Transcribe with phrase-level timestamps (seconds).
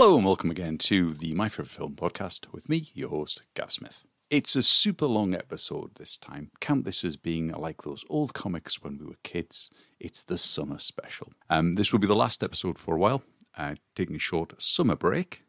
[0.00, 3.72] Hello and welcome again to the My Favorite Film podcast with me, your host, Gav
[3.72, 4.04] Smith.
[4.30, 6.52] It's a super long episode this time.
[6.60, 9.70] Count this as being like those old comics when we were kids.
[9.98, 11.32] It's the summer special.
[11.50, 13.24] Um, this will be the last episode for a while,
[13.56, 15.42] uh, taking a short summer break,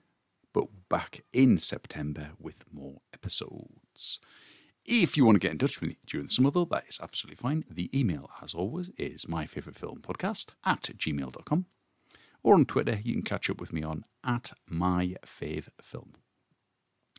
[0.51, 4.19] but back in September with more episodes.
[4.83, 6.99] If you want to get in touch with me during the summer, though, that is
[6.99, 7.65] absolutely fine.
[7.69, 11.67] The email, as always, is myfavoritefilmpodcast at gmail.com.
[12.43, 16.13] Or on Twitter, you can catch up with me on at myfavfilm.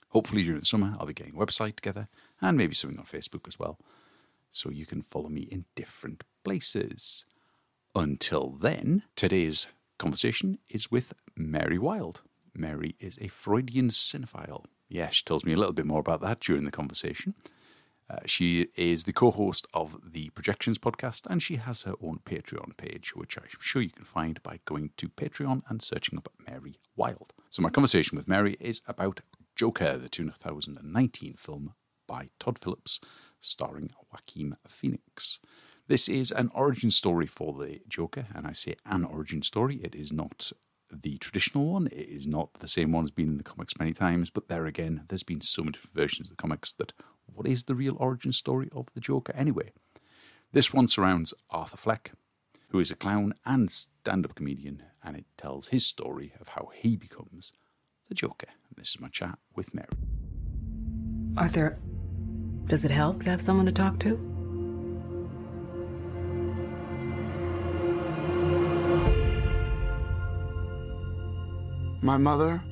[0.09, 2.09] Hopefully, during the summer, I'll be getting a website together
[2.41, 3.78] and maybe something on Facebook as well,
[4.51, 7.27] so you can follow me in different places.
[7.95, 12.23] Until then, today's conversation is with Mary Wild.
[12.55, 14.64] Mary is a Freudian cinephile.
[14.89, 17.34] Yeah, she tells me a little bit more about that during the conversation.
[18.10, 22.19] Uh, she is the co host of the Projections podcast, and she has her own
[22.24, 26.33] Patreon page, which I'm sure you can find by going to Patreon and searching up
[26.44, 27.33] Mary Wild.
[27.50, 29.20] So, my conversation with Mary is about
[29.55, 31.75] Joker, the 2019 film
[32.08, 32.98] by Todd Phillips,
[33.38, 35.38] starring Joaquin Phoenix.
[35.86, 39.77] This is an origin story for the Joker, and I say an origin story.
[39.84, 40.50] It is not
[40.92, 41.86] the traditional one.
[41.86, 44.66] It is not the same one as been in the comics many times, but there
[44.66, 46.92] again, there's been so many versions of the comics that
[47.34, 49.73] what is the real origin story of the Joker anyway?
[50.53, 52.12] This one surrounds Arthur Fleck,
[52.69, 56.70] who is a clown and stand up comedian, and it tells his story of how
[56.75, 57.53] he becomes
[58.09, 58.48] the Joker.
[58.77, 59.89] This is my chat with Mary.
[61.37, 61.78] Arthur,
[62.67, 64.17] does it help to have someone to talk to?
[72.03, 72.62] My mother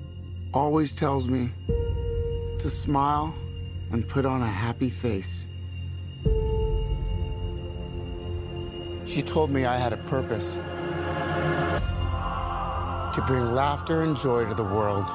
[0.55, 1.51] always tells me
[2.61, 3.35] to smile
[3.93, 5.47] and put on a happy face.
[9.07, 10.61] She told me I had a purpose
[13.15, 15.09] to bring laughter and joy to the world.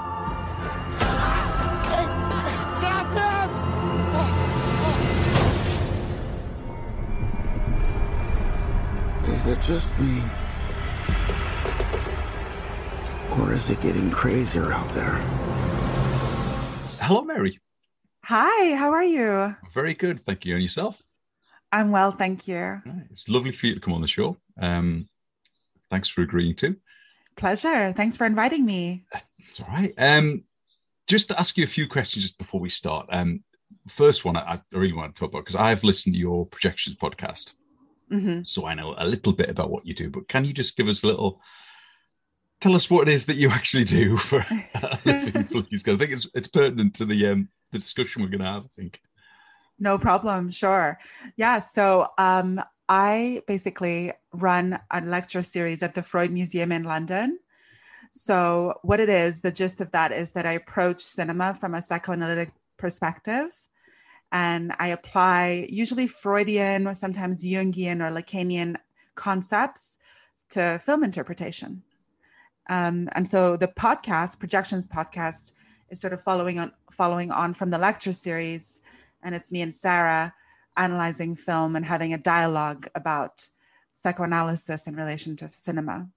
[1.88, 2.07] Hey,
[2.79, 3.50] stop them!
[9.34, 10.22] Is it just me?
[13.40, 15.16] Or is it getting crazier out there?
[17.00, 17.59] Hello, Mary.
[18.25, 19.56] Hi, how are you?
[19.73, 20.53] Very good, thank you.
[20.53, 21.01] And yourself?
[21.72, 22.81] I'm well, thank you.
[23.11, 24.38] It's lovely for you to come on the show.
[24.61, 25.09] Um,
[25.89, 26.75] thanks for agreeing to.
[27.35, 27.91] Pleasure.
[27.94, 29.06] Thanks for inviting me.
[29.39, 29.94] It's all right.
[29.97, 30.44] Um,
[31.07, 33.07] just to ask you a few questions just before we start.
[33.11, 33.44] Um,
[33.88, 36.95] first one I, I really want to talk about because I've listened to your projections
[36.95, 37.53] podcast,
[38.09, 40.09] hmm so I know a little bit about what you do.
[40.09, 41.41] But can you just give us a little?
[42.61, 44.45] Tell us what it is that you actually do for
[44.75, 45.84] a living, please.
[45.84, 48.63] Because I think it's it's pertinent to the um the discussion we're going to have.
[48.63, 49.01] I think.
[49.79, 50.50] No problem.
[50.50, 50.97] Sure.
[51.35, 51.59] Yeah.
[51.59, 57.39] So um, I basically run a lecture series at the Freud Museum in London.
[58.16, 61.81] So, what it is, the gist of that is that I approach cinema from a
[61.81, 63.51] psychoanalytic perspective
[64.31, 68.75] and I apply usually Freudian or sometimes Jungian or Lacanian
[69.16, 69.97] concepts
[70.50, 71.84] to film interpretation.
[72.69, 75.53] Um, and so the podcast, Projections Podcast,
[75.93, 78.81] is sort of following on following on from the lecture series,
[79.21, 80.33] and it's me and Sarah
[80.75, 83.47] analyzing film and having a dialogue about
[83.93, 86.09] psychoanalysis in relation to cinema.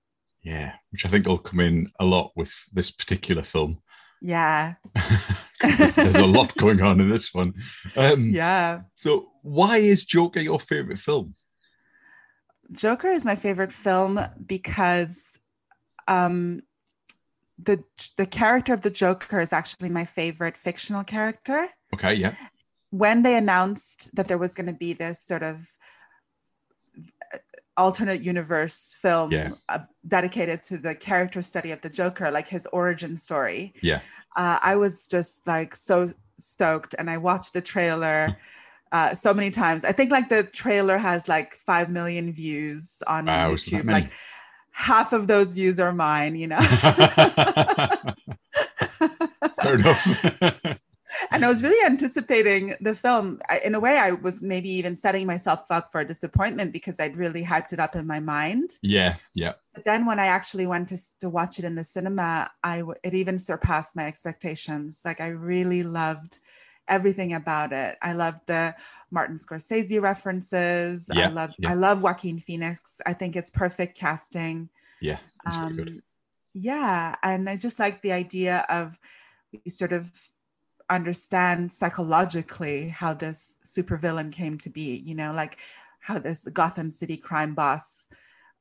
[0.43, 3.79] Yeah, which I think will come in a lot with this particular film.
[4.23, 4.75] Yeah.
[5.61, 7.55] there's, there's a lot going on in this one.
[7.97, 8.81] Um, yeah.
[8.95, 11.35] So, why is Joker your favorite film?
[12.73, 15.39] Joker is my favorite film because
[16.09, 16.63] um,
[17.59, 17.83] the
[18.17, 21.69] the character of the Joker is actually my favorite fictional character.
[21.95, 22.35] Okay, yeah,
[22.91, 25.57] when they announced that there was going to be this sort of
[27.33, 27.39] uh,
[27.77, 29.51] alternate universe film Yeah.
[29.69, 34.01] uh, dedicated to the character study of the Joker, like his origin story, yeah,
[34.37, 38.37] uh, I was just like so stoked, and I watched the trailer.
[38.93, 39.85] Uh, so many times.
[39.85, 43.91] I think like the trailer has like five million views on Wow, YouTube.
[43.91, 44.13] Like
[44.77, 46.61] half of those views are mine, you know.
[49.63, 50.07] fair enough.
[51.31, 53.41] and I was really anticipating the film.
[53.49, 57.01] I, in a way, I was maybe even setting myself up for a disappointment because
[57.01, 58.79] I'd really hyped it up in my mind.
[58.83, 62.51] yeah, yeah, But then when I actually went to, to watch it in the cinema,
[62.63, 65.01] I it even surpassed my expectations.
[65.07, 66.39] Like I really loved
[66.89, 67.97] everything about it.
[68.03, 68.75] I love the
[69.11, 71.11] Martin Scorsese references.
[71.11, 71.71] I Yeah, loved yeah.
[71.71, 73.01] I love Joaquin Phoenix.
[73.07, 74.69] I think it's perfect casting.
[75.01, 75.19] yeah.
[75.49, 75.89] Very good.
[75.89, 76.03] Um,
[76.55, 78.99] yeah, and I just like the idea of
[79.53, 80.11] we sort of
[80.89, 85.03] understand psychologically how this supervillain came to be.
[85.05, 85.59] You know, like
[86.01, 88.09] how this Gotham City crime boss,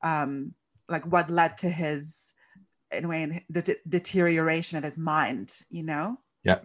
[0.02, 0.52] um,
[0.88, 2.32] like what led to his
[2.92, 5.62] in a way the de- deterioration of his mind.
[5.70, 6.18] You know.
[6.44, 6.58] Yeah.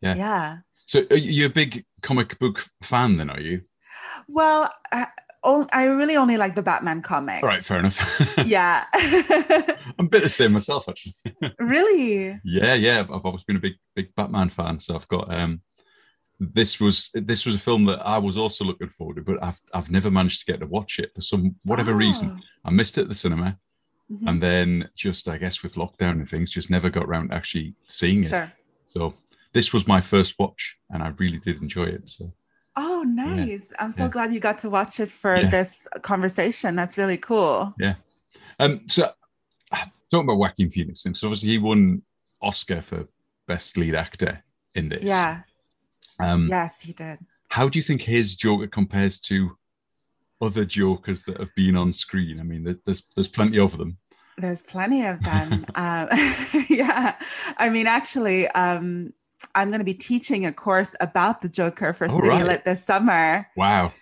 [0.00, 0.14] Yeah.
[0.16, 0.58] Yeah.
[0.90, 3.30] So are you a big comic book fan then?
[3.30, 3.60] Are you?
[4.26, 5.06] Well, I,
[5.44, 7.44] oh, I really only like the Batman comics.
[7.44, 7.96] All right, fair enough.
[8.44, 8.86] Yeah.
[8.94, 11.14] I'm a bit the same myself, actually.
[11.60, 12.40] really?
[12.42, 12.98] Yeah, yeah.
[12.98, 14.80] I've, I've always been a big, big Batman fan.
[14.80, 15.60] So I've got um,
[16.40, 19.60] this was this was a film that I was also looking forward to, but I've
[19.72, 22.36] I've never managed to get to watch it for some whatever reason.
[22.36, 22.42] Oh.
[22.64, 23.56] I missed it at the cinema,
[24.10, 24.26] Mhm.
[24.28, 27.74] and then just I guess with lockdown and things, just never got around to actually
[27.86, 28.30] seeing it.
[28.30, 28.52] Sure.
[28.88, 29.14] So
[29.52, 32.08] this was my first watch, and I really did enjoy it.
[32.08, 32.32] So
[32.76, 33.72] Oh, nice.
[33.80, 34.08] I'm so Yeah.
[34.10, 35.50] glad you got to watch it for Yeah.
[35.50, 36.76] this conversation.
[36.76, 37.74] That's really cool.
[37.78, 37.94] Yeah.
[38.60, 39.10] Um, so
[40.10, 42.02] talking about Joaquin Phoenix, then, so obviously he won
[42.42, 43.06] Oscar for
[43.46, 44.42] best lead actor
[44.74, 45.02] in this.
[45.04, 45.42] Yeah.
[46.20, 47.18] Um, Yes, he did.
[47.48, 49.56] How do you think his Joker compares to
[50.40, 52.38] other Jokers that have been on screen?
[52.40, 53.98] I mean, there's there's plenty of them.
[54.38, 55.66] There's plenty of them.
[55.74, 56.08] um,
[56.68, 57.16] yeah.
[57.58, 59.12] I mean, actually, um,
[59.54, 62.44] I'm going to be teaching a course about the Joker for City right.
[62.44, 63.48] Lit this summer.
[63.56, 63.92] Wow.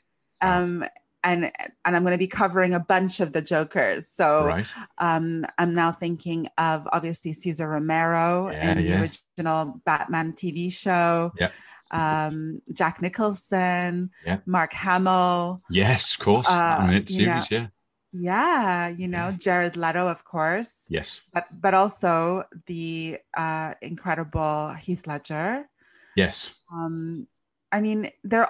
[0.40, 0.84] Um,
[1.24, 1.50] and
[1.84, 4.08] and I'm going to be covering a bunch of the Jokers.
[4.08, 4.66] So right.
[4.98, 9.00] um, I'm now thinking of obviously Cesar Romero Yeah, in the yeah.
[9.00, 11.32] original Batman TV show.
[11.38, 11.50] Yeah.
[11.90, 14.38] Um, Jack Nicholson, Yeah.
[14.46, 15.62] Mark Hamill.
[15.70, 16.48] Yes, of course.
[16.48, 17.66] Uh, Animated you know, yeah.
[18.12, 19.36] Yeah, you know, Yeah.
[19.36, 20.86] Jared Leto, of course.
[20.88, 21.20] Yes.
[21.32, 25.68] But but also the uh, incredible Heath Ledger.
[26.16, 26.50] Yes.
[26.72, 27.26] Um,
[27.70, 28.48] I mean, there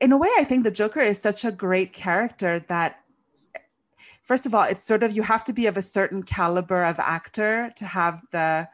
[0.00, 3.00] in a way, I think the Joker is such a great character that
[4.22, 6.98] first of all, it's sort of you have to be of a certain caliber of
[6.98, 8.68] actor to have the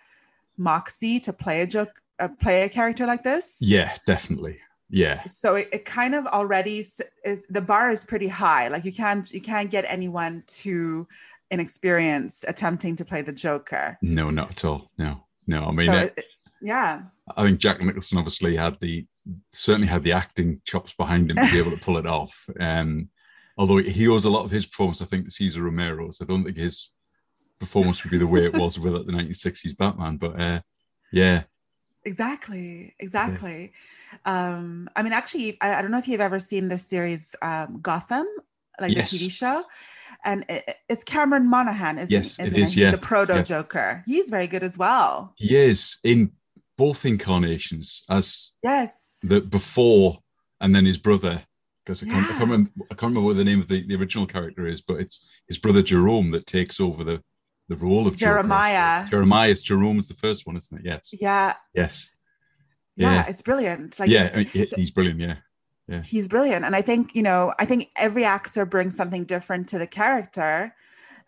[0.57, 3.59] moxie to play a joke, uh, play a character like this.
[3.61, 4.59] Yeah, definitely.
[4.91, 5.25] Yeah.
[5.25, 6.87] So it, it kind of already
[7.25, 8.69] is the bar is pretty high.
[8.69, 11.09] Like you can't you can't get anyone too
[11.51, 13.99] inexperienced attempting to play the Joker.
[14.03, 14.91] No, not at all.
[14.99, 15.25] No.
[15.47, 15.65] No.
[15.65, 16.25] I mean, So uh, it-
[16.61, 17.03] yeah,
[17.37, 19.07] I think Jack Nicholson obviously had the
[19.53, 22.47] certainly had the acting chops behind him to be able to pull it off.
[22.59, 23.09] Um,
[23.59, 26.11] although he owes a lot of his performance, I think, to Cesar Romero.
[26.11, 26.91] So I don't think his
[27.61, 30.17] performance would be the way it was with the 1960s Batman.
[30.17, 30.61] But uh,
[31.13, 31.43] yeah,
[32.05, 33.73] exactly, exactly.
[34.25, 37.81] Um, I mean, actually, I, I don't know if you've ever seen the series um,
[37.83, 38.27] Gotham,
[38.81, 39.11] like Yes.
[39.11, 39.65] the TV show.
[40.25, 42.91] And it, it's Cameron Monaghan, isn't, Yes, it isn't is, He's yeah.
[42.93, 43.43] the proto Yeah.
[43.43, 44.03] Joker.
[44.07, 45.33] He's very good as well.
[45.37, 46.31] he is in
[46.79, 49.19] both incarnations as Yes.
[49.23, 50.19] the before
[50.61, 51.43] and then his brother.
[51.85, 53.95] Because I can't, I, can't remember, I can't remember what the name of the, the
[53.97, 57.21] original character is, but it's his brother Jerome that takes over the,
[57.69, 59.07] the role of Jeremiah.
[59.09, 59.55] Jeremiah.
[59.55, 60.85] Jerome's the first one, isn't it?
[60.85, 61.15] Yes.
[61.19, 62.11] Yeah, Yes.
[62.97, 63.27] yeah, Yeah.
[63.27, 63.99] it's brilliant.
[63.99, 65.21] Like yeah, mean, he's brilliant.
[65.21, 66.01] Yeah.
[66.03, 69.77] he's brilliant and i think you know i think every actor brings something different to
[69.79, 70.75] the character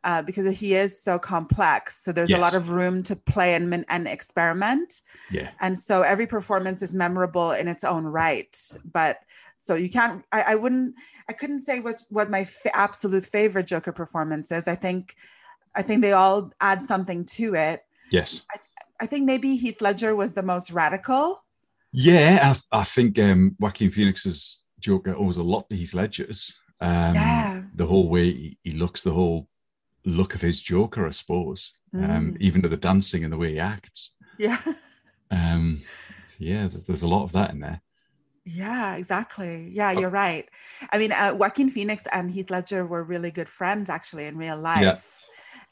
[0.03, 3.85] uh, because he is so complex so there's a lot of room to play and,
[3.91, 5.51] and experiment Yeah.
[5.61, 8.57] and so every performance is memorable in its own right
[8.91, 9.19] but
[9.59, 10.95] so you can't i, I wouldn't
[11.29, 15.17] i couldn't say what what my fa- absolute favorite joker performance is i think
[15.77, 18.43] i think they all add something to it Yes.
[19.01, 21.43] i think maybe heath ledger was the most radical
[21.93, 22.53] Yeah.
[22.73, 26.41] I, I think um, Joaquin Phoenix's Joker owes a lot to Heath Ledger's.
[26.81, 27.63] Um, Yeah.
[27.75, 29.49] The whole way he, he looks, the whole
[30.05, 31.73] look of his Joker, I suppose.
[31.95, 32.37] Um, Mm.
[32.41, 34.01] even to the dancing and the way he acts.
[34.39, 34.61] yeah
[35.31, 35.83] Um,
[36.39, 37.81] yeah, there's, there's a lot of that in there.
[38.45, 39.71] Yeah, exactly.
[39.73, 40.47] Yeah, you're right.
[40.93, 44.59] I mean, uh, Joaquin Phoenix and Heath Ledger were really good friends actually in real
[44.61, 45.23] life.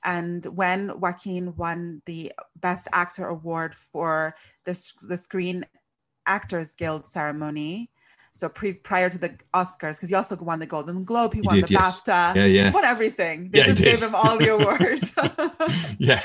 [0.05, 4.35] And when Joaquin won the Best Actor award for
[4.65, 4.73] the,
[5.09, 5.65] the Screen
[6.27, 7.91] Actors Guild ceremony,
[8.33, 11.47] so pre prior to the Oscars, because he also won the Golden Globe, he, He
[11.47, 12.03] won did, the yes.
[12.03, 12.65] BAFTA, Yeah, yeah.
[12.69, 13.51] he won everything.
[13.51, 15.15] They Yeah, just gave him all the awards.
[15.99, 16.23] yeah,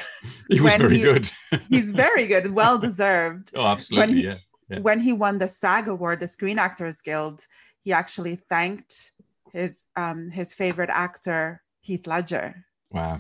[0.49, 1.29] he was When very he- good.
[1.69, 3.51] He's very good, well deserved.
[3.55, 4.15] Oh, absolutely.
[4.15, 4.37] he- yeah.
[4.69, 4.79] Yeah.
[4.81, 7.47] when he won the SAG award, the Screen Actors Guild,
[7.83, 9.11] he actually thanked
[9.51, 12.65] his um, his favorite actor Heath Ledger.
[12.91, 13.19] Wow.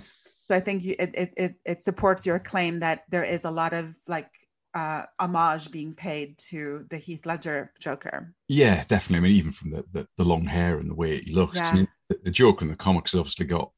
[0.49, 3.51] So I think you, it, it it it supports your claim that there is a
[3.51, 4.29] lot of like
[4.73, 8.33] uh, homage being paid to the Heath Ledger Joker.
[8.47, 9.17] Yeah, definitely.
[9.17, 11.57] I mean, even from the, the, the long hair and the way he looks.
[11.57, 11.69] Yeah.
[11.69, 13.71] I mean, the, the Joker in the comics has obviously got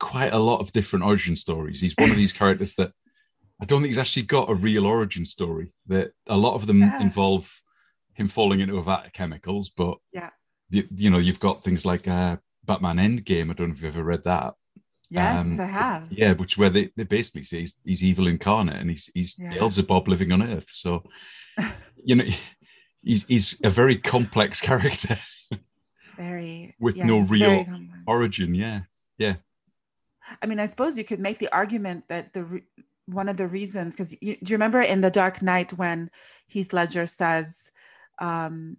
[0.00, 1.80] quite a lot of different origin stories.
[1.80, 2.92] He's one of these characters that
[3.60, 5.72] I don't think he's actually got a real origin story.
[5.86, 7.00] That a lot of them Yeah.
[7.00, 7.50] involve
[8.14, 10.30] him falling into a vat of chemicals, but Yeah.
[10.70, 13.50] you, you know, you've got things like uh, Batman Endgame.
[13.50, 14.54] I don't know if you've ever read that.
[15.12, 16.04] Yes, Um, I have.
[16.10, 19.52] Yeah, which where they, they basically say he's, he's evil incarnate and he's he's Yeah.
[19.52, 20.70] Beelzebub living on Earth.
[20.70, 21.04] So
[22.02, 22.24] you know
[23.02, 25.18] he's he's a very complex character
[26.16, 27.66] Very with yeah, no real
[28.06, 28.54] origin.
[28.54, 28.80] Yeah,
[29.18, 29.36] yeah.
[30.40, 32.62] I mean, I suppose you could make the argument that the re-
[33.06, 36.10] one of the reasons, because do you remember in The Dark Knight when
[36.46, 37.70] Heath Ledger says
[38.18, 38.76] um,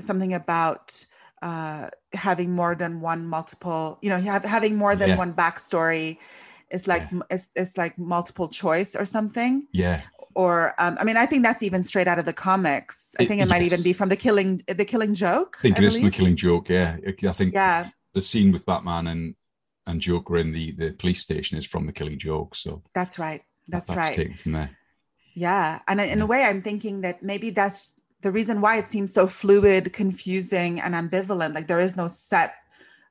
[0.00, 1.06] something about
[1.42, 5.16] uh, having more than one multiple, you know, have, having more than Yeah.
[5.16, 6.18] one backstory
[6.70, 7.20] is like Yeah.
[7.30, 9.66] it's, it's like multiple choice or something.
[9.72, 10.02] Yeah.
[10.34, 13.14] Or um, I mean, I think that's even straight out of the comics.
[13.18, 15.56] I think it might even be from the killing, the Killing Joke.
[15.60, 16.68] I think it is the killing joke.
[16.68, 16.96] Yeah.
[17.06, 19.34] I think Yeah, the scene with Batman and
[19.86, 22.54] and Joker in the the police station is from the killing joke.
[22.56, 23.42] So that's right.
[23.68, 24.14] that- That's, right.
[24.14, 24.70] taken from there.
[25.34, 25.80] Yeah.
[25.88, 26.24] And in Yeah.
[26.24, 27.92] a way, I'm thinking that maybe that's
[28.26, 31.54] the reason why it seems so fluid, confusing, and ambivalent.
[31.54, 32.54] Like there is no set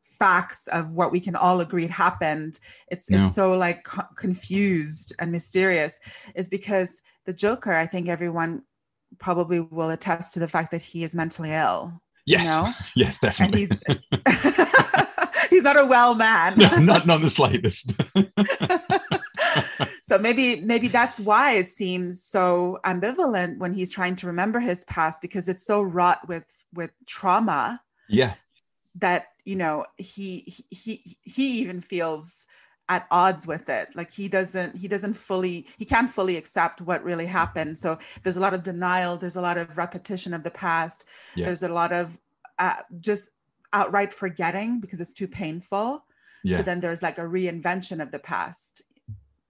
[0.04, 2.60] facts of what we can all agree happened.
[2.90, 3.24] It's No.
[3.24, 6.02] it's so like co- confused and mysterious.
[6.36, 8.64] Is because the Joker, I think everyone
[9.18, 11.94] probably will attest to the fact that he is mentally ill.
[12.26, 12.48] you Yes.
[12.48, 12.74] know?
[12.98, 13.60] Yes, And definitely.
[13.62, 13.84] he's
[15.50, 16.58] he's not a well man.
[16.58, 17.94] no, not not the slightest.
[20.08, 24.84] So maybe maybe that's why it seems so ambivalent when he's trying to remember his
[24.84, 28.36] past because it's so wrought with with trauma yeah.
[28.96, 32.46] that you know he he he even feels
[32.88, 37.04] at odds with it like he doesn't he doesn't fully he can't fully accept what
[37.04, 40.52] really happened so there's a lot of denial there's a lot of repetition of the
[40.52, 41.04] past
[41.36, 41.46] Yeah.
[41.46, 42.20] there's a lot of
[42.60, 43.30] uh, just
[43.74, 46.06] outright forgetting because it's too painful
[46.44, 46.58] Yeah.
[46.58, 48.84] so then there's like a reinvention of the past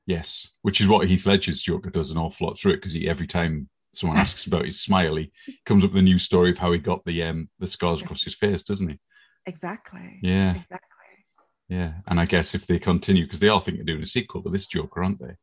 [0.08, 3.08] Yes, which is what Heath Ledger's Joker does an awful lot through it because he
[3.10, 5.32] every time someone asks about his smile, he
[5.66, 8.24] comes up with a new story of how he got the um the scars across
[8.24, 9.00] his face, doesn't he?
[9.46, 11.26] exactly Yeah, exactly
[11.70, 11.94] yeah.
[12.08, 14.50] And I guess if they continue, because they are thinking of doing a sequel to
[14.50, 15.36] this Joker, aren't they?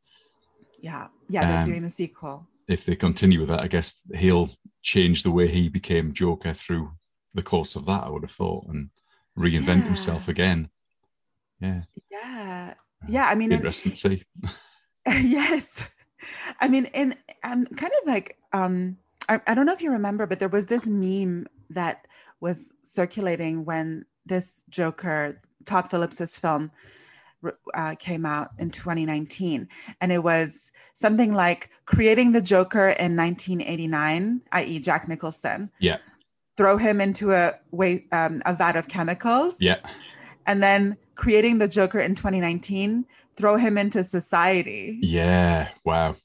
[0.80, 4.50] yeah yeah they're Um, doing the sequel If they continue with that, I guess he'll
[4.82, 6.92] change the way he became Joker through
[7.34, 8.04] the course of that.
[8.04, 8.90] I would have thought and
[9.38, 9.84] reinvent Yeah.
[9.84, 10.70] himself again.
[11.60, 12.74] Yeah, yeah
[13.08, 14.22] yeah i mean interesting to see.
[15.06, 15.88] yes.
[16.60, 20.26] I mean in i'm kind of like um I, I don't know if you remember
[20.26, 22.06] but there was this meme that
[22.40, 26.70] was circulating when this joker todd phillips's film
[27.74, 29.68] uh, came out in 2019
[30.00, 35.70] and it was something like creating the joker in 1989 i.e jack nicholson.
[35.80, 35.98] Yeah,
[36.56, 39.60] throw him into a way um, a vat of chemicals.
[39.60, 39.78] Yeah,
[40.46, 43.04] and then creating the joker in 2019
[43.36, 45.68] throw him into society yeah.
[45.84, 46.16] Wow.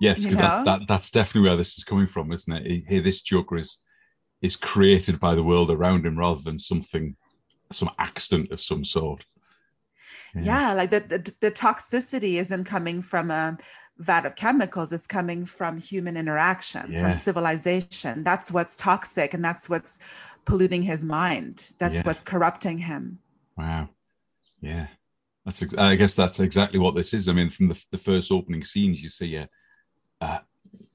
[0.00, 2.84] Yes, because that, that, that's definitely where this is coming from, isn't it?
[2.88, 3.78] Here, this Joker is
[4.42, 7.16] is created by the world around him rather than something,
[7.72, 9.24] some accident of some sort.
[10.38, 13.56] yeah, like the, the the toxicity isn't coming from a
[13.98, 17.02] vat of chemicals it's coming from human interaction Yeah.
[17.02, 19.98] from civilization that's what's toxic and that's what's
[20.44, 22.02] polluting his mind that's Yeah.
[22.02, 23.18] what's corrupting him
[23.56, 23.88] Wow.
[24.60, 24.88] Yeah.
[25.44, 25.62] That's.
[25.62, 27.28] Ex- I guess that's exactly what this is.
[27.28, 29.48] I mean, from the, the first opening scenes, you see a,
[30.20, 30.40] a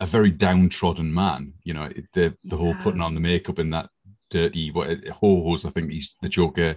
[0.02, 1.54] a very downtrodden man.
[1.64, 3.90] You know, the the whole putting on the makeup in that
[4.30, 5.66] dirty what ho hos.
[5.66, 6.76] I think he's the Joker.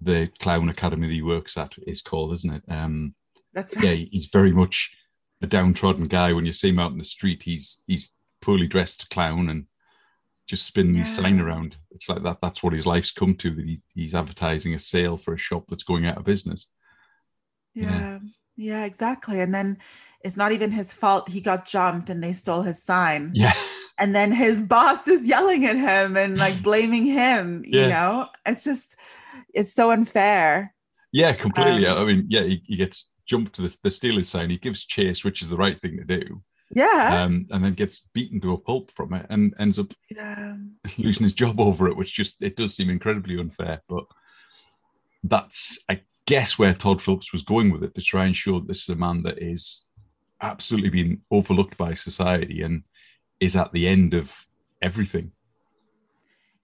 [0.00, 2.62] The clown academy that he works at is called, isn't it?
[2.68, 3.14] Um,
[3.52, 4.92] that's yeah, he's very much
[5.44, 6.32] a downtrodden guy.
[6.32, 9.66] When you see him out in the street, he's he's poorly dressed clown and
[10.46, 11.76] just spinning his sign around.
[11.92, 12.38] It's like that.
[12.42, 13.54] That's what his life's come to.
[13.54, 16.68] That he, he's advertising a sale for a shop that's going out of business.
[17.74, 17.90] yeah.
[17.90, 18.18] Yeah.
[18.56, 19.78] yeah exactly and then
[20.20, 23.52] it's not even his fault he got jumped and they stole his sign Yeah,
[23.98, 27.88] and then his boss is yelling at him and like blaming him you Yeah.
[27.88, 28.96] know it's just
[29.52, 30.72] it's so unfair
[31.12, 31.86] yeah, completely.
[31.86, 34.50] Um, I mean, yeah, he, he gets jumped to the, the steal his sign.
[34.50, 38.06] He gives chase, which is the right thing to do, yeah um, and then gets
[38.14, 40.56] beaten to a pulp from it, and ends up yeah
[40.98, 43.82] losing his job over it, which just it does seem incredibly unfair.
[43.88, 44.04] But
[45.24, 48.82] that's, I guess, where Todd Phillips was going with it to try and show this
[48.82, 49.86] is a man that is
[50.40, 52.82] absolutely being overlooked by society and
[53.40, 54.34] is at the end of
[54.82, 55.32] everything.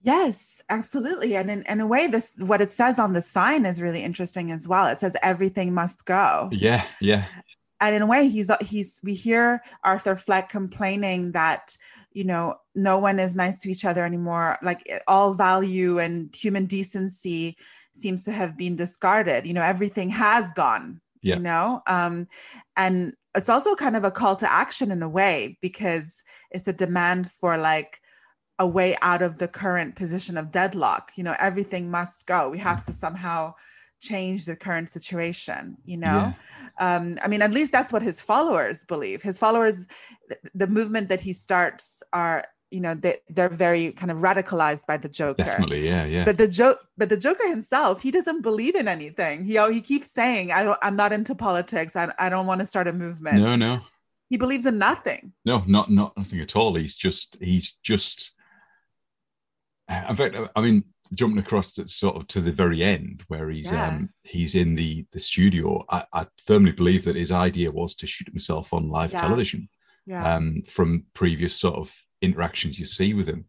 [0.03, 1.37] Yes, absolutely.
[1.37, 4.51] And in, in a way, this what it says on the sign is really interesting
[4.51, 4.87] as well.
[4.87, 6.49] It says everything must go.
[6.53, 7.27] Yeah, yeah,
[7.81, 11.77] And in a way, he's he's we hear Arthur Fleck complaining that,
[12.13, 14.59] you know, no one is nice to each other anymore.
[14.63, 17.57] Like all value and human decency
[17.95, 19.47] seems to have been discarded.
[19.47, 21.01] You know, everything has gone.
[21.23, 21.37] Yeah.
[21.37, 21.83] You know?
[21.87, 22.29] Um,
[22.77, 26.73] and it's also kind of a call to action in a way, because it's a
[26.73, 28.01] demand for like
[28.61, 31.13] a way out of the current position of deadlock.
[31.17, 32.51] You know, everything must go.
[32.51, 33.55] We have to somehow
[34.01, 36.33] change the current situation, you know?
[36.79, 39.23] Um, I mean, at least that's what his followers believe.
[39.23, 39.87] His followers,
[40.55, 44.97] the movement that he starts are you know they, they're very kind of radicalized by
[44.97, 46.25] the joker Definitely, yeah, yeah.
[46.25, 50.09] but the joke but the joker himself he doesn't believe in anything he he keeps
[50.09, 53.39] saying i don't i'm not into politics i, I don't want to start a movement
[53.39, 53.81] no, no,
[54.29, 56.77] he believes in nothing no, not not nothing at all.
[56.77, 58.35] He's just he's just.
[59.91, 63.73] In fact, I mean, jumping across to sort of to the very end where he's
[63.73, 63.89] Yeah.
[63.89, 65.85] um he's in the the studio.
[65.91, 69.21] I, I firmly believe that his idea was to shoot himself on live Yeah.
[69.23, 69.69] television.
[70.07, 73.45] yeah Um, from previous sort of interactions you see with him.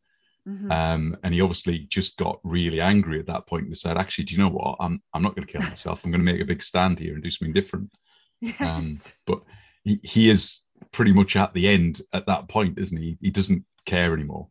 [0.48, 0.71] Mhm.
[0.71, 4.33] Um, and he obviously just got really angry at that point and decided, actually, do
[4.33, 4.77] you know what?
[4.79, 6.03] I'm I'm not going to kill myself.
[6.03, 7.91] I'm going to make a big stand here and do something different.
[8.41, 8.60] yes.
[8.60, 9.43] Um, but
[9.83, 13.17] he, he is pretty much at the end at that point, isn't he?
[13.21, 14.48] He doesn't care anymore.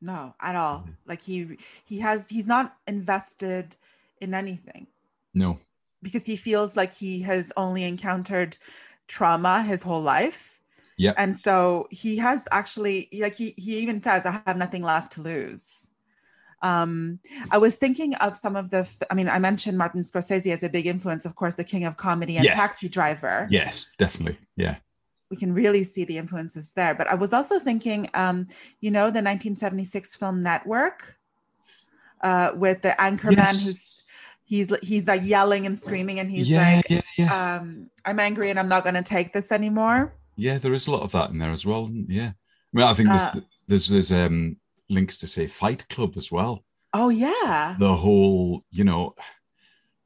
[0.00, 0.94] No at all Mhm.
[1.06, 3.76] like he he has he's not invested
[4.20, 4.86] in anything
[5.34, 5.58] No.
[6.02, 8.56] because he feels like he has only encountered
[9.08, 10.60] trauma his whole life
[10.96, 15.12] yeah and so he has actually like he, he even says i have nothing left
[15.12, 15.90] to lose
[16.62, 17.18] um
[17.50, 20.68] i was thinking of some of the i mean i mentioned martin scorsese as a
[20.68, 22.54] big influence of course the king of comedy and Yeah.
[22.54, 24.38] taxi driver Yes, definitely.
[24.56, 24.76] Yeah.
[25.30, 28.46] We can really see the influences there but i was also thinking um
[28.80, 31.16] you know the 1976 film network
[32.22, 33.64] uh with the anchorman Yes.
[33.64, 33.94] who's
[34.44, 37.56] he's he's like yelling and screaming and he's yeah, like yeah, yeah.
[37.56, 40.90] um i'm angry and i'm not going to take this anymore yeah, there is a
[40.90, 41.90] lot of that in there as well.
[41.92, 42.30] Yeah.
[42.30, 44.56] I mean, I think there's Uh, there's there's um
[44.88, 46.64] links to say Fight Club as well.
[46.94, 49.14] oh yeah the whole you know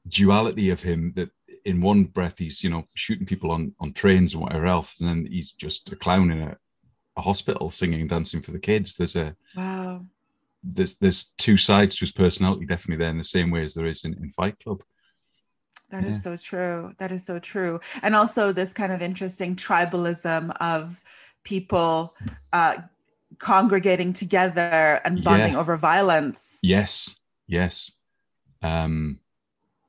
[0.08, 1.30] duality of him that
[1.64, 5.08] in one breath he's you know shooting people on on trains and whatever else and
[5.08, 6.56] then he's just a clown in a,
[7.16, 10.04] a hospital singing and dancing for the kids there's a wow
[10.62, 13.86] there's there's two sides to his personality definitely there in the same way as there
[13.86, 14.82] is in, in fight club
[15.90, 16.22] That is Yeah.
[16.22, 16.94] so true.
[16.98, 17.80] That is so true.
[18.02, 21.00] And also this kind of interesting tribalism of
[21.44, 22.16] people
[22.52, 22.78] uh,
[23.38, 25.60] congregating together and bonding Yeah.
[25.60, 26.58] over violence.
[26.62, 27.92] yes yes
[28.62, 29.20] um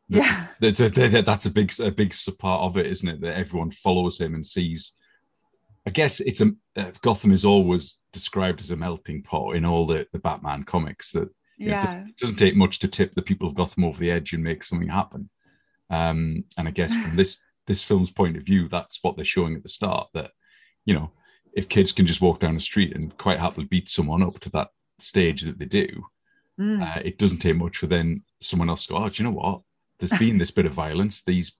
[0.07, 0.47] Yeah.
[0.59, 3.71] that's a, that- that's a big a big part of it isn't it that everyone
[3.71, 4.93] follows him and sees
[5.87, 9.85] i guess it's a uh, gotham is always described as a melting pot in all
[9.87, 12.03] the the batman comics that you know, Yeah.
[12.07, 14.63] it doesn't take much to tip the people of gotham over the edge and make
[14.63, 15.29] something happen
[15.89, 19.55] um and i guess from this this film's point of view that's what they're showing
[19.55, 20.31] at the start that
[20.85, 21.09] you know
[21.53, 24.49] if kids can just walk down the street and quite happily beat someone up to
[24.51, 24.67] that
[24.99, 25.87] stage that they do
[26.57, 26.81] Mm.
[26.81, 29.35] uh, it doesn't take much for then someone else to go, oh, do you know
[29.35, 29.61] what?
[29.99, 31.23] There's been this bit of violence.
[31.23, 31.53] These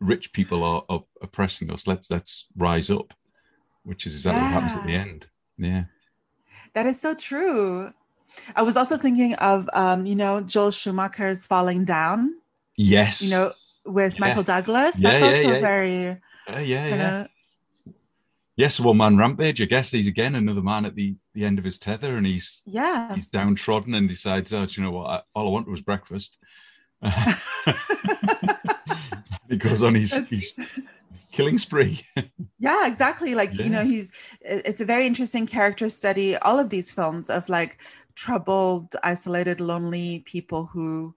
[0.00, 1.86] rich people are, are oppressing us.
[1.86, 3.12] Let's let's rise up,
[3.84, 5.26] which is exactly what happens at the end.
[5.58, 5.84] Yeah.
[6.74, 7.92] That is so true.
[8.56, 12.34] I was also thinking of, um, you know, Joel Schumacher's Falling Down,
[12.76, 13.22] Yes.
[13.22, 13.52] you know,
[13.84, 14.20] with Yeah.
[14.20, 14.98] Michael Douglas.
[14.98, 15.60] Yeah, That's yeah, also yeah.
[15.60, 16.08] very,
[16.48, 17.26] Uh, yeah, kinda- yeah.
[18.56, 19.62] Yes, one man rampage.
[19.62, 22.62] I guess he's again another man at the, the end of his tether, and he's
[22.66, 23.14] yeah.
[23.14, 25.10] he's downtrodden and decides, oh, do you know what?
[25.10, 26.38] I, all I want was breakfast.
[29.48, 30.56] he goes on his, his
[31.32, 32.06] killing spree.
[32.58, 33.34] yeah exactly.
[33.34, 36.36] Like you know he's it's a very interesting character study.
[36.36, 37.78] All of these films of like
[38.14, 41.14] troubled isolated lonely people who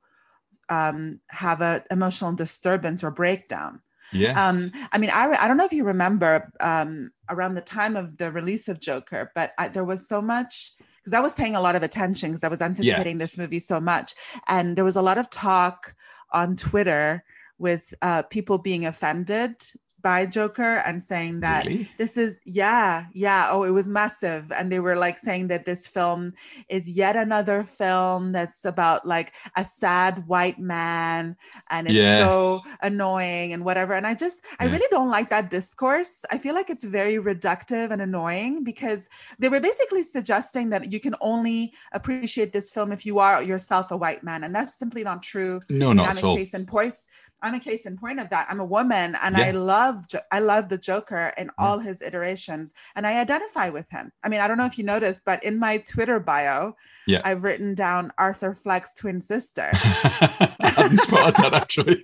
[0.70, 3.82] um have a emotional disturbance or breakdown.
[4.14, 4.38] Yeah.
[4.38, 8.18] um i mean i i don't know if you remember um around the time of
[8.18, 10.74] the release of joker but I, there was so much
[11.06, 13.80] because i was paying a lot of attention because i was anticipating this movie so
[13.80, 14.16] much.
[14.48, 15.96] And there was a lot of talk
[16.32, 17.24] on twitter
[17.60, 19.56] with uh people being offended
[20.06, 21.90] by joker and saying that really?
[21.98, 25.88] this is yeah yeah oh it was massive and they were like saying that this
[25.98, 26.22] film
[26.70, 31.36] is yet another film that's about like a sad white man
[31.74, 32.20] and it's Yeah.
[32.28, 34.74] so annoying and whatever and i just i Yeah.
[34.74, 39.02] really don't like that discourse i feel like it's very reductive and annoying because
[39.42, 43.86] they were basically suggesting that you can only appreciate this film if you are yourself
[43.90, 46.38] a white man and that's simply not true No, not at all.
[46.38, 46.94] case in point.
[47.46, 48.48] I'm a case in point of that.
[48.50, 49.46] I'm a woman, and Yeah.
[49.46, 51.52] I love I love the Joker in Yeah.
[51.60, 54.12] all his iterations, and I identify with him.
[54.24, 57.22] I mean, I don't know if you noticed, but in my Twitter bio, Yeah.
[57.24, 59.70] I've written down Arthur Fleck's twin sister.
[59.74, 62.04] I spotted that actually.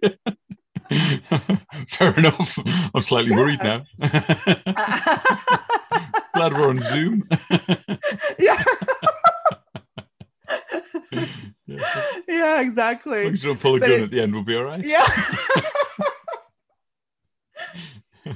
[1.90, 2.60] Fair enough.
[2.94, 3.82] I'm slightly worried now.
[6.36, 7.28] Glad we're on Zoom.
[8.40, 8.64] yeah,
[11.12, 11.26] yeah.
[12.28, 13.24] yeah, As exactly.
[13.26, 14.84] long as don't pull a But gun it- at the end, we'll be all right.
[14.84, 15.08] Yeah.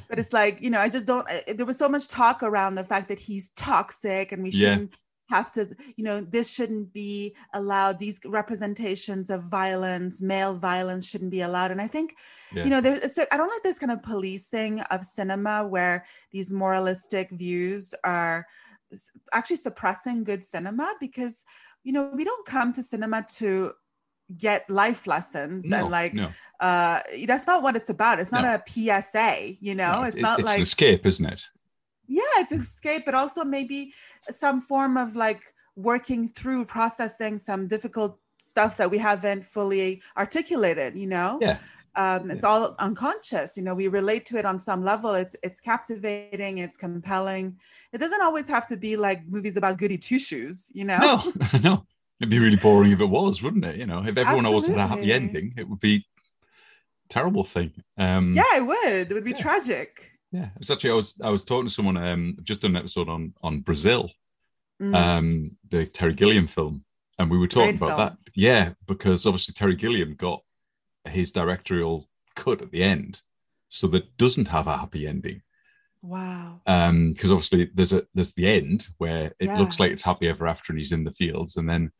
[0.09, 2.75] but it's like you know i just don't I- there was so much talk around
[2.75, 4.73] the fact that he's toxic and we Yeah.
[4.73, 4.95] shouldn't
[5.29, 11.31] have to you know this shouldn't be allowed these representations of violence male violence shouldn't
[11.31, 12.15] be allowed and i think
[12.51, 12.63] Yeah.
[12.63, 17.29] you know there's i don't like this kind of policing of cinema where these moralistic
[17.31, 18.45] views are
[19.33, 21.43] actually suppressing good cinema because
[21.85, 23.71] you know we don't come to cinema to
[24.37, 26.27] get life lessons No, and like no.
[26.59, 28.55] uh that's not what it's about it's not No.
[28.57, 31.41] a psa you know No, it's it- not it's like an escape, isn't it?
[32.07, 33.93] yeah it's escape but also maybe
[34.31, 35.41] some form of like
[35.75, 41.57] working through processing some difficult stuff that we haven't fully articulated you know Yeah.
[41.97, 45.59] Um, it's all unconscious you know we relate to it on some level it's it's
[45.61, 47.57] captivating it's compelling
[47.93, 51.33] it doesn't always have to be like movies about goody two shoes you know No,
[51.63, 51.85] no.
[52.19, 53.75] It'd be really boring if it was, wouldn't it?
[53.75, 56.05] You know, if everyone always had a happy ending, it would be
[57.09, 57.71] a terrible thing.
[57.97, 59.41] Um, yeah it would it would be Yeah.
[59.41, 60.49] tragic yeah.
[60.59, 61.97] It's actually I was I was talking to someone.
[61.97, 64.09] Um, I've just done an episode on on Brazil,
[64.81, 64.95] Mm.
[64.95, 66.83] um, the Terry Gilliam film,
[67.17, 67.99] and we were talking Great about film.
[68.25, 68.31] that.
[68.33, 70.41] Yeah, because obviously Terry Gilliam got
[71.07, 73.21] his directorial cut at the end,
[73.69, 75.41] so that doesn't have a happy ending.
[76.01, 79.57] wow Um, because obviously there's a there's the end where it Yeah.
[79.59, 81.91] looks like it's happy ever after, and he's in the fields, and then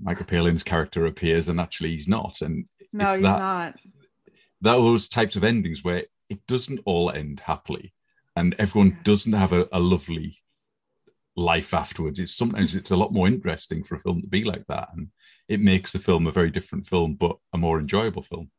[0.00, 3.74] Michael Palin's character appears, and actually he's not, and no it's he's that- not
[4.60, 7.92] that those types of endings where it doesn't all end happily
[8.36, 9.02] and everyone Yeah.
[9.02, 10.38] doesn't have a, a lovely
[11.36, 14.64] life afterwards it's sometimes it's a lot more interesting for a film to be like
[14.68, 15.08] that and
[15.48, 18.50] it makes the film a very different film but a more enjoyable film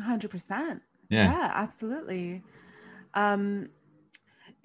[0.00, 2.42] 100% yeah, yeah absolutely
[3.14, 3.68] um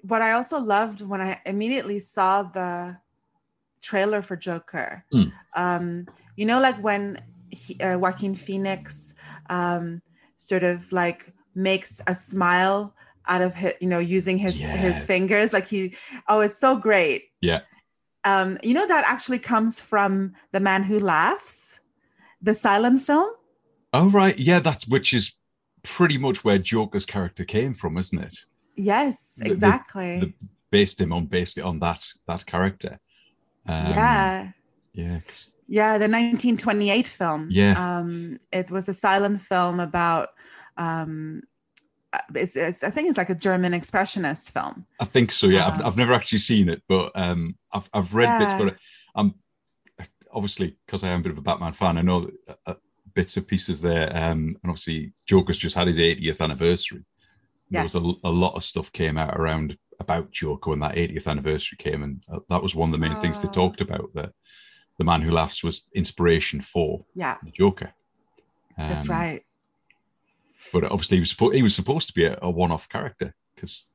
[0.02, 2.96] what i also loved when i immediately saw the
[3.80, 5.32] trailer for joker Mm.
[5.56, 6.06] um
[6.36, 9.14] you know like when he, uh, joaquin phoenix
[9.48, 10.02] um
[10.36, 12.94] sort of like makes a smile
[13.26, 14.76] out of his, you know using his Yeah.
[14.76, 15.94] his fingers like he
[16.28, 17.60] oh it's so great Yeah.
[18.24, 21.80] Um you know that actually comes from the man who laughs
[22.42, 23.30] the silent film?
[23.92, 24.38] Oh right.
[24.38, 25.32] Yeah that's which is
[25.82, 28.36] pretty much where joker's character came from isn't it?
[28.76, 30.20] Yes The- the- exactly.
[30.20, 30.32] the
[30.70, 32.98] based him on basically on that that character.
[33.66, 34.48] Um, yeah.
[34.92, 35.20] Yeah
[35.68, 37.48] yeah the 1928 film.
[37.50, 37.74] Yeah.
[37.98, 40.28] um it was a silent film about
[40.76, 41.42] um
[42.34, 45.46] it's, it's i think it's like a german expressionist film I think so.
[45.46, 48.56] Yeah, I've, Um, I've never actually seen it, but um, I've I've read bits Yeah.
[48.56, 48.78] about it.
[49.14, 49.34] I'm
[50.32, 51.96] obviously because I am a bit of a Batman fan.
[51.98, 52.74] I know uh, uh,
[53.14, 54.08] bits and pieces there.
[54.14, 57.04] Um, and obviously Joker's just had his 80th anniversary.
[57.70, 61.28] There was a, a lot of stuff came out around about Joker when that 80th
[61.28, 63.52] anniversary came, and uh, that was one of the main things they Oh.
[63.52, 64.10] talked about.
[64.14, 64.32] That
[64.98, 67.92] the man who laughs was inspiration for yeah the Joker.
[68.76, 69.44] that's Um, right
[70.72, 73.86] But obviously he was supposed he was supposed to be a, a one-off character because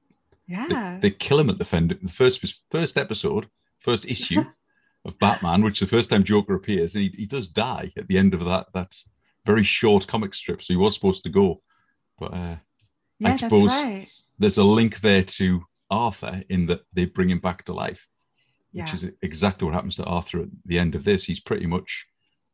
[0.47, 1.97] yeah they, they kill him at the end.
[2.01, 3.47] The first first episode,
[3.79, 4.43] first issue
[5.05, 8.07] of Batman, which is the first time Joker appears, and he, he does die at
[8.07, 8.95] the end of that that
[9.45, 10.61] very short comic strip.
[10.61, 11.61] So he was supposed to go,
[12.19, 12.55] but uh,
[13.19, 17.39] yeah that's suppose- right there's a link there to Arthur in that they bring him
[17.39, 18.09] back to life,
[18.73, 21.23] yeah which is exactly what happens to Arthur at the end of this.
[21.23, 22.05] He's pretty much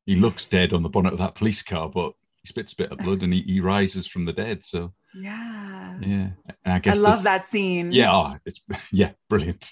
[0.06, 2.92] he looks dead on the bonnet of that police car, but he spits a bit
[2.92, 4.66] of blood and he, he rises from the dead.
[4.66, 6.30] So yeah yeah,
[6.64, 9.70] and I i love that scene Yeah, oh, it's yeah, brilliant.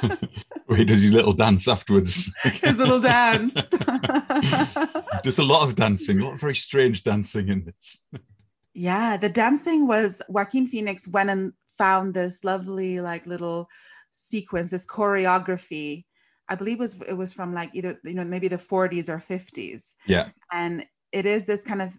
[0.66, 2.30] Where he does his little dance afterwards.
[2.44, 3.54] his little dance
[5.22, 7.98] There's a lot of dancing, a lot of very strange dancing in this.
[8.74, 13.68] Yeah, the dancing was Joaquin Phoenix went and found this lovely like little
[14.10, 16.04] sequence, this choreography.
[16.48, 19.18] I believe it was it was from like either you know maybe the 40s or
[19.18, 21.98] 50s, Yeah, and it is this kind of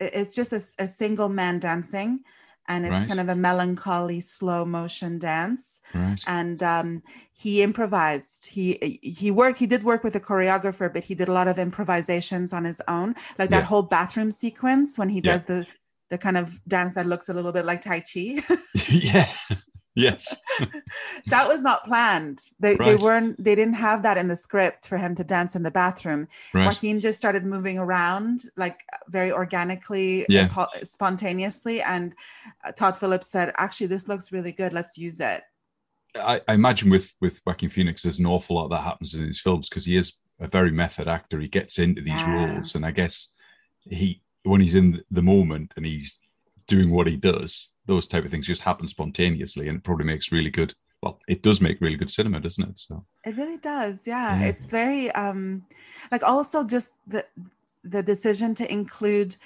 [0.00, 2.20] it's just a single man dancing,
[2.68, 3.08] and it's Right.
[3.08, 5.80] kind of a melancholy slow motion dance.
[5.94, 6.20] right.
[6.26, 8.46] And um, he improvised.
[8.46, 9.58] He he worked.
[9.58, 12.80] He did work with a choreographer, but he did a lot of improvisations on his
[12.88, 13.68] own, like that Yeah.
[13.68, 15.32] whole bathroom sequence when he Yeah.
[15.32, 15.66] does the
[16.10, 18.42] the kind of dance that looks a little bit like Tai Chi.
[18.90, 19.28] yeah,
[19.94, 20.36] yes,
[21.26, 22.40] that was not planned.
[22.58, 23.42] They, they weren't.
[23.42, 26.28] They didn't have that in the script for him to dance in the bathroom.
[26.54, 26.66] right.
[26.66, 30.42] Joaquin just started moving around like very organically, Yeah.
[30.42, 31.82] and po- spontaneously.
[31.82, 32.14] And
[32.64, 34.72] uh, Todd Phillips said, "Actually, this looks really good.
[34.72, 35.42] Let's use it."
[36.16, 39.40] I, I imagine with with Joaquin Phoenix, there's an awful lot that happens in his
[39.40, 41.38] films because he is a very method actor.
[41.38, 42.52] He gets into these Yeah.
[42.54, 43.34] roles, and I guess
[43.88, 46.18] he when he's in the moment and he's
[46.66, 50.32] doing what he does, those type of things just happen spontaneously, and it probably makes
[50.32, 50.74] really good.
[51.02, 52.78] Well, it does make really good cinema, doesn't it?
[52.78, 54.06] So It really does.
[54.06, 54.38] Yeah.
[54.40, 54.46] Yeah.
[54.48, 55.64] It's very um
[56.12, 57.24] like also just the
[57.84, 59.36] the decision to include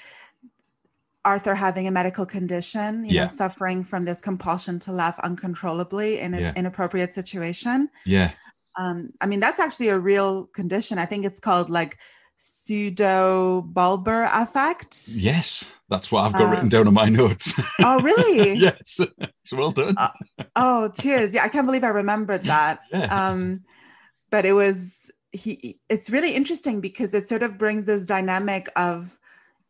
[1.25, 3.21] Arthur having a medical condition, you Yeah.
[3.23, 6.53] know, suffering from this compulsion to laugh uncontrollably in an Yeah.
[6.57, 7.89] inappropriate situation.
[8.05, 8.33] yeah,
[8.77, 10.99] Um, I mean, that's actually a real condition.
[10.99, 11.97] I think it's called like
[12.37, 15.09] pseudo bulbar affect.
[15.09, 17.53] Yes, that's what I've got Um, written down on my notes.
[17.81, 18.55] Oh, really?
[18.59, 19.95] yes, it's well done.
[19.97, 20.09] Uh,
[20.57, 21.35] Oh, cheers.
[21.35, 22.81] Yeah, I can't believe I remembered that.
[22.93, 23.29] Yeah.
[23.31, 23.61] Um,
[24.31, 29.19] but it was he it's really interesting because it sort of brings this dynamic of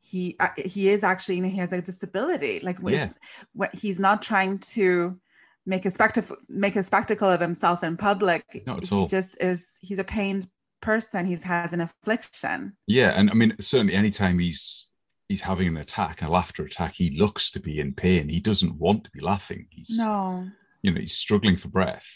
[0.00, 3.08] he uh, he is actually you know, he has a disability like when Yeah.
[3.54, 5.18] when he's not trying to
[5.66, 9.02] make a spectacle make a spectacle of himself in public Not at all.
[9.02, 10.46] he just is he's a pained
[10.84, 14.88] person he has an affliction Yeah, and I mean, certainly anytime he's
[15.28, 18.28] he's having an attack, a laughter attack, he looks to be in pain.
[18.28, 19.66] He doesn't want to be laughing.
[19.70, 20.46] He's no
[20.82, 22.06] you know he's struggling for breath,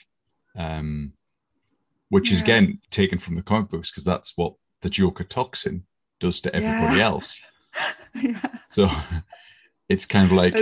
[0.57, 1.13] um,
[2.11, 5.85] which is again taken from the comic books because that's what the Joker toxin
[6.21, 7.05] does to everybody Yeah.
[7.05, 7.41] else.
[8.15, 8.89] yeah So
[9.89, 10.55] it's kind of like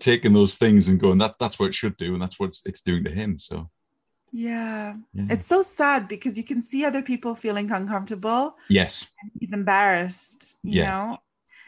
[0.00, 2.62] taking those things and going that that's what it should do, and that's what it's,
[2.66, 3.38] it's doing to him.
[3.38, 3.70] So
[4.32, 5.26] yeah yeah.
[5.30, 9.06] it's so sad because you can see other people feeling uncomfortable yes,
[9.38, 10.90] he's embarrassed you Yeah.
[10.90, 11.18] know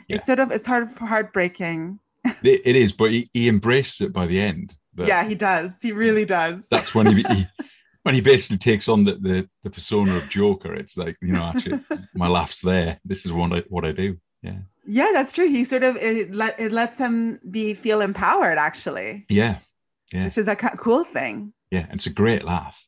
[0.08, 0.16] Yeah.
[0.16, 1.98] it's sort of it's hard heartbreaking
[2.42, 4.74] it, it is, but he, he embraces it by the end.
[4.96, 7.46] yeah he does he really does that's when he, he
[8.04, 10.74] when he basically takes on the, the the persona of Joker.
[10.74, 11.80] It's like you know, actually,
[12.14, 13.00] my laugh's there.
[13.04, 14.16] This is what I what I do.
[14.42, 18.58] Yeah, yeah that's true he sort of it, let, it lets him be feel empowered
[18.58, 19.56] actually yeah,
[20.12, 20.24] Yeah.
[20.24, 21.86] which is a cool thing yeah.
[21.92, 22.86] It's a great laugh.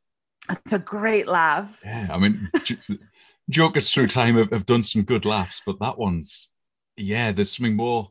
[0.48, 2.78] it's a great laugh Yeah, I mean, J-
[3.50, 6.50] Jokers through time have, have done some good laughs, but that one's
[6.96, 7.32] yeah.
[7.32, 8.10] There's something more.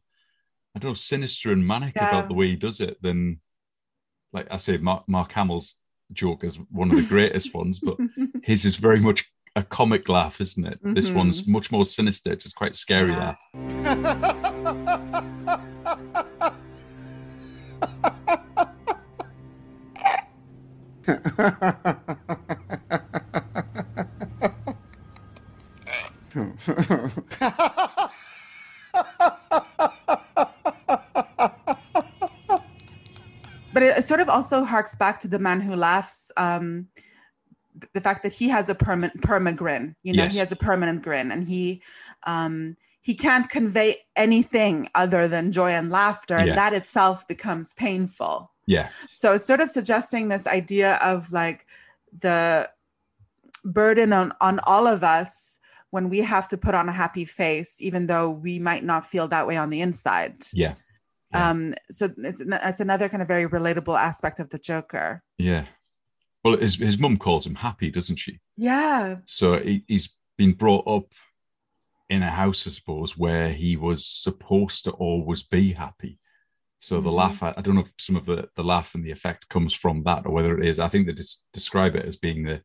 [0.75, 2.09] I don't know, sinister and manic Yeah.
[2.09, 3.39] about the way he does it than,
[4.33, 5.75] like I say, Mark, Mark Hamill's
[6.13, 7.97] Joker's one of the greatest ones, but
[8.43, 10.79] his is very much a comic laugh, isn't it?
[10.83, 11.15] This Mhm.
[11.15, 12.33] one's much more sinister.
[12.33, 13.35] It's quite scary Yeah.
[13.63, 14.91] laugh.
[33.73, 36.87] but it, sort of also harks back to the man who laughs um
[37.93, 40.33] the fact that he has a permanent perma grin you know Yes.
[40.33, 41.81] he has a permanent grin and he
[42.23, 48.51] um he can't convey anything other than joy and laughter and that itself becomes painful
[48.67, 51.65] Yeah, so it's sort of suggesting this idea of like
[52.19, 52.69] the
[53.63, 57.81] burden on on all of us when we have to put on a happy face
[57.81, 60.75] even though we might not feel that way on the inside yeah,
[61.31, 61.49] Yeah.
[61.49, 65.65] um so it's it's another kind of very relatable aspect of the joker yeah.
[66.43, 68.39] Well, his his mum calls him happy, doesn't she?
[68.55, 71.07] yeah So he, he's been brought up
[72.09, 76.19] in a house, I suppose, where he was supposed to always be happy.
[76.85, 77.15] So the Mhm.
[77.15, 79.73] laugh, I, I don't know if some of the, the laugh and the effect comes
[79.73, 80.77] from that or whether it is.
[80.77, 82.61] I think they just describe it as being the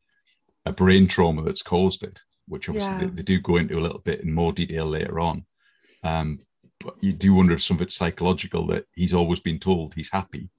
[0.67, 3.05] a brain trauma that's caused it, which obviously Yeah.
[3.07, 5.43] they, they do go into a little bit in more detail later on.
[6.03, 6.37] Um,
[6.79, 10.11] but you do wonder if some of it's psychological that he's always been told he's
[10.11, 10.49] happy.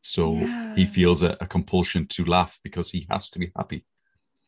[0.00, 0.74] So Yeah.
[0.74, 3.84] he feels a, a compulsion to laugh because he has to be happy.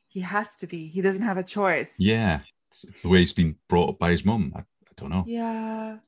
[0.09, 2.41] he has to be he doesn't have a choice Yeah,
[2.73, 4.53] it's, it's the way he's been brought up by his mum.
[4.57, 5.29] I, I don't know.
[5.29, 5.99] yeah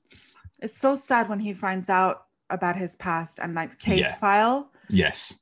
[0.60, 4.16] it's so sad when he finds out about his past and like case Yeah.
[4.16, 5.34] file Yes,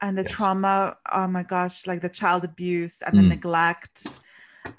[0.00, 0.32] and the Yes.
[0.32, 3.28] trauma oh my gosh like the child abuse and the Mm.
[3.28, 4.14] neglect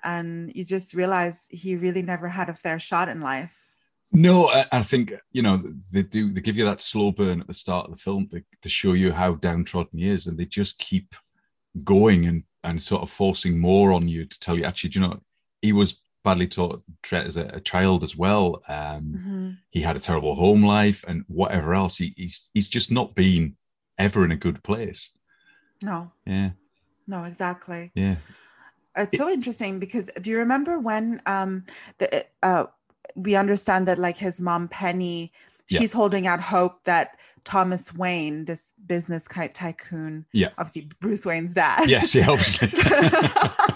[0.04, 3.66] and you just realize he really never had a fair shot in life
[4.12, 5.62] no, I, I think you know
[5.94, 6.34] they do.
[6.34, 8.94] They give you that slow burn at the start of the film to, to show
[8.94, 11.16] you how downtrodden he is, and they just keep
[11.84, 14.64] going and and sort of forcing more on you to tell you.
[14.64, 15.22] Actually, do you know
[15.62, 18.62] he was badly taught as a, a child as well.
[18.68, 19.58] Um, Mhm.
[19.70, 21.98] he had a terrible home life and whatever else.
[21.98, 23.56] He, he's he's just not been
[23.98, 25.18] ever in a good place.
[25.84, 26.52] no Yeah,
[27.08, 28.16] no exactly yeah,
[28.98, 31.64] it's It- so interesting because do you remember when um
[32.00, 32.66] the uh
[33.16, 35.32] we understand that like his mom penny
[35.70, 35.80] Yeah.
[35.80, 37.08] she's holding out hope that
[37.46, 40.50] thomas wayne this business tycoon Yeah.
[40.58, 42.70] obviously bruce wayne's dad yes, yeah, obviously.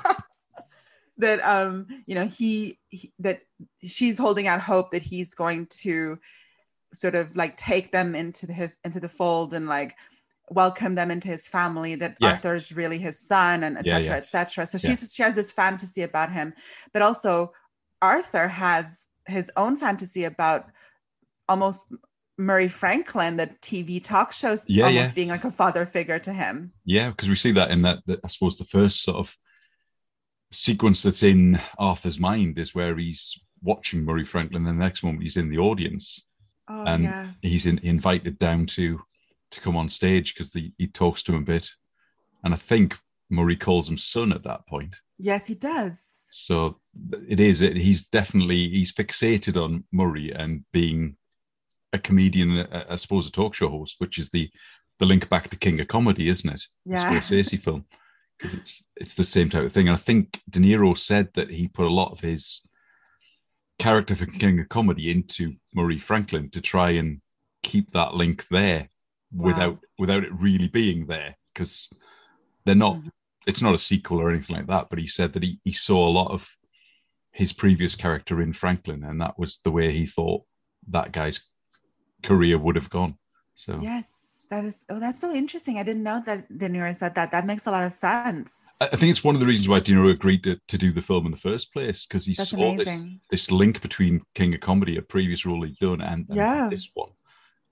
[1.18, 3.42] that um you know he, he that
[3.84, 6.18] she's holding out hope that he's going to
[6.94, 9.96] sort of like take them into the, his into the fold and like
[10.50, 12.32] welcome them into his family that Yeah.
[12.32, 14.16] arthur's really his son and etc yeah.
[14.18, 16.54] etc so she's she has this fantasy about him
[16.94, 17.54] but also
[18.02, 20.66] arthur has his own fantasy about
[21.48, 21.88] almost
[22.38, 25.12] murray franklin the tv talk shows Yeah, almost yeah.
[25.14, 28.20] being like a father figure to him Yeah, because we see that in that, that
[28.24, 29.38] I suppose the first sort of
[30.54, 35.24] sequence that's in Arthur's mind is where he's watching Murray Franklin, and the next moment
[35.24, 36.26] he's in the audience.
[36.70, 39.02] oh And yeah He's in, invited down to
[39.52, 41.70] to come on stage because he talks to him a bit,
[42.44, 42.98] and I think
[43.30, 44.96] Murray calls him son at that point.
[45.20, 46.80] yes he does So
[47.30, 47.60] it is.
[47.60, 51.16] He's definitely he's fixated on Murray and being
[51.94, 54.50] a comedian, I suppose, a talk show host, which is the
[55.00, 56.64] the link back to King of Comedy, isn't it?
[56.86, 57.14] Yeah.
[57.14, 57.86] The Scorsese film.
[58.44, 59.88] Because it's it's the same type of thing.
[59.88, 62.68] And I think De Niro said that he put a lot of his
[63.80, 67.22] character for King of Comedy into Murray Franklin to try and
[67.64, 68.90] keep that link there
[69.32, 69.46] wow.
[69.46, 71.38] without without it really being there.
[71.54, 71.90] Because
[72.66, 73.08] they're not mm-hmm.
[73.48, 76.06] it's not a sequel or anything like that, but he said that he, he saw
[76.06, 76.50] a lot of
[77.32, 80.44] his previous character in Franklin, and that was the way he thought
[80.90, 81.48] that guy's
[82.24, 83.18] career would have gone.
[83.56, 84.23] So yes,
[84.54, 85.80] that is oh, that's so interesting.
[85.80, 87.32] I didn't know that De Niro said that.
[87.32, 88.68] That makes a lot of sense.
[88.80, 91.02] I think it's one of the reasons why De Niro agreed to, to do the
[91.02, 94.62] film in the first place because he that's saw this this link between King of
[94.62, 96.68] Comedy, a previous role he'd done, and, and yeah.
[96.70, 97.10] this one.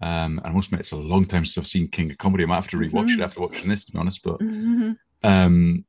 [0.02, 2.44] Um, I must admit, it's a long time since I've seen King of Comedy.
[2.44, 3.22] I might have to rewatch mm-hmm.
[3.22, 4.24] it after watching this, to be honest.
[4.24, 4.92] But mm-hmm.
[5.24, 5.86] um,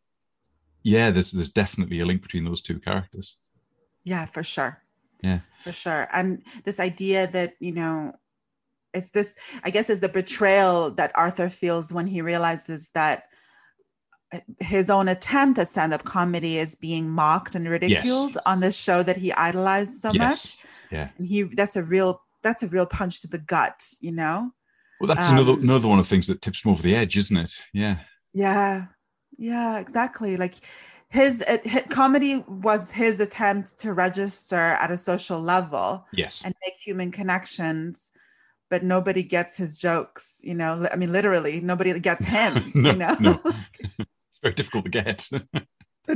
[0.83, 3.39] yeah, there's there's definitely a link between those two characters.
[4.05, 4.83] Yeah, for sure.
[5.23, 6.09] Yeah, for sure.
[6.13, 8.13] And this idea that you know
[8.95, 13.25] it's this i guess is the betrayal that arthur feels when he realizes that
[14.33, 18.43] uh, his own attempt at stand-up comedy is being mocked and ridiculed yes.
[18.47, 20.19] on this show that he idolized so yes.
[20.19, 20.57] much.
[20.91, 21.09] Yeah.
[21.19, 24.51] And he that's a real that's a real punch to the gut you know?
[25.01, 27.17] Well that's um, another another one of the things that tips him over the edge
[27.17, 27.53] isn't it?
[27.75, 27.99] Yeah.
[28.33, 28.87] Yeah.
[29.37, 30.37] Yeah exactly.
[30.39, 30.55] Like
[31.11, 36.41] his, his, comedy was his attempt to register at a social level yes.
[36.43, 38.13] and make human connections
[38.73, 40.41] but nobody gets his jokes.
[40.43, 42.73] You know, I mean, literally, nobody gets him.
[42.75, 43.41] no, you know, no.
[43.45, 45.29] it's very difficult to get.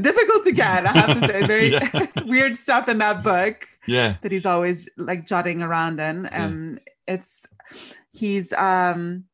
[0.00, 1.46] difficult to get, I have to say.
[1.46, 2.06] Very yeah.
[2.24, 3.68] weird stuff in that book.
[3.86, 6.30] Yeah, that he's always like jotting around in.
[6.32, 7.14] Um, yeah.
[7.14, 7.46] it's
[8.12, 9.24] he's um,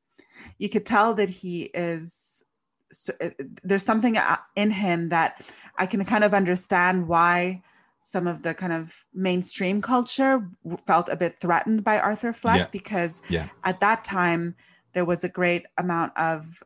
[0.59, 2.43] you could tell that he is.
[2.91, 3.31] So, uh,
[3.63, 5.45] there's something uh, in him that
[5.79, 7.63] I can kind of understand why
[8.03, 10.51] some of the kind of mainstream culture
[10.85, 12.67] felt a bit threatened by Arthur Fleck yeah.
[12.73, 13.49] because yeah.
[13.62, 14.57] at that time
[14.93, 16.62] there was a great amount of,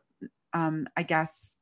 [0.53, 1.57] um, I guess,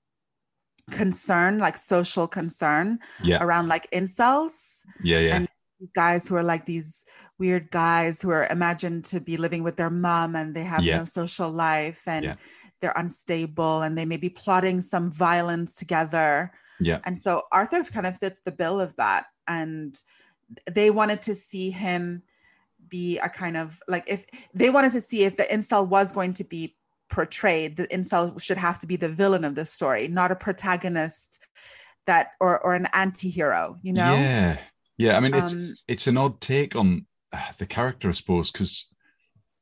[0.91, 3.43] concern, like social concern yeah.
[3.43, 4.81] around like incels.
[5.03, 5.35] Yeah, yeah.
[5.35, 5.47] And
[5.93, 7.03] guys who are like these
[7.37, 10.99] weird guys who are imagined to be living with their mom and they have yeah.
[10.99, 12.37] no social life and
[12.79, 16.53] they're unstable and they may be plotting some violence together.
[16.79, 16.99] Yeah.
[17.03, 19.99] And so Arthur kind of fits the bill of that and
[20.71, 22.21] they wanted to see him
[22.87, 26.33] be a kind of like if they wanted to see if the incel was going
[26.33, 26.75] to be
[27.09, 31.39] portrayed the incel should have to be the villain of the story not a protagonist
[32.05, 34.15] that or or an anti-hero you know?
[34.15, 34.59] Yeah.
[34.97, 38.51] Yeah i mean it's um, it's an odd take on uh, the character i suppose
[38.51, 38.93] because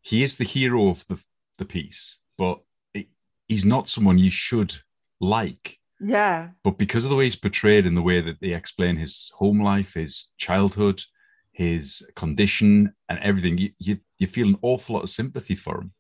[0.01, 1.21] he is the hero of the
[1.57, 2.59] the piece but
[2.93, 3.07] it,
[3.47, 4.75] he's not someone you should
[5.19, 6.49] like yeah.
[6.63, 9.61] But because of the way he's portrayed and the way that they explain his home
[9.61, 11.01] life, his childhood,
[11.51, 15.93] his condition, and everything, you, you, you feel an awful lot of sympathy for him,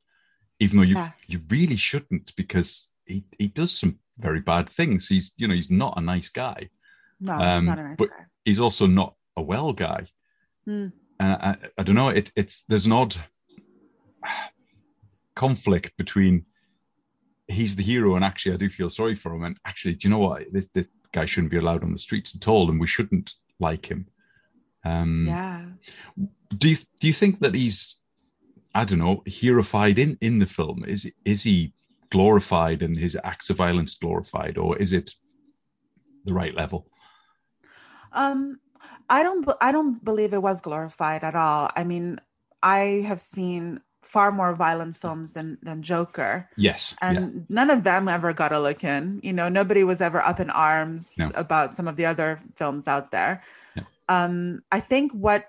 [0.59, 1.11] even though you yeah.
[1.27, 5.07] you really shouldn't because he, he does some very bad things.
[5.07, 6.69] He's you know he's not a nice guy.
[7.19, 8.25] No, um, he's not a nice but guy.
[8.45, 10.05] He's also not a well guy.
[10.67, 10.91] Mm.
[11.19, 12.09] And I, I don't know.
[12.09, 13.15] It, it's there's an odd
[15.35, 16.45] conflict between
[17.47, 19.43] he's the hero, and actually, I do feel sorry for him.
[19.43, 20.43] And actually, do you know what?
[20.51, 23.85] This this guy shouldn't be allowed on the streets at all, and we shouldn't like
[23.85, 24.07] him.
[24.85, 25.65] Um, yeah.
[26.57, 28.01] Do you do you think that he's,
[28.75, 30.83] I don't know, heroified in in the film?
[30.87, 31.73] Is is he
[32.09, 35.11] glorified and his acts of violence glorified, or is it
[36.25, 36.87] the right level?
[38.11, 38.59] Um,
[39.09, 39.47] I don't.
[39.61, 41.69] I don't believe it was glorified at all.
[41.75, 42.19] I mean,
[42.61, 46.49] I have seen far more violent films than than Joker.
[46.57, 46.95] Yes.
[47.01, 47.41] And yeah.
[47.49, 49.19] none of them ever got a look in.
[49.23, 51.31] You know, nobody was ever up in arms no.
[51.35, 53.43] about some of the other films out there.
[53.75, 53.83] Yeah.
[54.09, 55.45] Um, I think what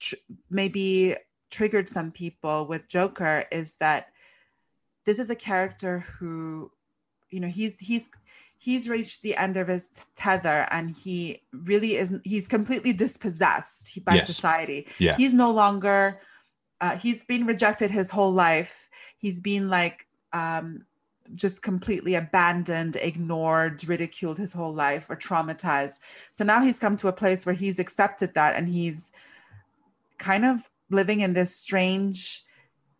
[0.00, 0.16] tr-
[0.50, 1.16] maybe
[1.50, 4.08] triggered some people with Joker is that
[5.04, 6.70] this is a character who,
[7.30, 8.10] you know, he's he's
[8.58, 14.16] he's reached the end of his tether and he really isn't he's completely dispossessed by
[14.16, 14.26] yes.
[14.26, 14.86] society.
[14.98, 15.16] Yeah.
[15.16, 16.20] He's no longer
[16.80, 18.88] uh, he's been rejected his whole life.
[19.18, 20.84] He's been like um,
[21.32, 26.00] just completely abandoned, ignored, ridiculed his whole life, or traumatized.
[26.32, 29.12] So now he's come to a place where he's accepted that and he's
[30.18, 32.44] kind of living in this strange,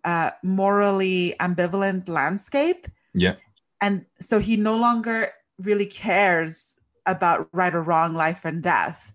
[0.04, 2.86] uh, morally ambivalent landscape.
[3.14, 3.34] Yeah.
[3.80, 9.14] And so he no longer really cares about right or wrong, life and death.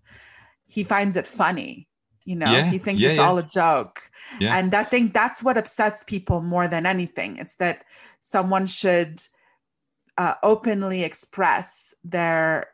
[0.66, 1.88] He finds it funny.
[2.26, 2.64] You know, yeah.
[2.70, 3.26] he thinks yeah, it's yeah.
[3.26, 4.02] all a joke.
[4.40, 7.38] And I think that's what upsets people more than anything.
[7.38, 7.84] It's that
[8.20, 9.22] someone should
[10.18, 12.68] uh, openly express their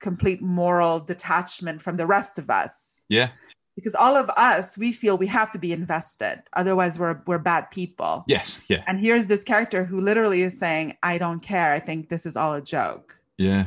[0.00, 3.30] complete moral detachment from the rest of us Yeah.
[3.76, 7.70] because all of us we feel we have to be invested otherwise we're we're bad
[7.70, 8.60] people Yes.
[8.68, 8.82] Yeah.
[8.88, 12.36] and here's this character who literally is saying i don't care i think this is
[12.36, 13.66] all a joke Yeah.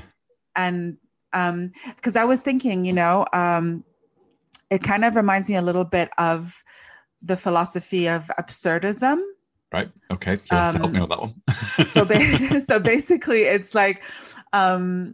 [0.58, 0.98] and
[1.32, 3.86] um because i was thinking you know um
[4.70, 6.64] it kind of reminds me a little bit of
[7.22, 9.20] the philosophy of absurdism
[9.74, 9.92] Right.
[10.10, 10.32] Okay.
[10.32, 11.34] Have to help Um, me on that one.
[11.94, 14.02] so ba- so basically it's like
[14.54, 15.14] um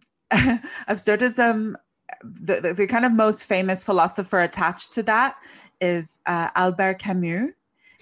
[0.88, 1.76] absurdism
[2.24, 5.36] the, the, the kind of most famous philosopher attached to that
[5.80, 7.50] is uh, albert camus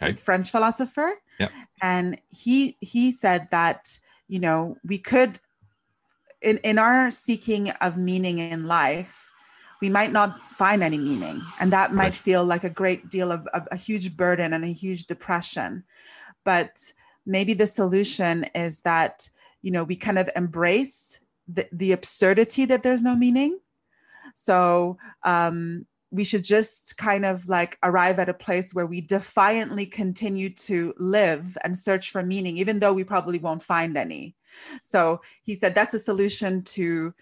[0.02, 0.14] Okay.
[0.16, 1.52] french philosopher Yep.
[1.82, 5.40] and he he said that you know we could
[6.42, 9.29] in in our seeking of meaning in life
[9.82, 13.48] we might not find any meaning and that might feel like a great deal of,
[13.48, 15.84] of a huge burden and a huge depression.
[16.44, 16.94] But
[17.26, 19.30] maybe the solution is that
[19.62, 23.60] you know we kind of embrace the, the absurdity that there's no meaning.
[24.34, 29.86] So um we should just kind of like arrive at a place where we defiantly
[29.86, 34.36] continue to live and search for meaning even though we probably won't find any.
[34.82, 37.14] So he said that's a solution to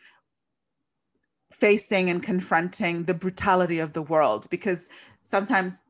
[1.51, 4.89] facing and confronting the brutality of the world because
[5.23, 5.81] sometimes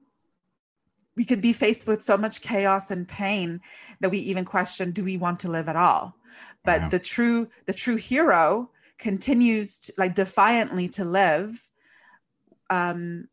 [1.15, 3.59] we could be faced with so much chaos and pain
[3.99, 6.15] that we even question do we want to live at all
[6.63, 6.89] but Wow.
[6.89, 11.67] the true the true hero continues to, like defiantly to live
[12.69, 13.27] um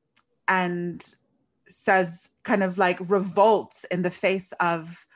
[0.49, 1.15] and
[1.69, 5.07] says kind of like revolts in the face of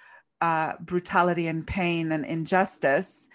[0.41, 3.29] uh brutality and pain and injustice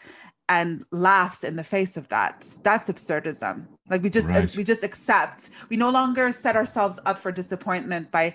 [0.50, 4.56] and laughs in the face of that that's absurdism like we just Right.
[4.56, 8.34] we just accept we no longer set ourselves up for disappointment by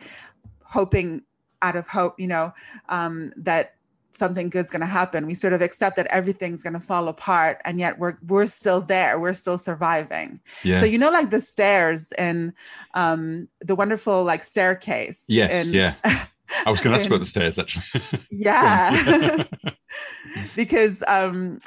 [0.63, 1.23] hoping
[1.63, 2.53] out of hope you know
[2.89, 3.75] um that
[4.13, 7.61] something good's going to happen we sort of accept that everything's going to fall apart
[7.65, 10.81] and yet we're we're still there we're still surviving Yeah.
[10.81, 12.53] so you know like the stairs in
[12.95, 15.67] um the wonderful like staircase yes.
[15.67, 15.95] in- yeah.
[16.67, 17.85] I was going to ask about the stairs actually.
[18.31, 19.45] yeah
[20.57, 21.59] because um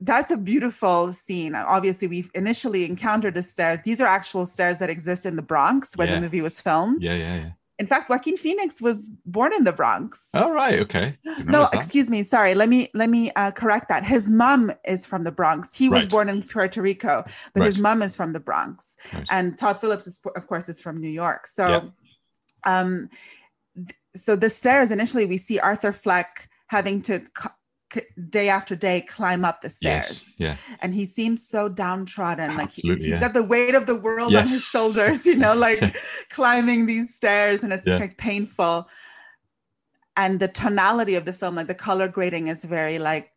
[0.00, 4.90] that's a beautiful scene obviously we've initially encountered the stairs these are actual stairs that
[4.90, 6.16] exist in the bronx where Yeah.
[6.16, 7.14] the movie was filmed yeah.
[7.14, 7.36] Yeah.
[7.36, 7.50] Yeah.
[7.78, 11.16] in fact joaquin phoenix was born in the bronx Oh right, Okay.
[11.46, 15.22] No excuse me sorry let me let me uh, correct that his mom is from
[15.24, 16.10] the bronx he was Right.
[16.10, 17.24] born in puerto rico
[17.54, 19.26] but his mom is from the bronx Right.
[19.30, 21.82] and todd phillips is of course is from new york so Yeah.
[22.80, 23.08] um
[24.14, 27.22] so the stairs initially we see arthur fleck having to
[28.30, 30.34] day after day climb up the stairs Yes.
[30.38, 30.56] Yeah.
[30.80, 33.20] and he seems so downtrodden like he, he's yeah.
[33.20, 34.40] got the weight of the world Yeah.
[34.40, 35.96] on his shoulders you know like
[36.30, 38.88] climbing these stairs and it's like painful
[40.16, 43.30] and the tonality of the film like the color grading is very like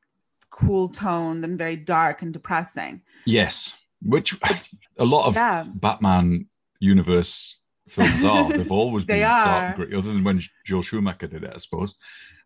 [0.49, 3.75] cool toned and very dark and depressing Yes.
[4.01, 4.35] Which
[4.97, 5.33] a lot of
[5.79, 6.47] Batman
[6.79, 8.49] universe films are.
[8.57, 11.95] They've always been dark and gritty, other than when Joel Schumacher did it, I suppose.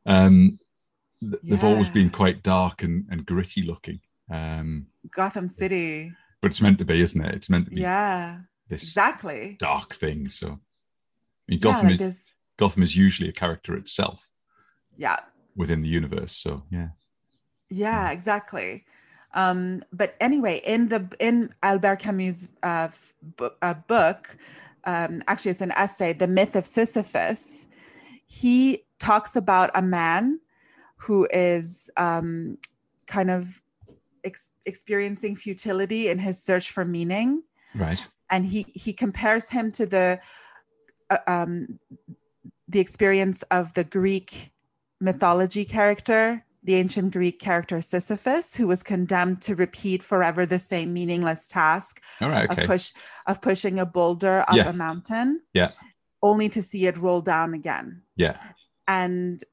[0.06, 0.58] Um,
[1.32, 4.00] th- They've always been quite dark and, and gritty looking.
[4.32, 6.12] Um, gotham city
[6.42, 7.36] but it's meant to be, isn't it?
[7.36, 10.30] It's meant to be yeah this exactly dark thing.
[10.30, 10.60] So, I mean,
[11.48, 14.32] yeah, Gotham like is this Gotham is usually a character itself
[14.98, 15.20] yeah
[15.56, 16.36] within the universe.
[16.36, 16.90] So, yeah,
[17.70, 18.86] yeah exactly
[19.34, 22.88] um but anyway in the in albert camus uh,
[23.62, 24.38] uh book
[24.86, 27.66] um actually it's an essay the myth of sisyphus
[28.28, 30.40] he talks about a man
[31.04, 32.58] who is um
[33.08, 33.62] kind of
[34.24, 37.44] ex- experiencing futility in his search for meaning
[37.76, 38.06] right.
[38.30, 40.20] and he he compares him to the
[41.10, 41.80] uh, um
[42.68, 44.52] the experience of the greek
[45.02, 50.94] mythology character the ancient greek character sisyphus who was condemned to repeat forever the same
[50.94, 52.50] meaningless task All right.
[52.50, 52.64] Okay.
[52.64, 52.94] of push
[53.28, 54.70] of pushing a boulder up Yeah.
[54.70, 55.72] a mountain Yeah.
[56.22, 58.38] only to see it roll down again Yeah.
[58.88, 59.44] and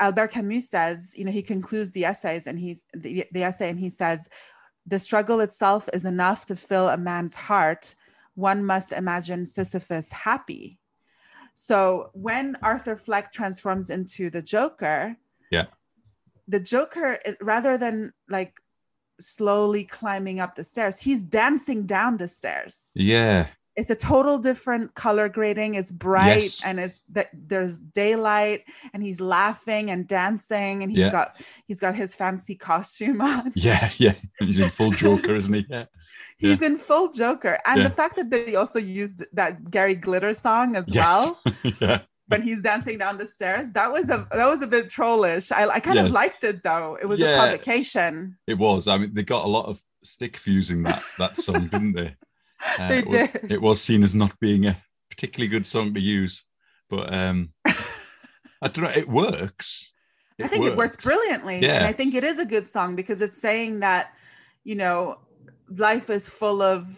[0.00, 3.78] Albert Camus says, you know, he concludes the essays and he's the, the essay and
[3.78, 4.28] he says,
[4.86, 7.94] the struggle itself is enough to fill a man's heart.
[8.34, 10.78] One must imagine Sisyphus happy.
[11.54, 15.16] So when Arthur Fleck transforms into the Joker,
[15.50, 15.66] Yeah.
[16.48, 18.60] the Joker, rather than like
[19.20, 23.46] slowly climbing up the stairs, he's dancing down the stairs Yeah.
[23.76, 26.62] It's a total different color grading it's bright Yes.
[26.64, 28.62] and it's that there's daylight
[28.92, 31.10] and he's laughing and dancing and he's Yeah.
[31.10, 33.90] got he's got his fancy costume on Yeah.
[33.98, 34.14] Yeah.
[34.38, 35.66] He's in full Joker, isn't he?
[35.68, 35.86] Yeah.
[36.38, 37.88] he's in full joker and Yeah.
[37.88, 41.04] the fact that they also used that gary glitter song as Yes.
[41.06, 41.40] well
[41.80, 42.00] yeah.
[42.28, 45.62] when he's dancing down the stairs that was a that was a bit trollish i,
[45.76, 47.38] I kind of liked it though it was a Yeah.
[47.40, 48.88] provocation It was.
[48.88, 52.14] I mean, they got a lot of stick for using that that song, didn't they?
[52.78, 53.52] Uh, They it wa- did.
[53.52, 54.76] It was seen as not being a
[55.10, 56.44] particularly good song to use,
[56.90, 58.90] but um, I don't know.
[58.90, 59.92] It works.
[60.42, 61.60] I think it works brilliantly.
[61.60, 61.74] Yeah.
[61.76, 64.12] And I think it is a good song because it's saying that,
[64.64, 65.18] you know,
[65.68, 66.88] life is full of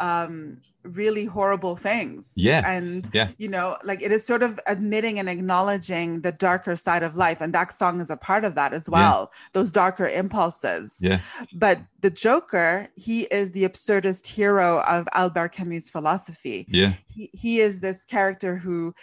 [0.00, 2.32] um really horrible things.
[2.36, 2.62] Yeah.
[2.66, 3.28] And Yeah.
[3.36, 7.40] you know, like it is sort of admitting and acknowledging the darker side of life.
[7.40, 9.32] And that song is a part of that as well.
[9.52, 10.98] Those darker impulses.
[11.00, 11.20] Yeah,
[11.52, 17.60] But the Joker, he is the absurdist hero of Albert Camus' philosophy yeah, he, he
[17.60, 18.94] is this character who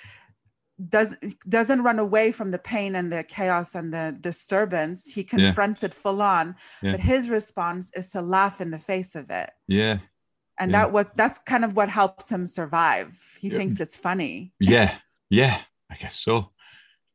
[0.89, 1.15] does
[1.47, 5.93] doesn't run away from the pain and the chaos and the disturbance he confronts it
[5.93, 6.91] full on Yeah.
[6.91, 9.99] but his response is to laugh in the face of it yeah,
[10.59, 10.79] and Yeah.
[10.79, 13.57] that was that's kind of what helps him survive he Yeah.
[13.57, 14.95] thinks it's funny yeah,
[15.29, 15.61] yeah.
[15.91, 16.51] I guess so.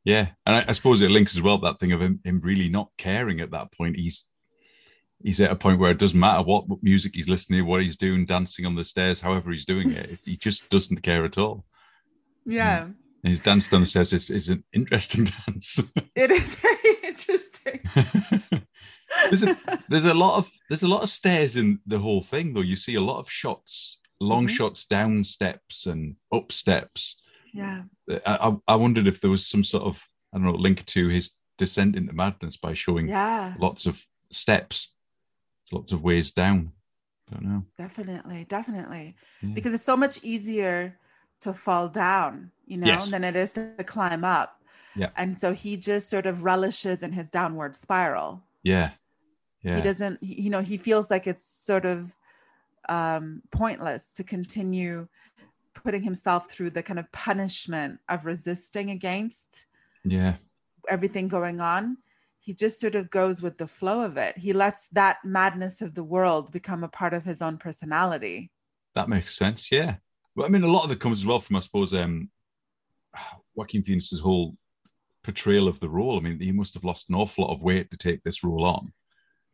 [0.05, 2.69] Yeah, and I, I suppose it links as well that thing of him, him really
[2.71, 3.97] not caring at that point.
[3.97, 4.27] He's
[5.23, 7.99] he's at a point where it doesn't matter what music he's listening, to, what he's
[7.99, 10.21] doing, dancing on the stairs, however he's doing it.
[10.25, 11.67] He just doesn't care at all.
[12.47, 12.95] yeah mm.
[13.23, 15.79] And his dance down the stairs is, is an interesting dance.
[16.17, 17.81] it is very interesting
[19.29, 19.57] there's a
[19.89, 22.61] there's a lot of there's a lot of stairs in the whole thing though.
[22.61, 24.51] You see a lot of shots, long Mhm.
[24.51, 27.23] shots down steps and up steps.
[27.53, 27.83] yeah
[28.27, 30.03] I, I I wondered if there was some sort of
[30.33, 34.95] I don't know link to his descent into madness by showing yeah lots of steps,
[35.73, 36.73] lots of ways down.
[37.31, 37.63] don't know.
[37.79, 39.55] definitely definitely Yeah.
[39.55, 40.97] because it's so much easier
[41.41, 43.11] to fall down you know Yes.
[43.11, 44.61] than it is to climb up
[44.97, 45.11] Yeah.
[45.17, 48.91] and so he just sort of relishes in his downward spiral Yeah,
[49.63, 52.17] yeah, he doesn't he- you know he feels like it's sort of
[52.89, 55.07] um pointless to continue
[55.75, 59.67] putting himself through the kind of punishment of resisting against
[60.05, 60.37] yeah,
[60.89, 61.97] everything going on
[62.39, 65.95] he just sort of goes with the flow of it he lets that madness of
[65.95, 68.51] the world become a part of his own personality
[68.95, 69.71] that makes sense.
[69.71, 69.97] Yeah,
[70.35, 72.31] well, I mean, a lot of it comes as well from I suppose um,
[73.55, 74.57] Joaquin Phoenix's whole
[75.23, 76.17] portrayal of the role.
[76.17, 78.65] I mean, he must have lost an awful lot of weight to take this role
[78.65, 78.93] on.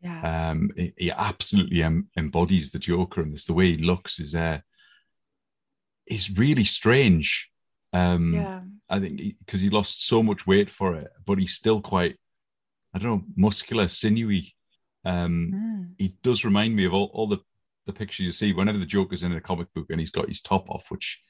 [0.01, 0.49] Yeah.
[0.49, 3.45] Um he, he absolutely em- embodies the joker and this.
[3.45, 4.59] The way he looks is uh
[6.05, 7.49] is really strange.
[7.93, 8.61] Um yeah.
[8.89, 12.15] I think because he, lost so much weight for it but he's still quite
[12.93, 14.55] i don't know muscular sinewy.
[15.05, 15.93] Um Mm.
[15.97, 17.39] he does remind me of all, all the
[17.85, 20.41] the pictures you see whenever the joker's in a comic book and he's got his
[20.41, 21.21] top off which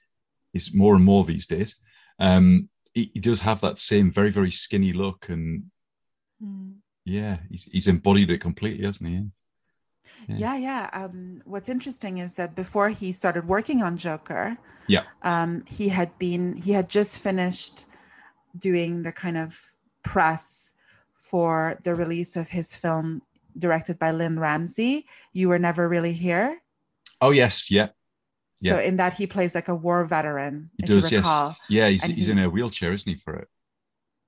[0.54, 1.76] is more and more these days.
[2.20, 5.64] Um he, he does have that same very very skinny look and
[6.44, 6.76] Mm.
[7.08, 9.16] Yeah he's, he's embodied it completely hasn't he
[10.28, 10.58] yeah Yeah.
[10.58, 15.04] yeah um what's interesting is that before he started working on joker Yeah.
[15.24, 17.86] um he had been he had just finished
[18.68, 19.50] doing the kind of
[20.04, 20.74] press
[21.30, 23.22] for the release of his film
[23.58, 26.48] directed by lynne ramsay you were never really here
[27.22, 27.90] oh yes yeah
[28.60, 28.74] yeah.
[28.74, 31.56] so in that he plays like a war veteran He does, you yes.
[31.70, 33.18] Yeah, he's And he's he- in a wheelchair, isn't he?
[33.26, 33.48] For it,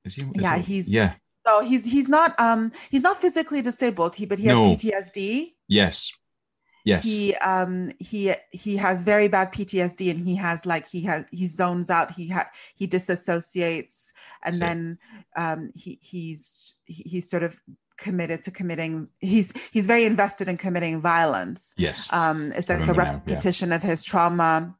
[0.05, 0.21] is he?
[0.21, 1.11] is Yeah, he's- yeah,
[1.45, 4.15] so he's he's not um he's not physically disabled.
[4.15, 4.75] He but he has No.
[4.75, 6.11] ptsd yes,
[6.85, 11.25] yes, he um he he has very bad ptsd and he has like he has
[11.31, 12.11] he zones out.
[12.11, 14.11] He ha- he disassociates
[14.43, 14.97] and So- then
[15.35, 17.61] um he he's he's sort of
[17.97, 21.73] committed to committing he's he's very invested in committing violence.
[21.77, 23.19] Yes, um it's like a remember now, yeah.
[23.33, 24.75] repetition of his trauma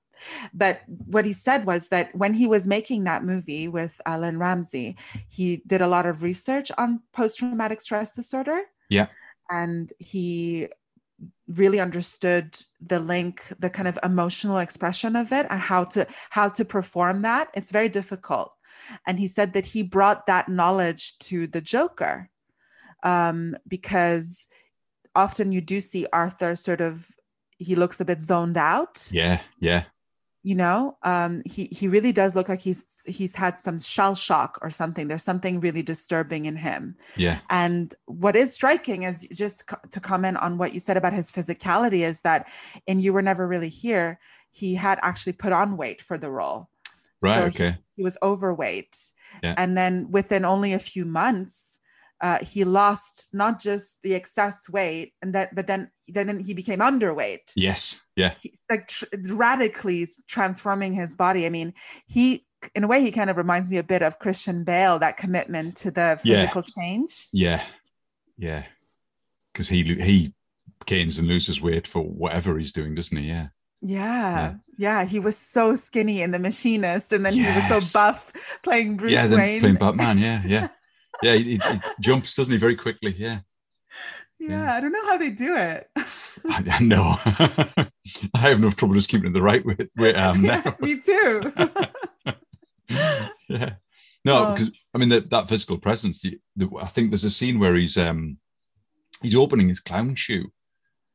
[0.54, 4.96] but what he said was that when he was making that movie with Alan Ramsay,
[5.28, 8.62] he did a lot of research on post-traumatic stress disorder.
[8.90, 9.08] Yeah.
[9.50, 10.68] And he
[11.48, 16.50] really understood the link, the kind of emotional expression of it and how to how
[16.50, 17.50] to perform that.
[17.54, 18.54] It's very difficult.
[19.06, 22.30] And he said that he brought that knowledge to the Joker
[23.04, 24.48] um, because
[25.16, 27.10] often you do see Arthur sort of
[27.58, 29.84] he looks a bit zoned out yeah, yeah,
[30.42, 34.58] you know um he he really does look like he's he's had some shell shock
[34.62, 35.08] or something.
[35.08, 36.96] There's something really disturbing in him.
[37.18, 41.12] Yeah, and what is striking is just co- to comment on what you said about
[41.14, 42.48] his physicality is that
[42.88, 44.20] in you were never really here
[44.52, 46.70] he had actually put on weight for the role.
[47.22, 49.12] Right, So he- okay, he was overweight.
[49.44, 49.54] Yeah.
[49.58, 51.79] and then within only a few months
[52.22, 56.80] uh, he lost not just the excess weight and that but then then he became
[56.80, 61.46] underweight yes, yeah, he, like tr- radically transforming his body.
[61.46, 61.74] I mean,
[62.08, 62.46] he
[62.76, 65.78] in a way he kind of reminds me a bit of Christian Bale, that commitment
[65.78, 66.42] to the Yeah.
[66.42, 67.30] physical change.
[67.32, 67.64] yeah,
[68.38, 68.64] yeah,
[69.54, 70.34] because he he
[70.86, 73.28] gains and loses weight for whatever he's doing, doesn't he?
[73.28, 73.48] Yeah,
[73.82, 78.32] Yeah, yeah, he was so skinny in The Machinist, and then he was so buff
[78.64, 79.60] playing Bruce yeah, Wayne.
[79.62, 80.68] playing Batman, yeah, yeah,
[81.24, 81.60] yeah, he, he,
[82.00, 83.14] jumps, doesn't he, very quickly?
[83.18, 83.40] Yeah,
[84.40, 85.90] Yeah, I don't know how they do it.
[85.98, 87.20] I, I know.
[88.34, 90.62] I have enough trouble just keeping it the right way, way I am now.
[90.66, 91.54] Yeah, me too.
[93.48, 93.74] yeah.
[94.26, 96.22] No, because I mean that that physical presence.
[96.22, 98.38] The, the, I think there's a scene where he's um
[99.22, 100.52] he's opening his clown shoe,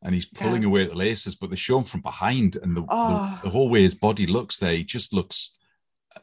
[0.02, 0.68] and he's pulling Yeah.
[0.68, 3.38] away at the laces, but they show him from behind, and the, Oh.
[3.42, 5.56] the the whole way his body looks there, he just looks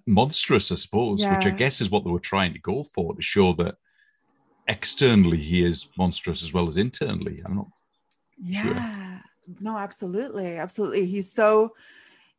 [0.06, 1.26] monstrous, I suppose.
[1.26, 3.76] Which I guess is what they were trying to go for to show that
[4.68, 7.42] externally he is monstrous as well as internally.
[7.46, 7.68] I'm not.
[8.42, 9.20] yeah.
[9.60, 10.58] No, absolutely.
[10.58, 11.06] Absolutely.
[11.06, 11.74] He's so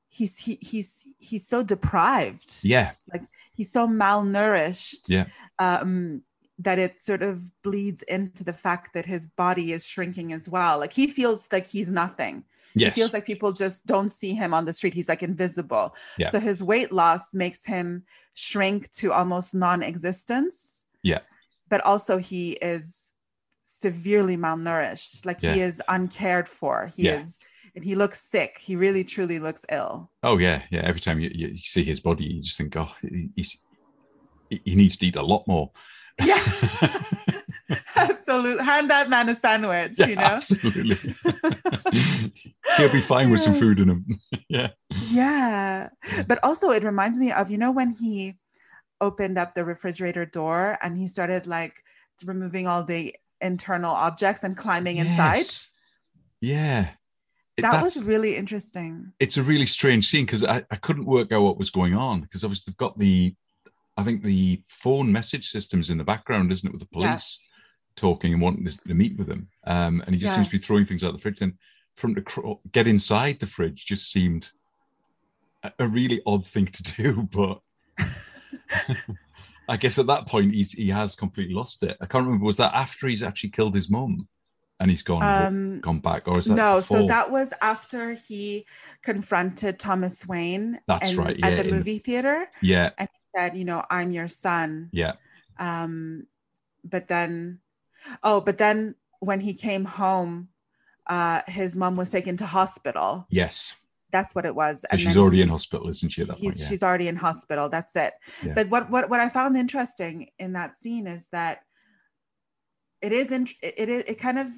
[0.09, 2.61] he's he, he's he's so deprived.
[2.62, 3.24] Yeah, Like
[3.55, 5.09] He's so malnourished.
[5.09, 5.26] Yeah.
[5.59, 6.22] Um
[6.59, 10.78] that it sort of bleeds into the fact that his body is shrinking as well.
[10.78, 12.44] Like he feels like he's nothing.
[12.74, 14.94] Yes, He feels like people just don't see him on the street.
[14.94, 15.94] He's like invisible.
[16.18, 16.30] Yeah.
[16.30, 18.04] So his weight loss makes him
[18.34, 20.84] shrink to almost non-existence.
[21.02, 21.20] Yeah.
[21.68, 23.12] But also he is
[23.64, 25.24] severely malnourished.
[25.24, 26.90] Like he is uncared for.
[26.94, 27.20] He Yeah.
[27.20, 27.38] is
[27.74, 28.58] and he looks sick.
[28.58, 30.10] He really truly looks ill.
[30.22, 30.82] Oh yeah, yeah.
[30.84, 32.90] Every time you, you, see his body, you just think, oh,
[33.34, 33.58] he's
[34.50, 35.70] he he needs to eat a lot more.
[36.22, 36.38] Yeah.
[37.96, 38.64] Absolutely.
[38.64, 40.22] Hand that man a sandwich, Yeah, you know?
[40.22, 40.96] absolutely.
[42.76, 44.20] He'll be fine with some food in him.
[44.48, 44.68] yeah,
[45.10, 45.88] Yeah.
[46.26, 48.36] But also it reminds me of, you know, when he
[49.00, 51.74] opened up the refrigerator door and he started like
[52.24, 55.36] removing all the internal objects and climbing inside.
[55.38, 55.68] Yes.
[56.40, 56.88] Yeah,
[57.56, 59.12] It- That was really interesting.
[59.20, 62.20] it's a really strange scene because I, I couldn't work out what was going on
[62.22, 63.34] because obviously they've got the
[63.96, 67.08] I think the phone message systems in the background, isn't it, with the Yeah.
[67.10, 67.38] police
[67.97, 69.49] talking and wanting to, meet with him.
[69.66, 70.36] Um, and he just Yeah.
[70.36, 71.38] seems to be throwing things out the fridge.
[71.40, 71.59] Then
[71.97, 74.51] for him to craw- get inside the fridge just seemed
[75.62, 77.28] a, a really odd thing to do.
[77.32, 77.61] But
[79.68, 81.97] I guess at that point he's he has completely lost it.
[82.01, 84.28] I can't remember was that after he's actually killed his mum
[84.80, 86.99] and he's gone Um, gone back, or is that no, before?
[87.03, 88.66] so that was after he
[89.03, 93.09] confronted Thomas Wayne That's in- right, at yeah, the in the- movie theater yeah and
[93.12, 94.90] he said, you know, I'm your son.
[94.93, 95.12] yeah
[95.59, 96.26] um
[96.84, 97.61] but then
[98.22, 100.48] oh but then when he came home
[101.09, 103.76] uh his mom was taken to hospital yes.
[104.12, 106.22] that's what it was So she's already he- in hospital, isn't she?
[106.22, 106.68] At that point, yeah.
[106.68, 108.53] she's already in hospital that's it Yeah.
[108.55, 111.62] but what, what what i found interesting in that scene is that
[113.00, 114.48] it isn't it, it it kind of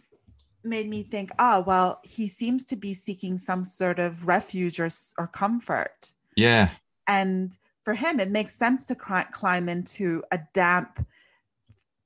[0.62, 4.88] made me think oh well he seems to be seeking some sort of refuge or
[5.18, 6.70] or comfort yeah.
[7.06, 11.06] and for him it makes sense to climb into a damp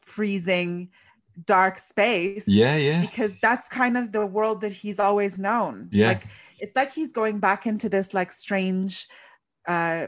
[0.01, 0.89] freezing
[1.47, 3.01] dark space Yeah, yeah.
[3.01, 6.09] because that's kind of the world that he's always known Yeah.
[6.09, 6.27] like
[6.59, 9.07] it's like he's going back into this like strange
[9.67, 10.07] uh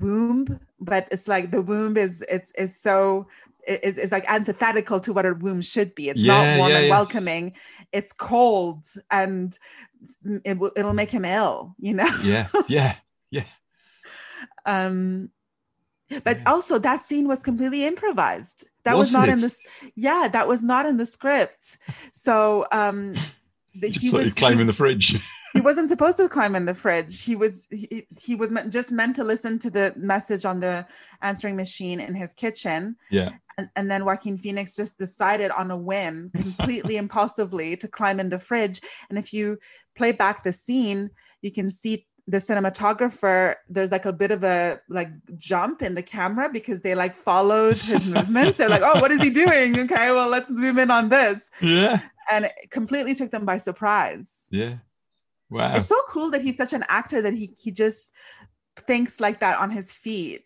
[0.00, 3.26] womb but it's like the womb is it's is so
[3.66, 6.78] is, is like antithetical to what a womb should be it's Yeah, not warm yeah,
[6.78, 6.90] and yeah.
[6.90, 7.52] welcoming
[7.92, 9.58] it's cold and
[10.44, 12.94] it will it'll make him ill you know Yeah, yeah.
[13.30, 13.44] Yeah.
[14.66, 15.30] um
[16.22, 19.42] but also that scene was completely improvised that was Wasn't not in it?
[19.42, 19.58] this
[19.94, 21.78] yeah that was not in the script
[22.12, 23.14] so um
[23.74, 25.20] the, he was climbing the fridge.
[25.52, 28.90] he wasn't supposed to climb in the fridge he was he, he was meant, just
[28.92, 30.86] meant to listen to the message on the
[31.22, 35.76] answering machine in his kitchen Yeah, and, and then Joaquin Phoenix just decided on a
[35.76, 38.80] whim, completely impulsively, to climb in the fridge.
[39.08, 39.58] And if you
[39.96, 41.10] play back the scene,
[41.42, 43.54] you can see the cinematographer.
[43.68, 47.82] There's like a bit of a like jump in the camera because they like followed
[47.82, 48.58] his movements.
[48.58, 52.00] They're like, "Oh, what is he doing?" Okay, well, let's zoom in on this, yeah,
[52.30, 54.46] and it completely took them by surprise.
[54.50, 54.76] yeah.
[55.50, 55.76] Wow.
[55.76, 58.12] It's so cool that he's such an actor that he he just
[58.76, 60.42] thinks like that on his feet.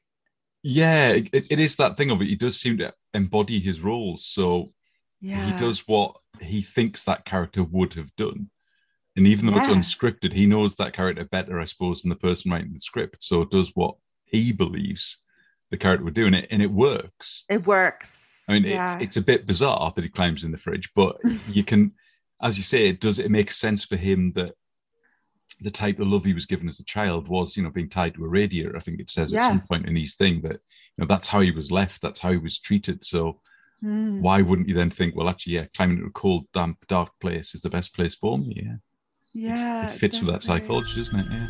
[0.63, 2.27] Yeah, it, it is that thing of it.
[2.27, 4.27] He does seem to embody his roles.
[4.27, 4.73] So
[5.21, 8.51] Yeah, he does what he thinks that character would have done.
[9.19, 12.53] And even though it's unscripted, he knows that character better, I suppose, than the person
[12.53, 13.25] writing the script.
[13.25, 15.19] So it does what he believes
[15.71, 17.45] the character would do, and it and it works.
[17.51, 18.45] It works.
[18.49, 18.97] I mean, yeah.
[18.97, 21.17] it, it's a bit bizarre that he climbs in the fridge, but
[21.49, 21.93] you can,
[22.41, 24.55] as you say, it does it make sense for him that
[25.61, 28.15] the type of love he was given as a child was, you know, being tied
[28.15, 28.77] to a radiator.
[28.77, 31.41] I think it says at some point in his thing that, you know, that's how
[31.41, 33.05] he was left, that's how he was treated.
[33.05, 33.41] So
[33.81, 34.21] Hmm.
[34.21, 37.55] why wouldn't you then think, well, actually, yeah, climbing into a cold, damp, dark place
[37.55, 38.63] is the best place for me?
[38.65, 38.77] Yeah,
[39.35, 41.27] yeah, it fits with that psychology, doesn't it?
[41.31, 41.47] Yeah.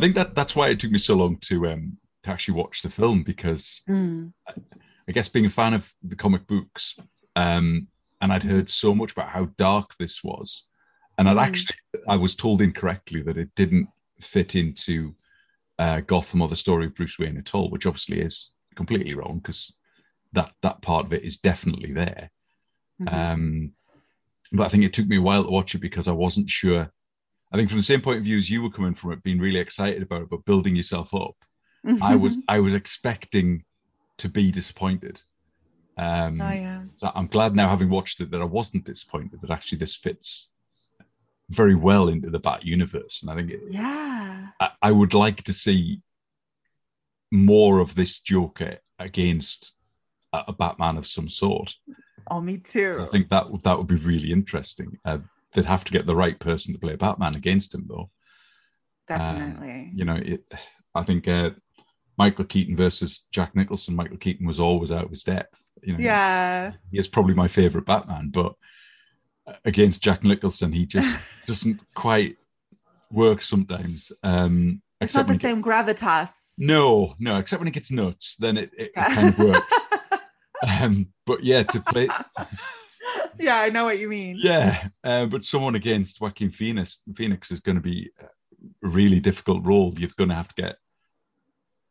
[0.00, 2.90] Think that that's why it took me so long to um to actually watch the
[2.90, 4.32] film because Mm.
[5.08, 6.96] I guess being a fan of the comic books,
[7.34, 7.88] um,
[8.20, 10.68] and I'd heard so much about how dark this was,
[11.18, 11.40] and I'd Mm.
[11.40, 11.76] actually
[12.08, 13.88] I was told incorrectly that it didn't
[14.20, 15.14] fit into
[15.78, 19.38] uh, Gotham or the story of Bruce Wayne at all, which obviously is completely wrong
[19.38, 19.78] because
[20.32, 22.30] that that part of it is definitely there.
[23.00, 23.12] Mhm.
[23.12, 23.72] Um,
[24.52, 26.92] but I think it took me a while to watch it because I wasn't sure.
[27.52, 29.38] I think from the same point of view as you were coming from it, being
[29.40, 31.34] really excited about it, but building yourself up,
[32.02, 33.64] I was I was expecting
[34.18, 35.20] to be disappointed.
[35.98, 36.82] Um, oh yeah.
[36.96, 39.40] so I'm glad now, having watched it, that I wasn't disappointed.
[39.40, 40.50] That actually this fits
[41.50, 44.46] very well into the Bat universe, and I think it, Yeah.
[44.60, 46.00] I, I would like to see
[47.32, 49.72] more of this Joker against
[50.32, 51.74] a, a Batman of some sort.
[52.30, 52.96] Oh, me too.
[53.00, 54.98] I think that would- that would be really interesting.
[55.04, 55.18] Uh,
[55.52, 58.10] they'd have to get the right person to play Batman against him, though.
[59.08, 59.90] Definitely.
[59.94, 60.44] You know, it,
[60.94, 61.50] I think uh,
[62.18, 63.96] Michael Keaton versus Jack Nicholson.
[63.96, 65.60] Michael Keaton was always out of his depth.
[65.82, 66.72] You know, yeah.
[66.90, 68.54] he is probably my favorite Batman, but
[69.64, 72.36] against Jack Nicholson, he just doesn't quite
[73.10, 74.12] work sometimes.
[74.22, 76.30] Um, It's not the he same gravitas.
[76.58, 79.10] No, no, except when it gets nuts, then it, it, Yeah.
[79.10, 79.74] it kind of works.
[80.68, 82.08] um, but yeah, to play,
[83.38, 84.36] yeah, I know what you mean.
[84.38, 89.64] yeah, uh, but someone against Joaquin Phoenix, Phoenix is going to be a really difficult
[89.64, 89.94] role.
[89.96, 90.76] You're going to have to get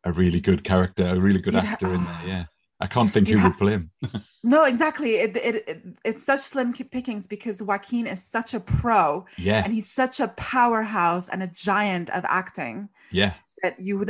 [0.03, 2.21] a really good character, a really good You'd ha- actor in there.
[2.25, 2.45] Yeah,
[2.79, 3.91] I can't think You'd who ha- would play him.
[4.41, 5.15] No, exactly.
[5.15, 9.73] It, it, it it's such slim pickings because Joaquin is such a pro yeah, and
[9.73, 13.33] he's such a powerhouse and a giant of acting yeah,
[13.63, 14.09] that you would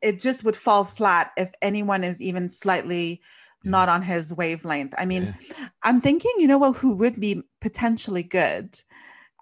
[0.00, 3.20] it just would fall flat if anyone is even slightly
[3.64, 3.70] Yeah.
[3.70, 4.94] not on his wavelength.
[4.98, 5.68] I mean, yeah.
[5.82, 8.78] I'm thinking, you know what, who would be potentially good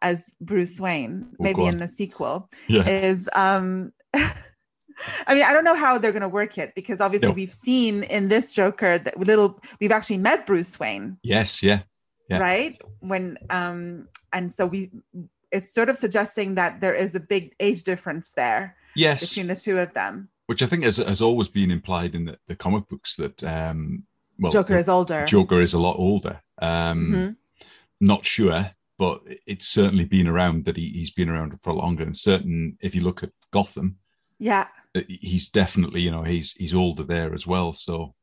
[0.02, 2.88] as Bruce Wayne, Oh, maybe in the sequel, yeah.
[2.88, 3.92] is um
[5.26, 7.34] I mean, I don't know how they're gonna work it because obviously No.
[7.34, 11.80] we've seen in this Joker that little we've actually met Bruce Wayne, Yes, yeah,
[12.28, 12.38] Yeah.
[12.38, 12.80] right?
[13.00, 14.90] When um and so we
[15.50, 19.20] it's sort of suggesting that there is a big age difference there yes.
[19.20, 20.28] between the two of them.
[20.46, 24.04] Which I think has, has always been implied in the, the comic books that um,
[24.38, 25.24] well, Joker is older.
[25.24, 26.40] Joker is a lot older.
[26.60, 27.36] Um, Mhm.
[28.00, 32.02] Not sure, but it's certainly been around that he, he's been around for longer.
[32.04, 33.96] And certain, if you look at Gotham,
[34.38, 37.72] Yeah, uh, he's definitely you know he's he's older there as well.
[37.72, 38.14] So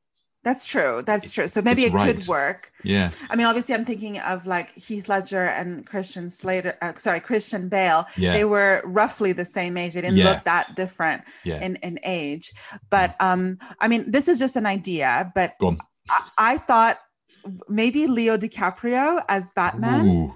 [0.44, 1.04] that's true.
[1.06, 1.48] That's true.
[1.48, 2.16] So maybe it's it right.
[2.16, 2.72] could work.
[2.84, 6.78] yeah, I mean, obviously, I'm thinking of like Heath Ledger and Christian Slater.
[6.82, 8.08] Uh, sorry, Christian Bale.
[8.18, 9.94] yeah, They were roughly the same age.
[9.94, 10.32] They didn't Yeah.
[10.32, 11.62] look that different yeah.
[11.62, 12.52] in in age.
[12.90, 15.32] But um, I mean, this is just an idea.
[15.36, 15.56] But.
[16.10, 17.00] I, I thought
[17.70, 20.34] maybe Leo DiCaprio as Batman, Ooh,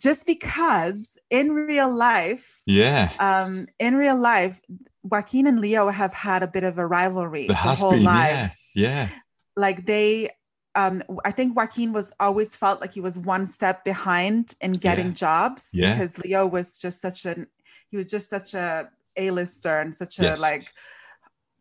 [0.00, 3.12] just because in real life, yeah.
[3.18, 4.60] um, in real life,
[5.02, 8.70] Joaquin and Leo have had a bit of a rivalry their whole been, lives.
[8.74, 9.08] yeah,
[9.56, 10.30] like they
[10.74, 15.06] um i think joaquin was always felt like he was one step behind in getting
[15.06, 15.12] Yeah.
[15.12, 15.92] jobs Yeah.
[15.92, 17.46] because leo was just such an
[17.90, 20.66] he was just such a a-lister and such a like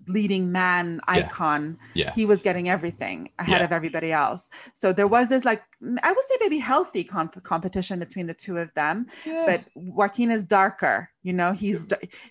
[0.07, 1.77] leading man icon.
[1.95, 3.65] Yeah, he was getting everything ahead Yeah.
[3.65, 4.49] of everybody else.
[4.73, 5.63] So there was this like
[6.03, 9.07] i would say maybe healthy comp- competition between the two of them
[9.45, 11.51] but joaquin is darker you know?
[11.53, 11.87] He's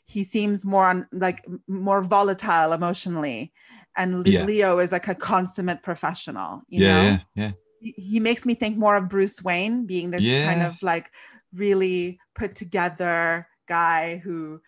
[0.07, 3.53] he seems more on like more volatile emotionally.
[3.97, 4.45] And Le- Yeah.
[4.45, 7.03] leo is like a consummate professional you yeah, know?
[7.05, 7.51] yeah, yeah.
[7.81, 11.11] he, he makes me think more of bruce wayne being this kind of like
[11.53, 14.61] really put together guy who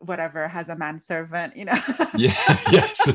[0.00, 1.78] whatever has a manservant you know
[2.16, 2.34] Yeah,
[2.70, 3.12] yes.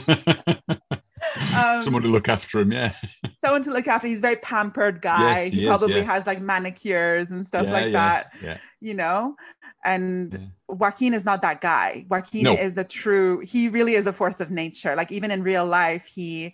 [1.56, 2.94] Um, Someone to look after him, yeah.
[3.36, 6.04] someone to look after he's a very pampered guy Yes, he, he is, probably yeah.
[6.04, 8.58] has like manicures and stuff yeah, like yeah, that Yeah.
[8.82, 9.36] you know
[9.84, 12.54] and joaquin is not that guy joaquin No.
[12.54, 16.06] is a true he really is a force of nature like even in real life
[16.06, 16.54] he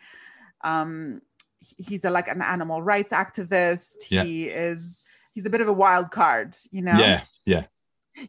[0.64, 1.22] um
[1.60, 5.04] he's a like an animal rights activist he is
[5.34, 7.64] he's a bit of a wild card you know Yeah, yeah.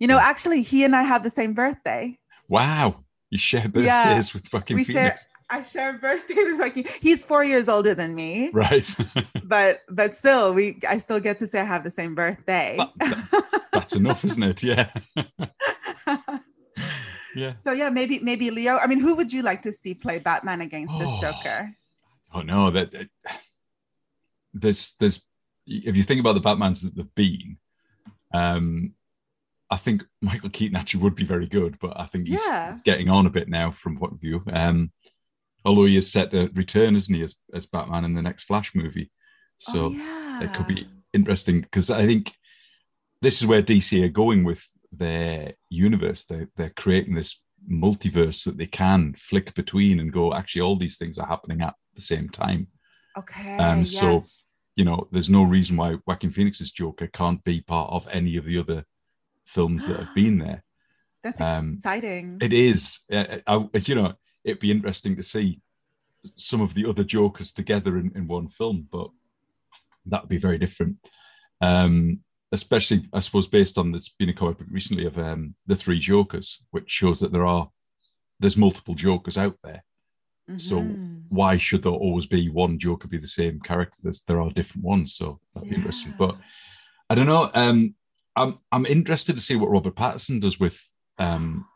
[0.01, 2.17] You know actually he and i have the same birthday
[2.49, 3.05] Wow.
[3.31, 4.19] You share birthdays Yeah.
[4.35, 5.17] with fucking We share-
[5.49, 8.89] i share a birthday with joaquin he's four years older than me Right.
[9.45, 13.69] but but still we i still get to say i have the same birthday That-
[13.73, 14.63] That's enough, isn't it?
[14.63, 14.91] Yeah.
[17.35, 17.55] Yeah.
[17.55, 20.61] so yeah maybe maybe leo i mean who would you like to see play batman
[20.61, 21.21] against this Oh.
[21.21, 21.75] joker
[22.35, 23.09] Oh no, that, that
[24.55, 25.27] there's there's
[25.67, 27.59] if you think about the Batmans that there've been,
[28.33, 28.95] um,
[29.73, 32.73] I think Michael Keaton actually would be very good, but I think he's, Yeah.
[32.73, 34.43] he's getting on a bit now from what view.
[34.53, 34.93] Um,
[35.65, 38.75] although he is set to return, isn't he, as, as Batman in the next Flash
[38.75, 39.11] movie?
[39.57, 40.43] So oh, yeah.
[40.43, 42.35] it could be interesting because I think
[43.23, 44.63] this is where DC are going with
[44.93, 46.25] their universe.
[46.25, 50.35] They they're creating this multiverse that they can flick between and go.
[50.35, 52.67] Actually, all these things are happening at the same time.
[53.17, 53.57] Okay.
[53.57, 54.39] um, so- yes.
[54.75, 58.47] You know, there's no reason why Joaquin Phoenix's Joker can't be part of any of
[58.47, 58.87] the other
[59.47, 60.65] films that have been there.
[61.23, 62.39] That's um, exciting.
[62.41, 64.15] It is, uh, I, you know,
[64.45, 65.61] it'd be interesting to see
[66.37, 69.09] some of the other Jokers together in, in one film, but
[70.07, 70.97] that would be very different.
[71.61, 72.21] Um,
[72.51, 75.99] especially, I suppose, based on this being a comic book recently of um, the three
[75.99, 77.71] Jokers, which shows that there are
[78.41, 79.85] there's multiple Jokers out there.
[80.57, 81.23] So Mhm.
[81.29, 83.99] why should there always be one Joker be the same character?
[84.03, 86.15] There's, there are different ones, so that'd be interesting.
[86.19, 86.37] But
[87.09, 87.51] I don't know.
[87.55, 87.95] Um,
[88.37, 90.81] I'm I'm interested to see what Robert Pattinson does with
[91.19, 91.67] um,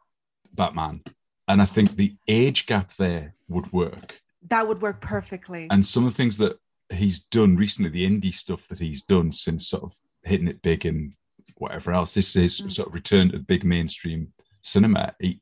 [0.54, 1.02] Batman,
[1.48, 4.20] and I think the age gap there would work.
[4.48, 5.66] that would work perfectly.
[5.70, 6.58] And some of the things that
[6.90, 10.86] he's done recently, the indie stuff that he's done since sort of hitting it big
[10.86, 11.14] and
[11.56, 12.72] whatever else, this is Mm.
[12.72, 14.32] sort of return to the big mainstream
[14.62, 15.14] cinema.
[15.20, 15.40] He,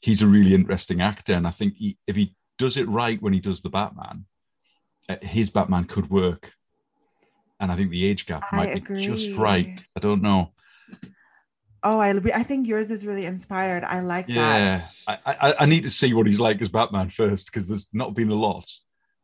[0.00, 3.32] he's a really interesting actor, and I think he, if he does it right when
[3.32, 4.26] he does the Batman,
[5.08, 6.52] uh, his Batman could work.
[7.62, 9.82] And I think the age gap I might be just right.
[9.96, 10.50] I don't know.
[11.84, 13.84] oh, I I think yours is really inspired.
[13.84, 15.20] I like Yeah, that.
[15.26, 18.14] I, I, I need to see what he's like as Batman first because there's not
[18.14, 18.68] been a lot.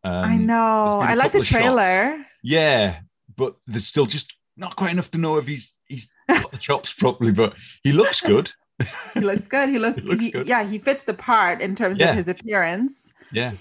[0.04, 1.00] Um, I know.
[1.00, 1.62] I like the of shots.
[1.62, 2.24] trailer.
[2.42, 3.00] Yeah,
[3.36, 6.92] but there's still just not quite enough to know if he's he's got the chops
[6.92, 7.32] properly.
[7.32, 8.52] But he looks good.
[9.14, 9.68] He looks good.
[9.68, 10.46] He looks, He looks he- good.
[10.46, 12.10] Yeah, he fits the part in terms Yeah.
[12.10, 13.12] of his appearance.
[13.32, 13.54] Yeah.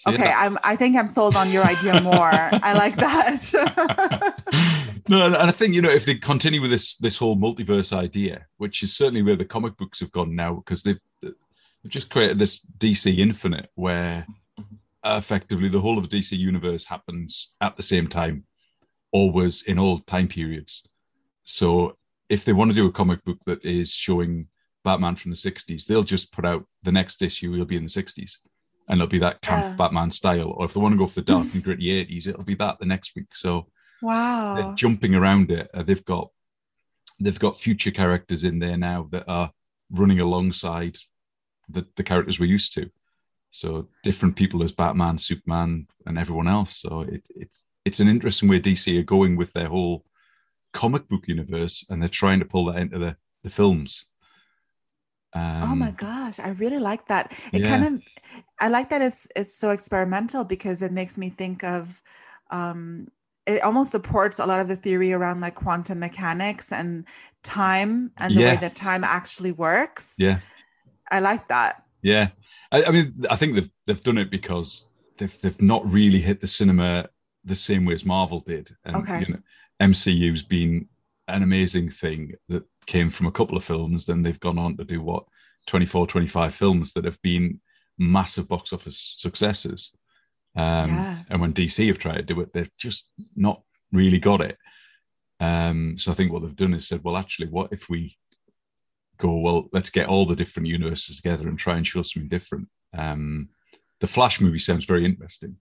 [0.00, 0.40] So, Okay, yeah.
[0.40, 0.56] I'm.
[0.64, 2.32] I think I'm sold on your idea more.
[2.32, 4.34] I like that.
[5.10, 8.46] no, and I think you know if they continue with this this whole multiverse idea,
[8.56, 11.34] which is certainly where the comic books have gone now, because they've they've
[11.86, 14.26] just created this DC Infinite where
[15.04, 18.44] effectively the whole of the DC universe happens at the same time,
[19.12, 20.88] always in all time periods.
[21.44, 21.98] So
[22.30, 24.46] if they want to do a comic book that is showing
[24.82, 27.90] Batman from the 60s, they'll just put out the next issue, he'll be in the
[27.90, 28.38] 60s.
[28.90, 29.76] And it'll be that camp Yeah.
[29.76, 30.50] Batman style.
[30.50, 32.78] Or if they want to go for the dark and gritty 80s, it'll be that
[32.80, 33.34] the next week.
[33.34, 33.68] So
[34.02, 35.70] wow, they're jumping around it.
[35.72, 36.30] Uh, they've got
[37.20, 39.52] they've got future characters in there now that are
[39.90, 40.96] running alongside
[41.68, 42.90] the, the characters we're used to.
[43.50, 46.76] So different people as Batman, Superman, and everyone else.
[46.76, 50.04] So it, it's it's an interesting way DC are going with their whole
[50.72, 54.06] comic book universe, and they're trying to pull that into the the films.
[55.32, 57.32] Um, oh my gosh, I really like that.
[57.52, 57.68] It yeah.
[57.68, 58.02] kind of
[58.60, 62.02] I like that it's it's so experimental because it makes me think of
[62.50, 63.08] um
[63.46, 67.04] it almost supports a lot of the theory around like quantum mechanics and
[67.42, 70.14] time and the way that time actually works.
[70.18, 70.40] Yeah.
[71.10, 71.84] I like that.
[72.02, 72.28] Yeah,
[72.70, 76.40] I, I mean, I think they've they've done it because they've they've not really hit
[76.40, 77.08] the cinema
[77.44, 79.20] the same way as Marvel did, and Okay.
[79.20, 79.40] you know,
[79.80, 80.88] MCU's been
[81.28, 84.06] an amazing thing that came from a couple of films.
[84.06, 85.24] Then they've gone on to do what
[85.66, 87.60] 24, 25 films that have been
[88.00, 89.94] massive box office successes.
[90.56, 91.22] Um, Yeah.
[91.30, 94.56] And when DC have tried to do it, they've just not really got it.
[95.38, 98.16] Um, so I think what they've done is said, well, actually, what if we
[99.18, 102.68] go, well, let's get all the different universes together and try and show something different.
[102.96, 103.50] Um,
[104.00, 105.56] the Flash movie sounds very interesting,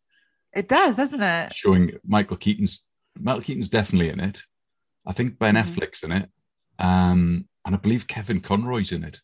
[0.53, 1.53] It does, doesn't it?
[1.53, 2.87] showing Michael Keaton's
[3.19, 4.41] Michael Keaton's definitely in it.
[5.05, 5.63] I think Ben Mhm.
[5.65, 6.29] Affleck's in it,
[6.79, 9.19] um, and I believe Kevin Conroy's in it,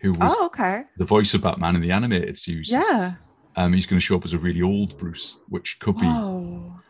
[0.00, 0.84] who was Oh, okay.
[0.96, 2.70] the voice of Batman in the animated series.
[2.70, 3.14] Yeah.
[3.56, 6.80] um, he's going to show up as a really old Bruce, which could be Oh.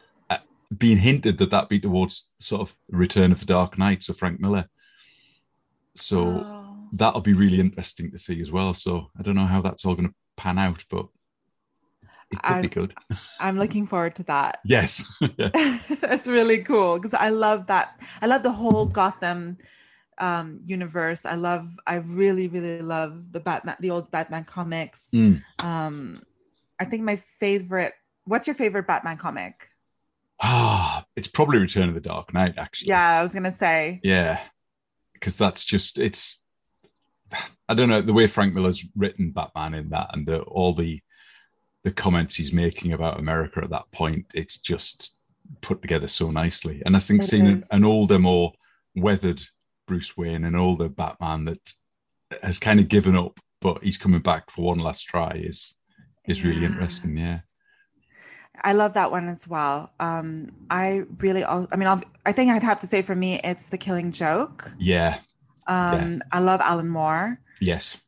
[0.76, 4.38] being hinted that that be towards sort of Return of the Dark Knight, of Frank
[4.38, 4.68] Miller.
[5.94, 6.88] So Oh.
[6.92, 8.74] that'll be really interesting to see as well.
[8.74, 11.06] So I don't know how that's all going to pan out, but
[12.30, 12.94] it could I- be good.
[13.40, 14.58] I'm looking forward to that.
[14.64, 15.04] Yes.
[15.38, 15.78] yeah.
[16.02, 17.98] That's really cool because I love that.
[18.20, 19.56] I love the whole Gotham
[20.20, 21.24] um, universe.
[21.24, 21.78] I love.
[21.86, 25.08] I really, really love the Batman, the old Batman comics.
[25.14, 25.42] Mm.
[25.58, 26.22] Um,
[26.78, 27.94] I think my favorite.
[28.24, 29.68] What's your favorite Batman comic?
[30.40, 32.88] Ah, it's probably Return of the Dark Knight, actually.
[32.88, 34.00] Yeah, I was gonna say.
[34.02, 34.40] Yeah.
[35.14, 36.42] Because that's just it's
[37.68, 41.00] I don't know, the way Frank Miller's written Batman in that and the all the
[41.84, 45.16] the comments he's making about America at that point, it's just
[45.60, 46.82] put together so nicely.
[46.84, 48.52] And I think It seeing an, an older, more
[48.96, 49.40] weathered
[49.88, 51.72] Bruce Wayne, an older Batman that
[52.42, 55.74] has kind of given up, but he's coming back for one last try is
[56.28, 56.68] is really Yeah.
[56.68, 57.16] interesting.
[57.16, 57.40] Yeah.
[58.62, 59.92] I love that one as well.
[59.98, 63.40] Um, I really, al- I mean, I'll, I think I'd have to say for me,
[63.44, 64.70] it's the Killing Joke.
[64.78, 65.20] Yeah.
[65.68, 67.98] Um, I love Alan Moore, Yes.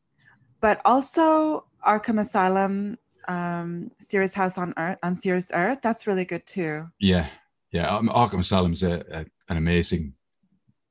[0.60, 5.78] but also Arkham Asylum, um, Serious House on Earth, on Serious Earth.
[5.82, 6.88] That's really good too.
[6.98, 7.28] Yeah.
[7.70, 7.86] Yeah.
[7.94, 9.18] Um, Arkham Asylum is a, a,
[9.48, 10.14] an amazing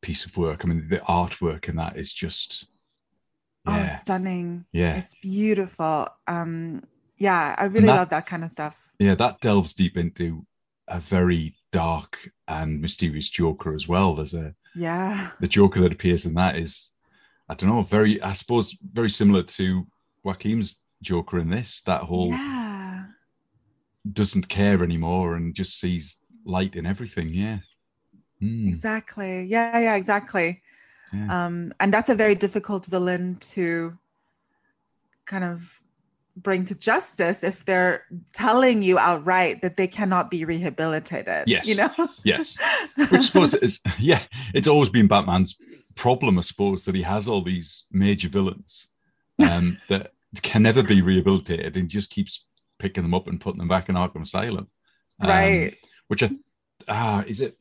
[0.02, 0.62] piece of work.
[0.64, 2.68] I mean, the artwork in that is just.
[3.66, 3.92] Oh, Yeah.
[3.92, 4.66] it's stunning.
[4.72, 4.96] yeah.
[4.96, 6.08] It's beautiful.
[6.28, 6.84] Um,
[7.18, 8.94] yeah, I really that- love that kind of stuff.
[9.00, 9.16] Yeah.
[9.16, 10.46] That delves deep into
[10.88, 14.16] a very dark and mysterious Joker as well.
[14.16, 14.56] There's a.
[14.76, 15.32] Yeah.
[15.40, 16.92] The Joker that appears in that is,
[17.50, 19.86] I don't know, very, I suppose, very similar to
[20.24, 21.82] Joaquin's Joker in this.
[21.82, 23.06] That whole Yeah.
[24.14, 27.30] doesn't care anymore and just sees light in everything.
[27.30, 27.60] Yeah.
[28.40, 28.68] Hmm.
[28.68, 29.46] Exactly.
[29.46, 30.62] Yeah, yeah, exactly.
[31.14, 31.46] Yeah.
[31.46, 33.98] Um, and that's a very difficult villain to
[35.26, 35.82] kind of
[36.36, 41.44] bring to justice if they're telling you outright that they cannot be rehabilitated.
[41.48, 41.68] Yes.
[41.68, 42.10] You know?
[42.24, 42.58] Yes.
[42.96, 44.22] Which I suppose is, yeah,
[44.54, 45.58] it's always been Batman's
[45.96, 48.88] problem, I suppose, that he has all these major villains
[49.44, 52.46] um, that can never be rehabilitated and just keeps
[52.78, 54.68] picking them up and putting them back in Arkham Asylum.
[55.20, 55.78] Um, right.
[56.08, 56.30] Which I,
[56.88, 57.58] ah, is it?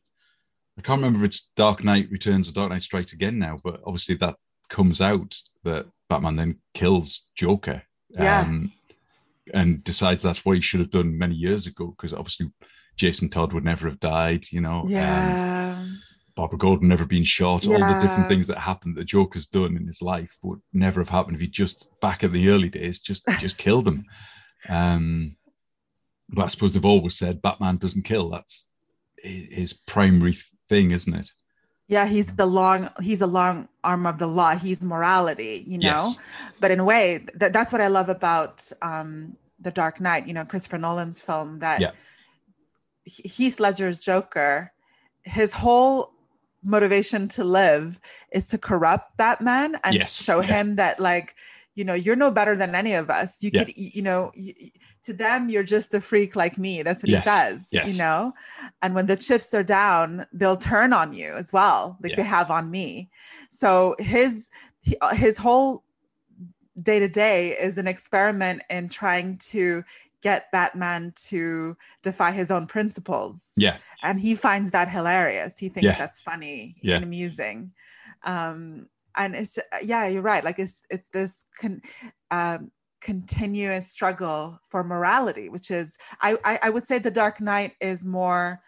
[0.79, 3.81] I can't remember if it's Dark Knight Returns or Dark Knight Strikes Again now, but
[3.85, 4.37] obviously that
[4.69, 7.83] comes out that Batman then kills Joker.
[8.11, 8.41] Yeah.
[8.41, 8.71] Um,
[9.53, 12.49] and decides that's what he should have done many years ago because obviously
[12.95, 14.81] Jason Todd would never have died, you know.
[14.83, 15.85] um, Yeah.
[16.35, 17.67] Barbara Gordon never been shot.
[17.67, 21.09] All the different things that happened that Joker's done in his life would never have
[21.09, 24.05] happened if he just back in the early days just just killed him.
[24.69, 25.35] Um,
[26.29, 28.29] but I suppose they've always said Batman doesn't kill.
[28.29, 28.69] That's
[29.21, 30.35] his primary
[30.69, 31.31] thing, isn't it?
[31.87, 34.55] yeah, he's the long he's a long arm of the law.
[34.55, 35.87] He's morality, you know.
[36.05, 36.19] Yes.
[36.59, 40.33] But in a way, that that's what I love about um the Dark Knight, you
[40.33, 41.91] know, Christopher Nolan's film that Yeah.
[43.05, 44.71] Heath Ledger's Joker,
[45.23, 46.13] his whole
[46.63, 47.99] motivation to live
[48.31, 50.47] is to corrupt that man and Yes, show yeah.
[50.57, 51.35] him that like
[51.75, 53.63] you know you're no better than any of us you Yeah.
[53.63, 54.71] could you know y- y-
[55.03, 57.91] to them you're just a freak like me that's what Yes, he says yes.
[57.91, 58.33] you know
[58.81, 62.15] and when the chips are down they'll turn on you as well like Yeah.
[62.17, 63.09] they have on me
[63.49, 64.49] so his
[65.01, 65.83] uh, his whole
[66.81, 69.83] day to day is an experiment in trying to
[70.21, 73.51] get Batman to defy his own principles.
[73.55, 73.77] Yeah.
[74.03, 75.57] And he finds that hilarious.
[75.57, 75.97] He thinks Yeah.
[75.97, 76.95] that's funny Yeah.
[76.95, 77.71] and amusing.
[78.23, 80.43] Um, and it's yeah, you're right.
[80.43, 81.81] Like it's it's this con-
[82.31, 82.71] um,
[83.01, 88.05] continuous struggle for morality, which is I, I I would say the Dark Knight is
[88.05, 88.61] more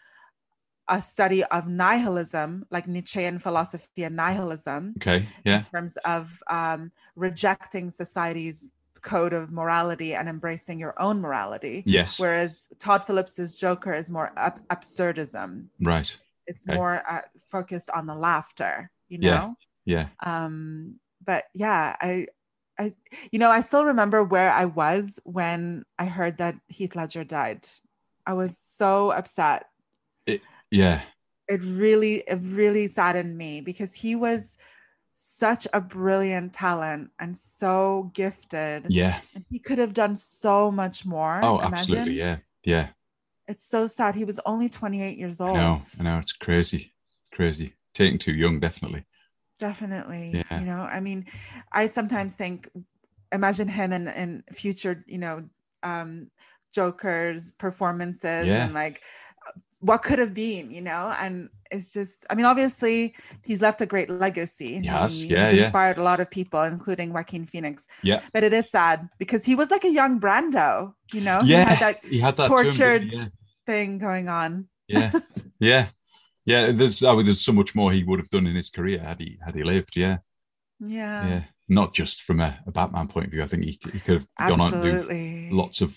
[0.88, 5.28] a study of nihilism, like Nietzschean philosophy and nihilism Okay.
[5.46, 5.60] Yeah.
[5.60, 8.72] in terms of um, rejecting society's
[9.02, 11.84] code of morality and embracing your own morality.
[11.86, 12.20] Yes.
[12.20, 15.68] Whereas Todd Phillips's Joker is more ab- absurdism.
[15.82, 16.16] right.
[16.48, 16.76] It's Okay.
[16.76, 19.32] more uh, focused on the laughter, you Yeah.
[19.36, 19.56] know.
[19.86, 20.08] Yeah.
[20.26, 22.28] Um, but yeah, I,
[22.82, 22.94] I,
[23.32, 27.68] you know, I still remember where I was when I heard that Heath Ledger died.
[28.26, 29.66] I was so upset
[30.70, 31.02] Yeah.
[31.48, 34.58] it really it really saddened me because he was
[35.14, 39.20] such a brilliant talent and so gifted Yeah.
[39.36, 41.74] and he could have done so much more Oh, imagine.
[41.74, 42.20] absolutely.
[42.20, 42.38] Yeah.
[42.64, 42.88] Yeah.
[43.48, 45.80] it's so sad he was only 28 years I old know.
[46.00, 46.18] I know.
[46.20, 46.94] It's crazy.
[47.34, 47.74] Crazy.
[47.94, 49.04] Taking too young, definitely.
[49.68, 50.60] Definitely Yeah.
[50.60, 51.20] you know i mean
[51.72, 52.58] i sometimes think
[53.40, 54.30] imagine him in in
[54.62, 55.36] future you know
[55.92, 56.10] um
[56.78, 58.64] joker's performances Yeah.
[58.66, 58.98] and like
[59.90, 61.34] what could have been you know and
[61.76, 62.98] it's just i mean obviously
[63.48, 65.64] he's left a great legacy Yes, he- yeah, he's yeah.
[65.66, 67.76] inspired a lot of people including joaquin phoenix
[68.10, 68.20] Yeah.
[68.34, 71.64] but it is sad because he was like a young brando you know yeah.
[71.64, 73.26] he had that he had that term, tortured Yeah.
[73.70, 74.50] thing going on
[74.96, 75.12] yeah
[75.72, 75.84] yeah
[76.46, 79.00] yeah there's I mean, there's so much more he would have done in his career
[79.00, 80.18] had he had he lived yeah
[80.80, 84.00] yeah, yeah not just from a, a batman point of view i think he, he
[84.00, 85.96] could have gone on to do lots of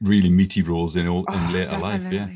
[0.00, 2.28] really meaty roles in all in Oh, later life yeah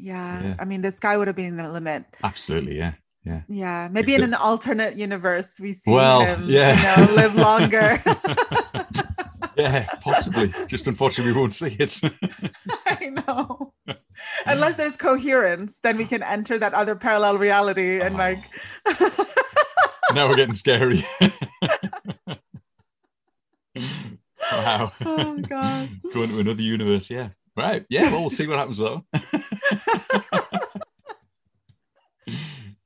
[0.00, 0.42] yeah.
[0.42, 0.54] Yeah.
[0.60, 2.04] I mean, the sky would have been the limit.
[2.22, 2.92] absolutely yeah
[3.24, 3.88] yeah Yeah.
[3.90, 7.00] Maybe in an alternate universe, we see Well, him, yeah.
[7.00, 8.00] you know, live longer.
[9.56, 12.00] yeah possibly just unfortunately we won't see it
[12.86, 13.74] I know.
[14.46, 18.18] Unless there's coherence, then we can enter that other parallel reality and Oh.
[18.18, 18.44] like.
[20.14, 21.04] now we're getting scary
[24.52, 25.90] wow oh God.
[26.14, 29.04] going to another universe yeah right yeah well we'll see what happens though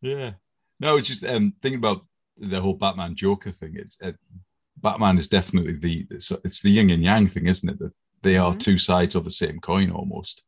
[0.00, 0.32] yeah
[0.80, 2.04] no it's just um thinking about
[2.38, 4.12] the whole batman joker thing it's uh,
[4.78, 8.36] batman is definitely the it's, it's the yin and yang thing isn't it that they
[8.36, 8.60] are Mhm.
[8.60, 10.42] two sides of the same coin almost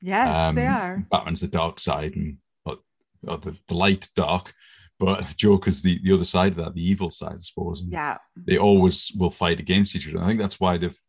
[0.00, 1.04] Yes, Um, they are.
[1.10, 2.78] batman's the dark side and or,
[3.26, 4.54] or the, the light dark
[5.00, 7.82] but Joker's the the other side of that, the evil side, I suppose.
[7.82, 8.18] And Yeah.
[8.36, 10.20] they always will fight against each other.
[10.22, 11.00] I think that's why they've.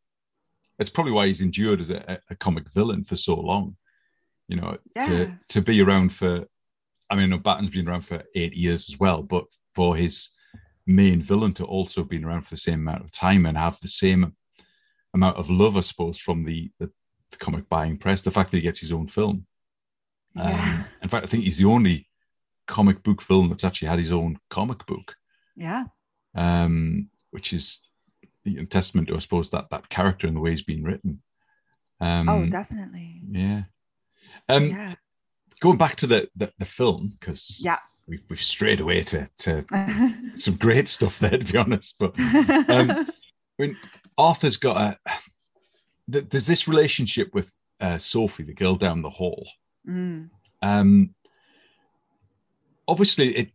[0.78, 3.76] It's probably why he's endured as a, a comic villain for so long.
[4.48, 5.08] You know, Yeah.
[5.08, 6.46] to to be around for.
[7.10, 10.30] I mean, Batman's been around for eight years as well, but for his
[10.86, 13.80] main villain to also have been around for the same amount of time and have
[13.80, 14.36] the same
[15.16, 16.92] amount of love, I suppose, from the, the,
[17.32, 19.46] the comic buying press, the fact that he gets his own film.
[20.36, 20.76] Yeah.
[20.80, 22.08] Um, in fact, I think he's the only
[22.68, 25.16] comic book film that's actually had his own comic book,
[25.56, 25.86] Yeah.
[26.36, 27.88] um, which is
[28.44, 31.22] you know, testament to, I suppose, that that character and the way he's been written.
[32.00, 33.22] Um, oh, definitely.
[33.30, 33.64] yeah.
[34.48, 34.96] Um, yeah.
[35.60, 37.80] Going back to the the, the film because Yeah.
[38.08, 39.66] we've we've strayed away to to
[40.36, 41.96] some great stuff there, to be honest.
[42.00, 43.06] But um, I
[43.58, 43.78] mean,
[44.18, 45.12] Arthur's got a.
[46.12, 49.48] th- There's this relationship with uh, Sophie, the girl down the hall.
[49.88, 50.30] Mm.
[50.62, 51.16] Um,
[52.88, 53.52] obviously, it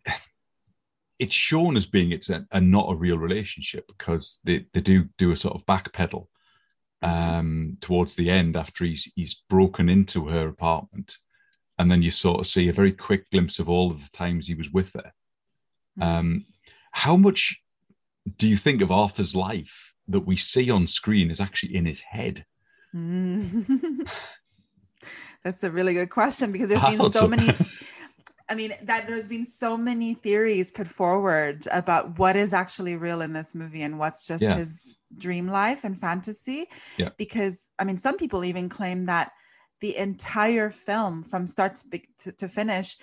[1.18, 5.08] it's shown as being it's a, a not a real relationship because they, they do
[5.18, 6.26] do a sort of backpedal
[7.02, 11.18] um, towards the end after he's he's broken into her apartment,
[11.78, 14.46] and then you sort of see a very quick glimpse of all of the times
[14.46, 15.12] he was with her.
[16.00, 16.46] Um,
[16.90, 17.60] how much
[18.38, 22.00] do you think of Arthur's life that we see on screen is actually in his
[22.00, 22.44] head?
[22.94, 24.08] Mm.
[25.44, 27.50] That's a really good question because there's been so many.
[28.48, 33.22] I mean, that there's been so many theories put forward about what is actually real
[33.22, 34.56] in this movie and what's just Yeah.
[34.56, 36.68] his dream life and fantasy.
[36.98, 37.10] Yeah.
[37.16, 39.32] Because I mean, some people even claim that
[39.80, 42.96] the entire film, from start to, be- to, to finish,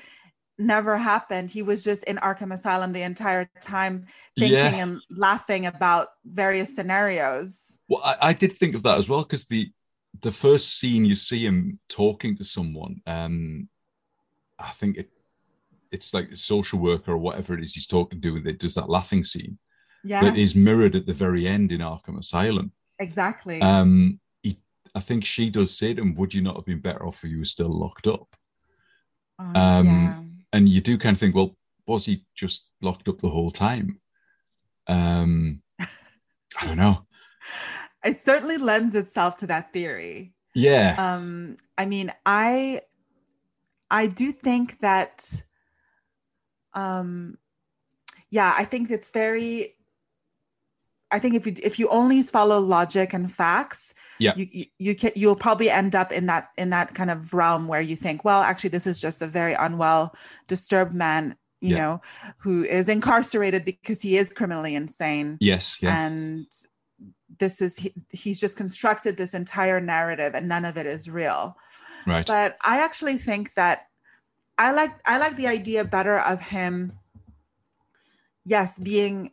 [0.61, 1.49] never happened.
[1.51, 4.05] He was just in Arkham Asylum the entire time,
[4.37, 4.83] thinking Yeah.
[4.83, 7.77] and laughing about various scenarios.
[7.89, 9.71] Well, I, I did think of that as well because the
[10.21, 13.69] the first scene you see him talking to someone, um,
[14.59, 15.09] I think it
[15.91, 18.89] it's like a social worker or whatever it is he's talking to It does that
[18.89, 19.57] laughing scene
[20.03, 22.71] Yeah, that is mirrored at the very end in Arkham Asylum.
[22.99, 23.61] exactly.
[23.61, 24.57] Um, he,
[24.95, 27.31] I think she does say to him, "Would you not have been better off if
[27.31, 28.27] you were still locked up?"
[29.39, 30.23] Um, um, yeah.
[30.53, 31.55] And you do kind of think, well,
[31.87, 33.99] was he just locked up the whole time?
[34.87, 37.05] Um, I don't know.
[38.03, 42.81] it certainly lends itself to that theory Yeah, um i mean i
[43.89, 45.43] i do think that
[46.73, 47.37] um
[48.29, 49.75] yeah i think it's very
[51.11, 54.33] i think if you if you only follow logic and facts Yeah.
[54.35, 57.67] you you, you can you'll probably end up in that in that kind of realm
[57.67, 60.15] where you think well actually this is just a very unwell
[60.47, 61.77] disturbed man you Yeah.
[61.81, 62.01] know
[62.37, 66.45] who is incarcerated because he is criminally insane yes, yeah, and
[67.39, 71.55] this is he, he's just constructed this entire narrative and none of it is real
[72.07, 72.25] right.
[72.27, 73.87] but i actually think that
[74.57, 76.93] i like i like the idea better of him
[78.43, 79.31] yes being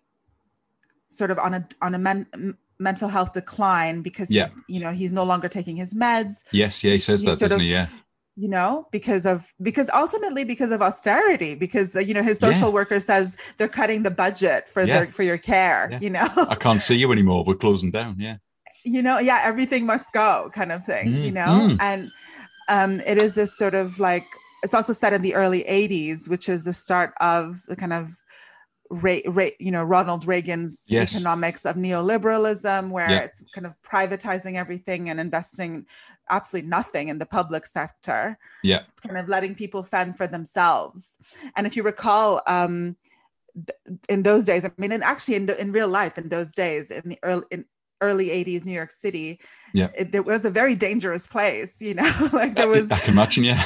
[1.09, 2.27] sort of on a on a men,
[2.79, 4.45] mental health decline because Yeah.
[4.49, 7.45] he's, you know he's no longer taking his meds Yes, yeah, he says he's that,
[7.49, 7.73] doesn't of- he?
[7.73, 7.89] Yeah,
[8.37, 12.75] you know because of because ultimately because of austerity because you know his social Yeah.
[12.75, 14.95] worker says they're cutting the budget for Yeah.
[15.05, 17.43] their for your care you know I can't see you anymore.
[17.45, 18.17] We're closing down.
[18.19, 18.37] Yeah,
[18.85, 21.77] you know yeah everything must go kind of thing you Mm, know mm.
[21.81, 22.11] and
[22.69, 24.25] um it is this sort of like
[24.63, 28.05] it's also set in the early 80s which is the start of the kind of
[28.91, 31.15] Ray, Ray, you know Ronald Reagan's Yes.
[31.15, 33.19] economics of neoliberalism, where Yeah.
[33.21, 35.87] it's kind of privatizing everything and investing
[36.31, 41.17] absolutely nothing in the public sector yeah, kind of letting people fend for themselves.
[41.57, 42.97] And if you recall, um,
[43.55, 46.91] th- in those days, I mean, and actually in, in real life, in those days,
[46.91, 47.65] in the early, in
[48.01, 49.41] early 80s New York City,
[49.73, 49.89] Yeah.
[49.97, 53.45] it, it was a very dangerous place, you know, like there was I can imagine.
[53.45, 53.65] Yeah,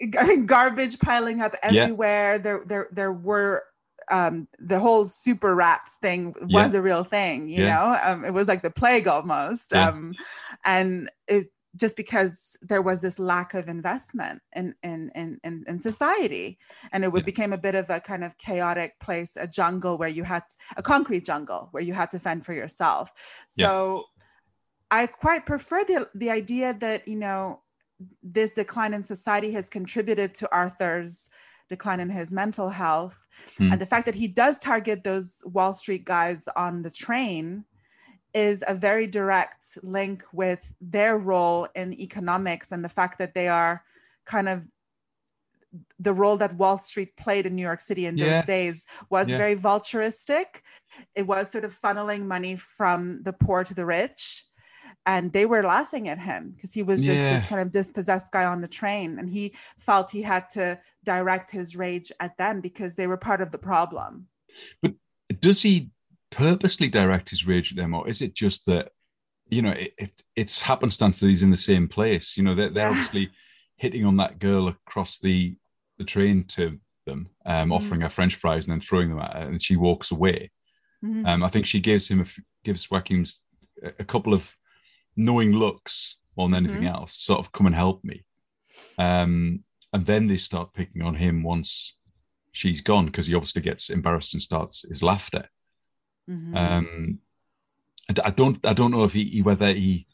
[0.46, 1.82] garbage piling up Yeah.
[1.82, 2.38] everywhere.
[2.38, 3.64] There, there, there were
[4.10, 6.78] um, the whole super rats thing was Yeah.
[6.78, 7.76] a real thing, you Yeah.
[7.76, 8.12] know.
[8.12, 9.88] Um, it was like the plague almost, Yeah.
[9.88, 10.16] um,
[10.64, 15.80] and it just because there was this lack of investment in in in in, in
[15.80, 16.58] society,
[16.92, 17.32] and it would Yeah.
[17.32, 20.44] became a bit of a kind of chaotic place, a jungle where you had
[20.76, 23.12] a concrete jungle where you had to fend for yourself.
[23.56, 23.66] Yeah.
[23.68, 24.04] So.
[24.90, 27.60] I quite prefer the the idea that you know
[28.22, 31.28] this decline in society has contributed to Arthur's
[31.68, 33.16] decline in his mental health.
[33.56, 33.72] Hmm.
[33.72, 37.64] And the fact that he does target those Wall Street guys on the train
[38.34, 43.48] is a very direct link with their role in economics and the fact that they
[43.48, 43.82] are
[44.26, 44.68] kind of
[45.98, 48.40] the role that Wall Street played in New York City in Yeah.
[48.40, 49.36] those days was Yeah.
[49.36, 50.62] very vulturistic.
[51.14, 54.47] It was sort of funneling money from the poor to the rich.
[55.12, 58.44] And they were laughing at him because he was just this kind of dispossessed guy
[58.44, 59.44] on the train and he
[59.88, 60.78] felt he had to
[61.12, 64.12] direct his rage at them because they were part of the problem
[64.82, 64.92] but
[65.40, 65.74] Does he
[66.30, 68.84] purposely direct his rage at them, or is it just that
[69.54, 72.36] you know it, it it's happenstance that he's in the same place?
[72.36, 72.90] You know, they're, they're Yeah.
[72.90, 73.30] obviously
[73.76, 75.56] hitting on that girl across the
[75.98, 76.64] the train to
[77.06, 77.20] them,
[77.52, 77.76] um, Mhm.
[77.76, 80.50] offering her French fries and then throwing them at her, and she walks away.
[81.02, 81.26] Mhm.
[81.28, 82.26] Um, I think she gives him a
[82.66, 83.30] gives Joaquin's
[83.82, 84.42] a, a couple of
[85.18, 87.14] knowing looks more than anything else.
[87.16, 88.24] Sort of come and help me,
[88.98, 89.62] um,
[89.92, 91.96] and then they start picking on him once
[92.52, 95.48] she's gone because he obviously gets embarrassed and starts his laughter.
[96.30, 96.56] Mhm.
[96.56, 97.18] Um,
[98.24, 100.06] I don't I don't know if he, he- whether he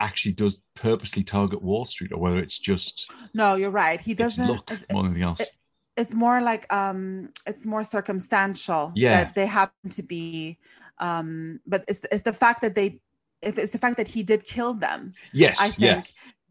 [0.00, 4.50] actually does purposely target Wall Street or whether it's just no you're right he doesn't
[4.50, 5.40] it's- more than anything else.
[5.40, 5.50] it-
[5.96, 9.24] it's more like um it's more circumstantial Yeah.
[9.24, 10.58] that they happen to be
[10.98, 12.98] um but it's it's the fact that they
[13.42, 15.12] it's the fact that he did kill them.
[15.32, 16.02] Yes, i think yeah,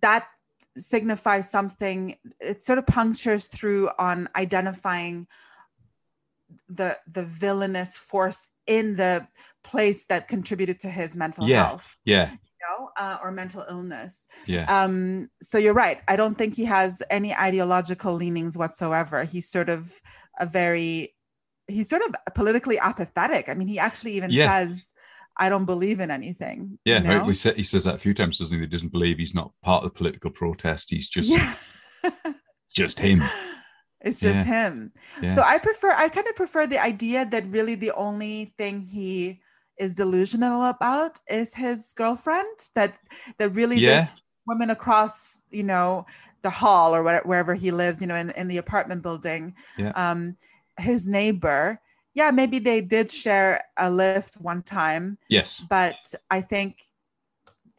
[0.02, 0.28] that
[0.78, 2.16] signifies something.
[2.40, 5.28] It sort of punctures through on identifying
[6.70, 9.28] the the villainous force in the
[9.64, 11.66] place that contributed to his mental Yeah.
[11.68, 12.38] health yeah, you
[12.68, 14.28] know uh, or mental illness.
[14.46, 16.00] Yeah, um so you're right.
[16.08, 19.24] I don't think he has any ideological leanings whatsoever.
[19.24, 20.02] He's sort of
[20.40, 21.16] a very
[21.68, 23.50] he's sort of politically apathetic.
[23.50, 24.48] I mean he actually even Yeah.
[24.48, 24.94] says
[25.38, 27.02] i don't believe in anything yeah.
[27.02, 27.24] you know?
[27.24, 28.62] We said, he says that a few times, doesn't he?
[28.62, 30.90] He doesn't believe he's not part of the political protest.
[30.90, 31.56] He's just yeah
[32.74, 33.22] just him.
[34.02, 34.68] it's just Yeah.
[34.68, 34.92] him
[35.22, 35.36] Yeah.
[35.36, 39.42] so i prefer i kind of prefer the idea that really the only thing he
[39.78, 42.96] is delusional about is his girlfriend that
[43.38, 44.02] that really Yeah.
[44.02, 46.06] this woman across you know
[46.42, 49.54] the hall or wherever he lives you know in, in the apartment building
[49.96, 50.36] um
[50.78, 51.80] his neighbor
[52.14, 55.96] yeah maybe they did share a lift one time yes, but
[56.30, 56.86] i think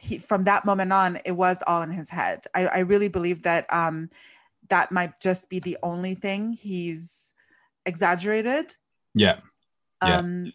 [0.03, 2.45] he, from that moment on it was all in his head.
[2.55, 4.11] I, I really believe that um
[4.69, 7.33] that might just be the only thing he's
[7.87, 8.75] exaggerated.
[9.15, 9.39] Yeah,
[10.05, 10.19] Yeah.
[10.19, 10.53] um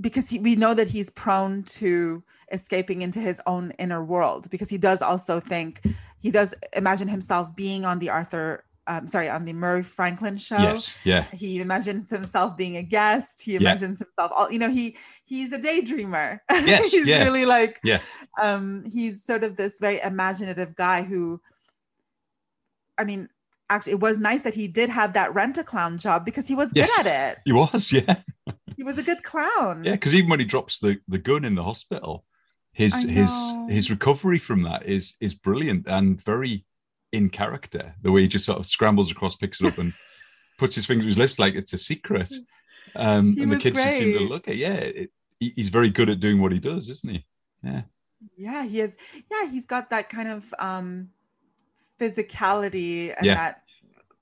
[0.00, 2.22] because he, we know that he's prone to
[2.52, 5.82] escaping into his own inner world because he does also think
[6.18, 10.56] he does imagine himself being on the arthur um, sorry on the murray franklin show
[10.62, 14.96] yes, yeah, he imagines himself being a guest he imagines himself all you know he
[15.24, 17.22] he's a daydreamer Yes, he's yeah.
[17.22, 18.00] really like Yeah.
[18.42, 21.40] um he's sort of this very imaginative guy who
[22.96, 23.28] i mean
[23.70, 26.54] actually it was nice that he did have that rent a clown job because he
[26.54, 26.90] was Yes.
[26.96, 27.92] good at it he was.
[27.92, 28.22] Yeah,
[28.76, 29.92] he was a good clown yeah.
[29.92, 32.24] Because even when he drops the the gun in the hospital,
[32.72, 33.32] his his
[33.68, 36.64] his recovery from that is is brilliant and very
[37.12, 37.94] in character.
[38.02, 39.92] The way he just sort of scrambles across, picks it up, and
[40.58, 42.32] puts his finger to his lips like it's a secret.
[42.96, 44.56] Um, and the kids just seem to look at.
[44.56, 47.24] Yeah, it, he's very good at doing what he does, isn't he?
[47.62, 47.82] Yeah,
[48.36, 48.96] yeah he is
[49.30, 51.08] yeah he's got that kind of um
[52.00, 53.34] physicality and Yeah.
[53.34, 53.62] that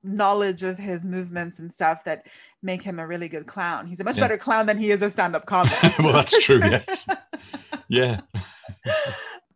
[0.02, 2.26] knowledge of his movements and stuff that
[2.62, 4.24] make him a really good clown he's a much Yeah.
[4.24, 6.60] better clown than he is a stand-up comic well, that's true.
[6.60, 7.06] Yes,
[7.88, 8.20] yeah.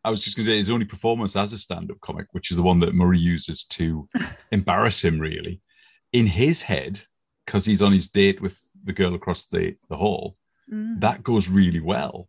[0.05, 2.57] I was just going to say his only performance as a stand-up comic, which is
[2.57, 4.09] the one that Murray uses to
[4.53, 5.61] embarrass him, really,
[6.13, 7.01] in his head,
[7.45, 10.37] because he's on his date with the girl across the, the hall.
[10.73, 11.01] Mhm.
[11.01, 12.29] That goes really well.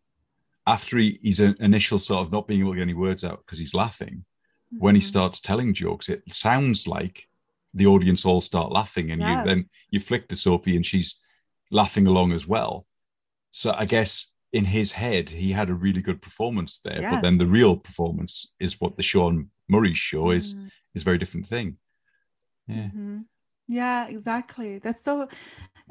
[0.67, 3.57] After he, his initial sort of not being able to get any words out because
[3.59, 4.25] he's laughing,
[4.77, 5.05] when he Mhm.
[5.05, 7.27] starts telling jokes, it sounds like
[7.73, 9.37] the audience all start laughing, and Yeah.
[9.39, 11.15] you then you flick to Sophie, and she's
[11.71, 12.85] laughing along as well.
[13.51, 17.11] So I guess in his head, he had a really good performance there, Yeah.
[17.11, 20.69] but then the real performance is what the Sean Murray show is Mhm.
[20.93, 21.77] is a very different thing.
[22.67, 23.25] Yeah, Mhm.
[23.67, 24.79] Yeah, exactly.
[24.79, 25.29] That's so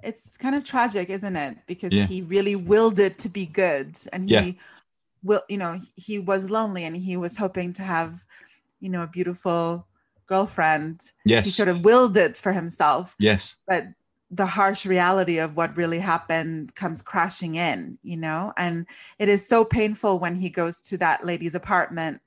[0.02, 1.58] it's kind of tragic, isn't it?
[1.66, 2.06] Because Yeah.
[2.06, 4.52] he really willed it to be good and he Yeah.
[5.22, 8.22] will, you know, he was lonely and he was hoping to have,
[8.80, 9.86] you know, a beautiful
[10.26, 11.12] girlfriend.
[11.24, 13.84] yes, He sort of willed it for himself, yes, but
[14.31, 18.52] the harsh reality of what really happened comes crashing in, you know?
[18.57, 18.86] And
[19.19, 22.20] it is so painful when he goes to that lady's apartment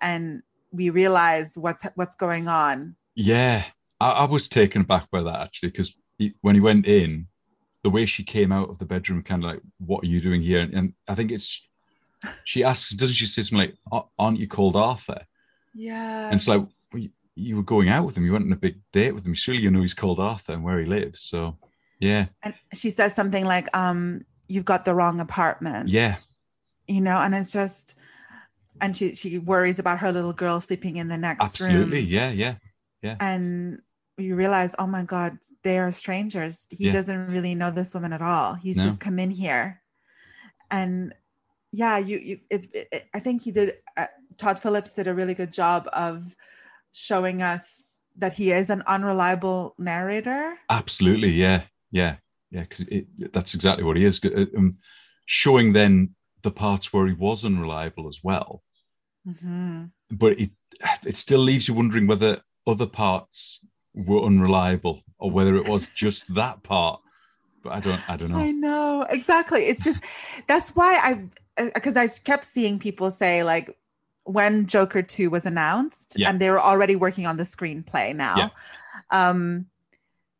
[0.00, 0.42] and
[0.72, 2.96] we realize what's what's going on.
[3.14, 3.64] yeah.
[4.00, 5.94] I, I was taken aback by that actually because
[6.40, 7.26] when he went in,
[7.84, 10.40] the way she came out of the bedroom, kind of like, "What are you doing
[10.40, 11.68] here?" And, and I think it's
[12.44, 15.20] she asks, doesn't she say something like, "Aren't you called Arthur?"
[15.74, 16.26] Yeah.
[16.26, 16.62] And it's like,
[17.36, 18.24] you, were going out with him.
[18.24, 19.34] You went on a big date with him.
[19.34, 21.20] Surely you know he's called Arthur and where he lives.
[21.22, 21.58] So,
[21.98, 26.16] yeah, and she says something like um you've got the wrong apartment yeah,
[26.86, 27.96] you know and it's just
[28.80, 32.00] and she she worries about her little girl sleeping in the next absolutely, room Absolutely.
[32.00, 32.30] Yeah.
[32.30, 32.54] yeah,
[33.02, 33.80] yeah, and
[34.18, 36.92] you realize oh my god they are strangers he Yeah.
[36.92, 38.84] doesn't really know this woman at all he's No.
[38.84, 39.80] just come in here
[40.70, 41.14] and
[41.72, 43.74] yeah, you, you it, it, I think he did.
[43.96, 44.06] Uh,
[44.38, 46.36] Todd Phillips did a really good job of
[46.94, 50.54] showing us that he is an unreliable narrator.
[50.70, 52.16] Absolutely, yeah, yeah,
[52.50, 52.62] yeah.
[52.62, 52.86] Because
[53.32, 54.24] that's exactly what he is.
[54.24, 54.72] Uh, um,
[55.26, 58.62] showing then the parts where he was unreliable as well.
[59.28, 59.84] Mm-hmm.
[60.12, 60.50] But it
[61.04, 63.64] it still leaves you wondering whether other parts
[63.94, 67.00] were unreliable or whether it was just that part.
[67.64, 68.38] But I don't I don't know.
[68.38, 69.64] I know exactly.
[69.66, 70.00] It's just
[70.46, 73.76] that's why I because I kept seeing people say like
[74.24, 76.30] when Joker 2 was announced Yeah.
[76.30, 78.36] and they were already working on the screenplay now.
[78.36, 78.48] Yeah.
[79.10, 79.66] Um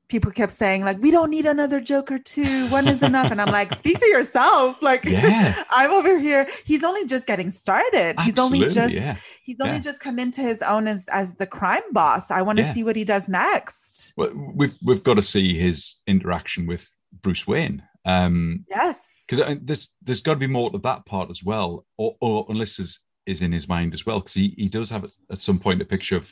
[0.07, 2.69] people kept saying like we don't need another Joker 2.
[2.69, 4.83] One is enough and I'm like speak for yourself.
[4.83, 5.65] Like Yeah.
[5.71, 6.47] I'm over here.
[6.65, 8.21] He's only just getting started.
[8.21, 9.17] He's only just yeah.
[9.43, 9.81] he's only yeah.
[9.81, 12.31] just come into his own as as the crime boss.
[12.31, 14.13] I want to see what he does next.
[14.17, 16.89] Well, we've we've got to see his interaction with
[17.23, 17.83] Bruce Wayne.
[18.07, 19.25] Um, Yes.
[19.27, 22.79] because there's there's got to be more to that part as well, or, or unless
[22.79, 25.81] is is in his mind as well, because he, he does have at, some point
[25.83, 26.31] a picture of,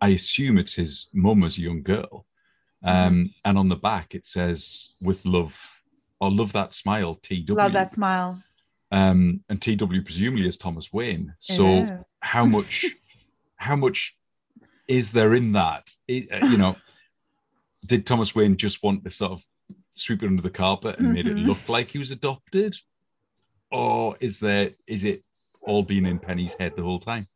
[0.00, 2.26] I assume it's his mum as a young girl,
[2.84, 3.26] um, Mm-hmm.
[3.48, 5.58] and on the back it says with love
[6.20, 8.42] or love that smile TW, Love that smile.
[8.90, 11.34] um, and TW presumably is Thomas Wayne.
[11.38, 12.96] So how much
[13.56, 14.16] how much
[14.88, 15.90] is there in that?
[16.08, 16.76] It- uh, you know,
[17.86, 19.44] did Thomas Wayne just want to sort of
[19.94, 21.46] sweep it under the carpet and made it Mhm.
[21.46, 22.74] look like he was adopted,
[23.70, 25.24] or is there is it
[25.66, 27.26] all been in Penny's head the whole time?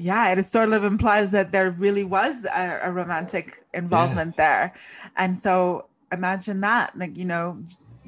[0.00, 4.72] yeah it sort of implies that there really was a, a romantic involvement there
[5.16, 7.58] and so imagine that like you know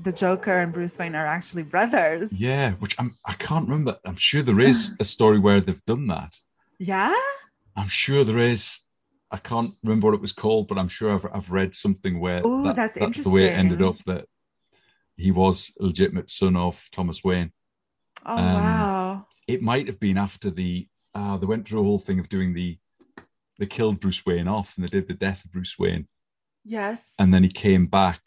[0.04, 3.98] the joker and bruce wayne are actually brothers Yeah, which I'm I can't remember.
[4.06, 6.32] I'm sure there is a story where they've done that.
[6.78, 7.12] yeah
[7.76, 8.80] I'm sure there is.
[9.32, 12.46] I can't remember what it was called, but I'm sure I've, I've read something where
[12.46, 14.24] Ooh, that- that's that's the way it ended up that
[15.16, 17.52] he was a legitimate son of Thomas Wayne.
[18.26, 19.26] Oh Um, wow.
[19.46, 22.54] It might have been after the uh, they went through a whole thing of doing
[22.54, 22.78] the
[23.58, 26.06] they killed Bruce Wayne off and they did the death of Bruce Wayne,
[26.64, 27.14] yes.
[27.18, 28.22] And then he came back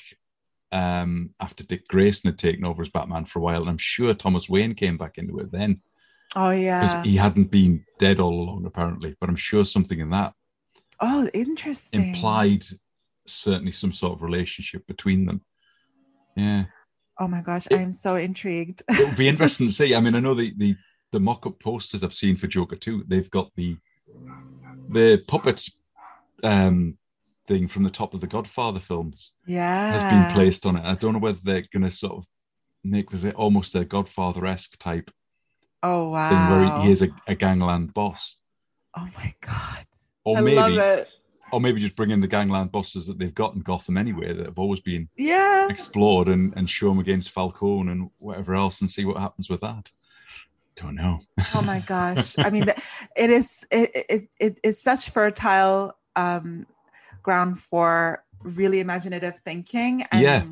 [0.72, 4.14] um, after Dick Grayson had taken over as Batman for a while, and I'm sure
[4.14, 5.82] Thomas Wayne came back into it then.
[6.36, 10.10] Oh yeah, because he hadn't been dead all along apparently, but I'm sure something in
[10.12, 10.34] that
[11.00, 12.10] oh interesting.
[12.10, 12.64] implied
[13.28, 15.42] certainly some sort of relationship between them.
[16.36, 16.66] Yeah,
[17.20, 19.96] oh my gosh It- i'm so intrigued it would be interesting to see.
[19.96, 20.76] I mean, I know the the
[21.12, 23.78] the mock-up posters I've seen for Joker 2, they've got the
[24.90, 25.64] the puppet
[26.44, 26.98] um
[27.48, 30.84] thing from the top of the Godfather films yeah has been placed on it.
[30.86, 32.26] I don't know whether they're gonna sort of
[32.84, 35.10] make this almost a Godfather-esque type
[35.84, 38.38] oh wow thing where he, is a, a gangland boss.
[38.98, 39.86] oh my god
[40.26, 41.10] Or i maybe love it
[41.54, 44.46] or maybe just bring in the gangland bosses that they've got in Gotham anyway that
[44.46, 48.90] have always been yeah explored and, and show them against Falcone and whatever else and
[48.90, 49.92] see what happens with that.
[50.76, 51.20] Don't know.
[51.54, 52.68] oh my gosh i mean
[53.16, 56.66] it is it, it, it is such fertile um
[57.22, 60.44] ground for really imaginative thinking and Yeah.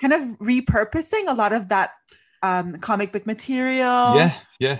[0.00, 1.92] kind of repurposing a lot of that
[2.42, 4.78] um comic book material Yeah, yeah.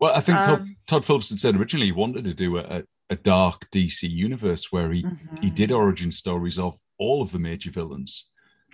[0.00, 2.60] Well, I think Todd, Um, Todd Phillips had said originally he wanted to do a,
[2.62, 5.06] a, a dark DC universe where he,
[5.40, 5.54] he Mhm.
[5.54, 8.30] did origin stories of all of the major villains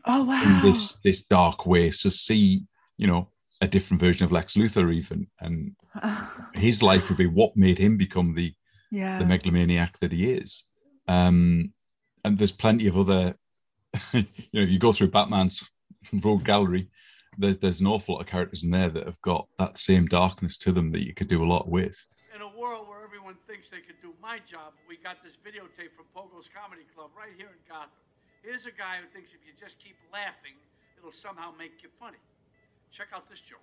[0.06, 1.90] oh wow in this this dark way.
[1.90, 2.64] So see,
[2.96, 3.28] you know,
[3.60, 5.76] a different version of Lex Luthor even, and
[6.54, 8.52] his life would be what made him become the
[8.90, 10.64] yeah the megalomaniac that he is.
[11.08, 11.72] Um,
[12.24, 13.36] and there's plenty of other,
[14.12, 14.24] you
[14.54, 15.62] know, if you go through Batman's
[16.12, 16.88] rogues gallery,
[17.36, 20.56] there's, there's an awful lot of characters in there that have got that same darkness
[20.58, 21.96] to them that you could do a lot with.
[22.34, 25.94] In a world where everyone thinks they could do my job, we got this videotape
[25.94, 27.94] from Pogo's Comedy Club right here in Gotham.
[28.42, 30.58] Here's a guy who thinks if you just keep laughing,
[30.98, 32.18] it'll somehow make you funny.
[32.90, 33.62] Check out this joke.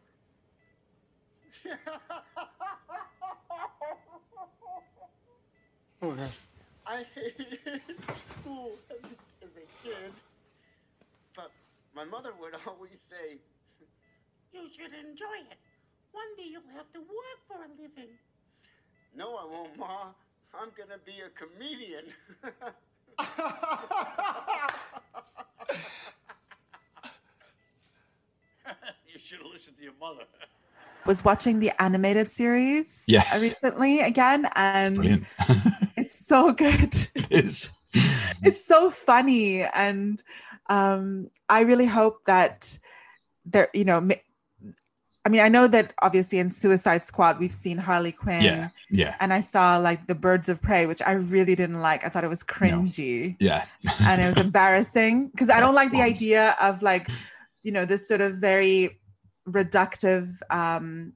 [6.87, 7.59] I hated
[8.15, 10.15] school as a, as a kid.
[11.35, 11.51] But
[11.91, 13.43] my mother would always say,
[14.55, 15.59] You should enjoy it.
[16.15, 18.15] One day you'll have to work for a living.
[19.15, 20.07] No, I won't, Ma.
[20.53, 22.05] I'm gonna be a comedian.
[29.07, 30.23] you should have listened to your mother.
[31.05, 33.35] was watching the animated series Yeah.
[33.37, 35.25] recently again and
[35.97, 37.69] it's so good it is.
[38.43, 40.21] it's so funny and
[40.69, 42.77] um i really hope that
[43.45, 44.13] there you know ma-
[45.25, 48.41] i mean i know that obviously in suicide squad we've seen harley quinn.
[48.41, 52.05] Yeah, yeah, and i saw like the birds of prey which i really didn't like.
[52.05, 53.35] I thought it was cringy.
[53.39, 53.65] Yeah.
[53.99, 55.29] and it was embarrassing.
[55.29, 57.07] Because i don't like the idea of like
[57.63, 59.01] you know this sort of very
[59.47, 61.13] reductive, um,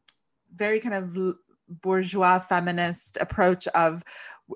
[0.54, 1.36] very kind of
[1.68, 4.04] bourgeois feminist approach of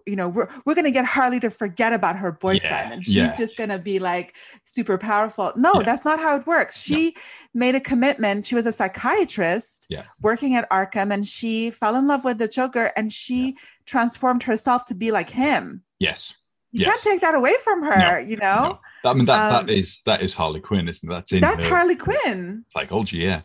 [0.05, 3.03] you know we're, we're going to get harley to forget about her boyfriend Yeah, and
[3.03, 3.35] she's yeah.
[3.37, 4.35] just going to be like
[4.65, 5.83] super powerful no Yeah.
[5.83, 7.15] that's not how it works she
[7.53, 10.03] made a commitment she was a psychiatrist Yeah.
[10.21, 14.85] working at arkham and she fell in love with the joker and she transformed herself
[14.85, 16.35] to be like him Yes.
[16.71, 16.87] you Yes.
[16.89, 19.09] can't take that away from her you know No.
[19.09, 21.13] I mean that Um, that is that is Harley Quinn, isn't it?
[21.13, 23.41] That's in that's her harley quinn psychology, yeah.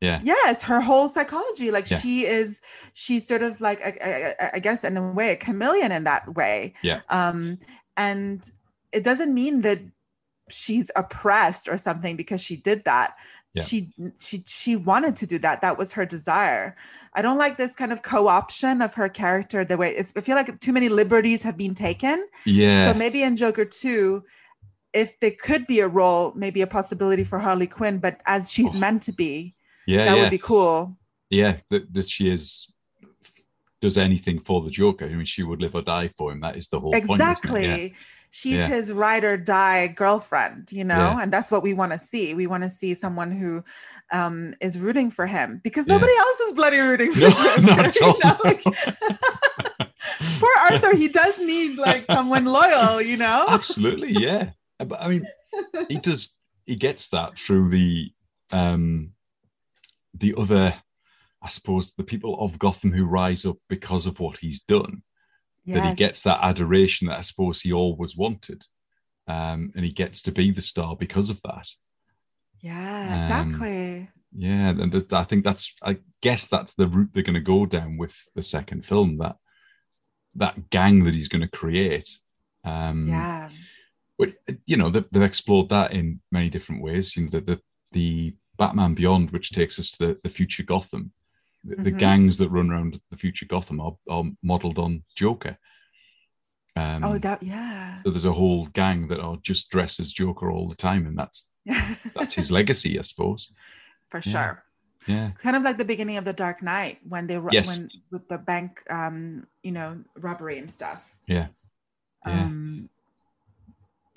[0.00, 0.20] Yeah.
[0.22, 1.98] yeah it's her whole psychology like Yeah.
[1.98, 2.60] she is
[2.92, 6.34] she's sort of like I, I, I guess in a way a chameleon in that
[6.36, 7.00] way Yeah.
[7.10, 7.58] um
[7.96, 8.48] and
[8.92, 9.80] it doesn't mean that
[10.50, 13.16] she's oppressed or something because she did that
[13.54, 13.64] Yeah.
[13.64, 16.76] she she she wanted to do that that was her desire
[17.14, 20.36] i don't like this kind of co-option of her character the way it's, i feel
[20.36, 22.92] like too many liberties have been taken Yeah.
[22.92, 24.22] so maybe in joker 2
[24.94, 28.74] if there could be a role maybe a possibility for harley quinn but as she's
[28.76, 28.78] Oh.
[28.78, 29.54] meant to be
[29.92, 30.22] yeah, that yeah.
[30.22, 30.96] would be cool
[31.30, 32.72] yeah, that, that she is
[33.80, 35.04] does anything for the Joker.
[35.04, 36.40] I mean, she would live or die for him.
[36.40, 37.04] That is the whole point.
[37.10, 37.88] exactly Yeah.
[38.30, 38.66] she's Yeah.
[38.76, 41.20] his ride or die girlfriend you know Yeah.
[41.22, 43.62] and that's what we want to see we want to see someone who
[44.18, 44.36] um
[44.66, 47.96] is rooting for him because nobody else is bloody rooting for No, Joker, not at
[48.00, 48.18] you all.
[48.24, 48.36] know?
[48.48, 48.62] Like,
[50.40, 54.50] poor arthur he does need like someone loyal you know Absolutely, yeah.
[54.78, 55.24] But I mean,
[55.88, 56.30] he does.
[56.66, 58.12] He gets that through the
[58.52, 59.12] um
[60.18, 60.74] the other,
[61.42, 65.02] I suppose, the people of Gotham who rise up because of what he's done.
[65.66, 68.64] That he gets that adoration that I suppose he always wanted,
[69.26, 71.68] um, and he gets to be the star because of that.
[72.62, 75.74] yeah Um, exactly Yeah, and th- I think that's.
[75.82, 79.18] I guess that's the route they're going to go down with the second film.
[79.18, 79.36] That
[80.36, 82.16] that gang that he's going to create.
[82.64, 83.50] Um, yeah
[84.18, 84.34] but
[84.66, 87.16] you know they've, they've explored that in many different ways.
[87.16, 87.60] You know, the the,
[87.92, 91.12] the Batman Beyond, which takes us to the, the future Gotham.
[91.64, 91.98] The, the Mhm.
[91.98, 95.56] gangs that run around the future Gotham are, are modeled on Joker.
[96.76, 100.50] Um, oh that yeah so there's a whole gang that are just dressed as Joker
[100.50, 101.50] all the time, and that's
[102.14, 103.52] that's his legacy, I suppose.
[104.08, 104.32] for Yeah.
[104.32, 104.64] sure
[105.08, 107.66] Yeah, kind of like the beginning of the dark knight when they ro- Yes.
[107.68, 111.48] when with the bank um you know robbery and stuff yeah,
[112.26, 112.44] yeah.
[112.46, 112.88] um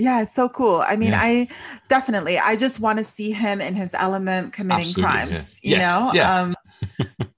[0.01, 1.21] yeah it's so cool i mean Yeah.
[1.21, 1.47] i
[1.87, 5.69] definitely i just want to see him in his element committing Absolutely, crimes yeah.
[5.69, 6.41] you Yes, know yeah.
[6.41, 6.55] um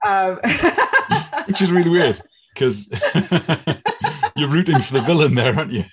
[0.09, 0.39] um,
[1.47, 2.21] which is really weird
[2.53, 2.87] because
[4.37, 5.83] you're rooting for the villain there, aren't you?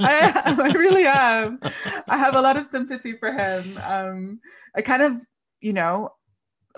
[0.00, 1.60] I, am, I really am
[2.08, 4.40] i have a lot of sympathy for him um
[4.74, 5.12] i kind of
[5.60, 6.10] you know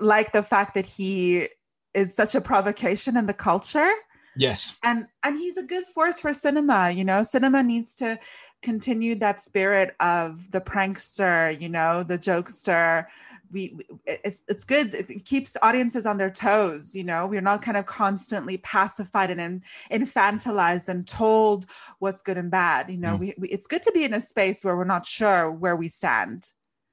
[0.00, 1.48] like the fact that he
[1.94, 3.92] is such a provocation in the culture
[4.36, 8.18] yes, and and he's a good force for cinema you know cinema needs to
[8.62, 13.06] continue that spirit of the prankster you know the jokester
[13.50, 17.60] we we- it's it's good it keeps audiences on their toes you know we're not
[17.60, 21.66] kind of constantly pacified and in, infantilized and told
[21.98, 23.18] what's good and bad you know Mm.
[23.18, 25.88] we, we it's good to be in a space where we're not sure where we
[25.88, 26.50] stand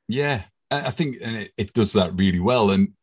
[0.08, 2.72] Yeah, I I think and it, it does that really well.
[2.72, 2.94] And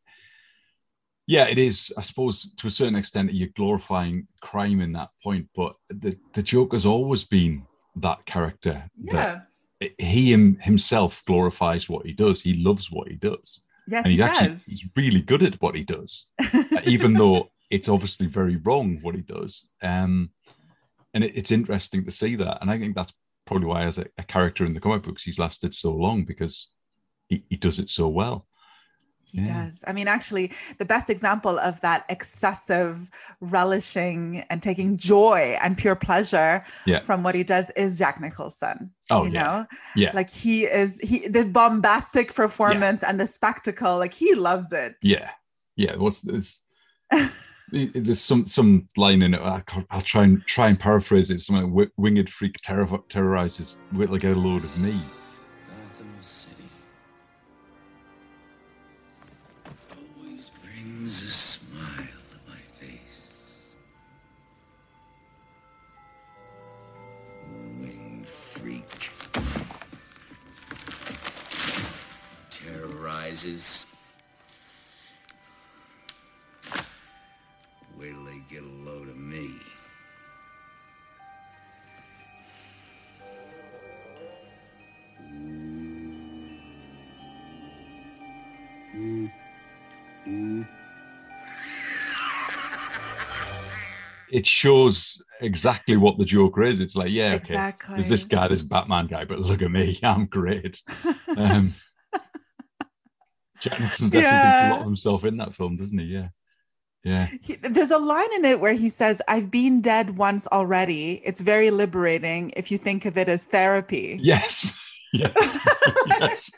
[1.29, 5.49] yeah, it is, I suppose, to a certain extent, you're glorifying crime in that point.
[5.57, 7.67] But the, the joke has always been
[7.97, 8.89] that character.
[9.03, 9.41] yeah
[9.81, 12.41] That he him, himself glorifies what he does.
[12.41, 13.67] He loves what he does.
[13.87, 16.27] yes and he he actually does he's really good at what he does,
[16.85, 19.69] even though it's obviously very wrong what he does.
[19.83, 20.31] Um,
[21.15, 22.59] and it, it's interesting to see that.
[22.61, 23.13] And I think that's
[23.47, 26.73] probably why, as a, a character in the comic books, he's lasted so long because
[27.29, 28.47] he, he does it so well.
[29.29, 29.67] He Yeah.
[29.67, 29.83] does.
[29.87, 35.97] I mean, actually, the best example of that excessive relishing and taking joy and pure
[35.97, 37.01] pleasure Yeah.
[37.01, 38.93] from what he does is Jack Nicholson.
[39.11, 39.43] Oh, you yeah.
[39.43, 39.67] know,
[39.97, 40.11] Yeah.
[40.15, 44.95] like he is he the bombastic performance and the spectacle, like he loves it.
[45.03, 45.31] Yeah,
[45.77, 45.97] yeah.
[45.97, 46.63] What's this?
[47.73, 49.41] There's some some line in it.
[49.43, 51.41] I can't- I'll try and try and paraphrase it.
[51.41, 55.01] Something like, winged freak terror, terrorizes get a load of me.
[94.67, 96.81] Shows exactly what the Joker is.
[96.81, 97.95] It's like, yeah, okay, exactly.
[97.95, 100.83] there's this guy, this Batman guy, but look at me, I'm great.
[101.37, 101.75] Um,
[103.61, 104.53] Jack Nicholson definitely Yeah.
[104.53, 106.07] thinks a lot of himself in that film, doesn't he?
[106.07, 106.29] Yeah.
[107.05, 107.29] Yeah.
[107.41, 111.23] He, there's a line in it where he says, I've been dead once already.
[111.25, 114.19] It's very liberating if you think of it as therapy.
[114.21, 114.77] Yes.
[115.13, 115.67] Yes.
[116.09, 116.51] yes.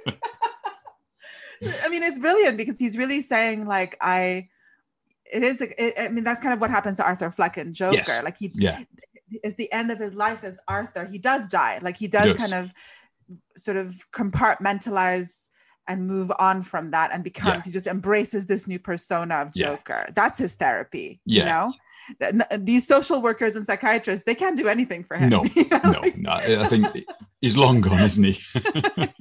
[1.84, 4.48] I mean, it's brilliant because he's really saying, like, I,
[5.32, 7.96] it is, it, I mean, that's kind of what happens to Arthur Fleck in Joker.
[7.96, 8.22] Yes.
[8.22, 8.80] Like, he, Yeah.
[9.44, 11.04] is the end of his life as Arthur.
[11.04, 11.78] He does die.
[11.82, 12.36] Like, he does Yes.
[12.36, 12.72] kind of
[13.56, 15.48] sort of compartmentalize
[15.86, 17.62] and move on from that and becomes, Yeah.
[17.64, 19.66] he just embraces this new persona of Yeah.
[19.70, 20.08] Joker.
[20.14, 21.20] That's his therapy.
[21.24, 21.38] Yeah.
[21.40, 21.44] You
[22.40, 22.44] know?
[22.58, 25.28] These social workers and psychiatrists, they can't do anything for him.
[25.30, 25.80] No, you know?
[25.84, 26.32] No, no.
[26.32, 26.86] I think
[27.40, 28.40] he's long gone, isn't he?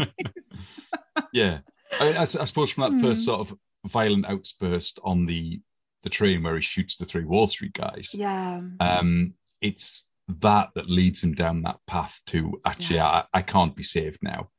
[1.33, 1.59] yeah.
[1.99, 3.25] I mean, I, I suppose from that first Hmm.
[3.25, 5.61] sort of violent outburst on the
[6.03, 8.61] the train where he shoots the three Wall Street guys, Yeah.
[8.79, 13.83] um, it's that that leads him down that path to actually, I, I can't be
[13.83, 14.49] saved now.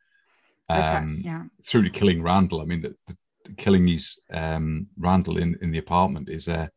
[0.70, 1.44] Um, Yeah.
[1.66, 2.60] Through to killing Randall.
[2.60, 3.16] I mean, the, the,
[3.56, 6.68] killing these um, Randall in, in the apartment is, uh,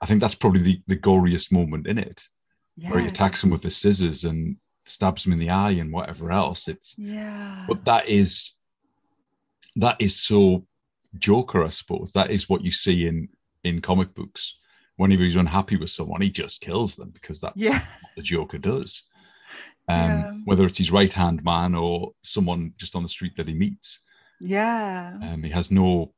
[0.00, 2.22] I think that's probably the, the goriest moment in it
[2.88, 6.32] where he attacks him with the scissors and stabs him in the eye and whatever
[6.32, 6.66] else.
[6.68, 7.64] It's Yeah.
[7.68, 8.56] but that is
[9.76, 10.66] that is so
[11.18, 12.12] Joker, I suppose.
[12.12, 13.28] That is what you see in
[13.64, 14.56] in comic books.
[14.96, 17.78] Whenever he's unhappy with someone, he just kills them because that's Yeah.
[17.80, 19.04] what the Joker does.
[19.88, 20.32] Um, Yeah.
[20.44, 24.00] Whether it's his right hand man or someone just on the street that he meets,
[24.40, 25.16] Yeah.
[25.22, 26.12] um, he has no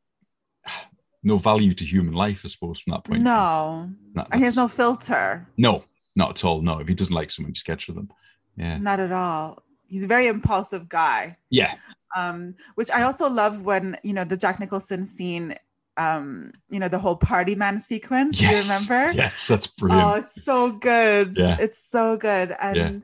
[1.24, 3.22] no value to human life, I suppose, from that point.
[3.22, 3.88] No.
[4.14, 5.46] That- And he has no filter.
[5.56, 5.84] no,
[6.16, 6.60] not at all.
[6.62, 8.16] No, if he doesn't like someone, just gets rid of them.
[8.56, 9.62] Yeah, Not at all.
[9.86, 11.36] He's a very impulsive guy.
[11.48, 11.76] yeah,
[12.16, 15.54] Um, which I also love when, you know, the Jack Nicholson scene,
[15.96, 18.38] um, you know, the whole party man sequence.
[18.38, 19.16] Do yes, you remember?
[19.16, 20.08] Yes, that's brilliant.
[20.08, 21.36] Oh, it's so good.
[21.36, 21.56] Yeah.
[21.60, 22.54] It's so good.
[22.60, 22.98] And Yeah.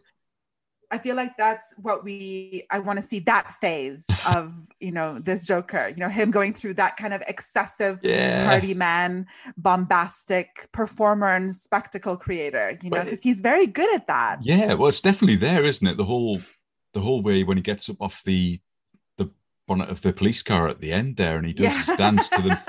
[0.90, 5.19] I feel like that's what we I want to see that phase of, you know,
[5.19, 8.48] this Joker, you know, him going through that kind of excessive Yeah.
[8.48, 9.27] party man,
[9.59, 14.39] bombastic performer and spectacle creator, you know, because he's very good at that.
[14.43, 15.98] Yeah, well, it's definitely there, isn't it?
[15.98, 16.40] The whole,
[16.94, 18.59] the whole way when he gets up off the
[19.69, 22.43] bonnet of the police car at the end there, and he does his dance to
[22.43, 22.59] them.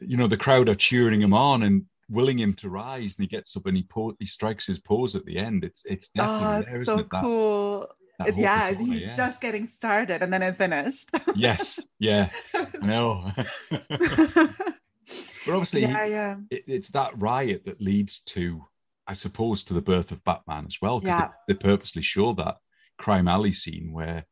[0.00, 3.28] You know, the crowd are cheering him on and willing him to rise, and he
[3.28, 5.62] gets up and he po- he strikes his pose at the end.
[5.62, 7.10] It's it's oh, definitely Oh, there, so it?
[7.10, 7.88] That- cool.
[8.18, 9.12] that yeah, persona, he's yeah.
[9.12, 11.08] just getting started and then it finished.
[11.36, 13.30] yes, yeah, I know.
[13.70, 16.36] but obviously, yeah, yeah.
[16.50, 18.64] it, it's that riot that leads to,
[19.06, 21.00] I suppose, to the birth of Batman as well.
[21.00, 21.28] Because Yeah.
[21.46, 22.56] they, they purposely show that
[22.98, 24.24] crime alley scene where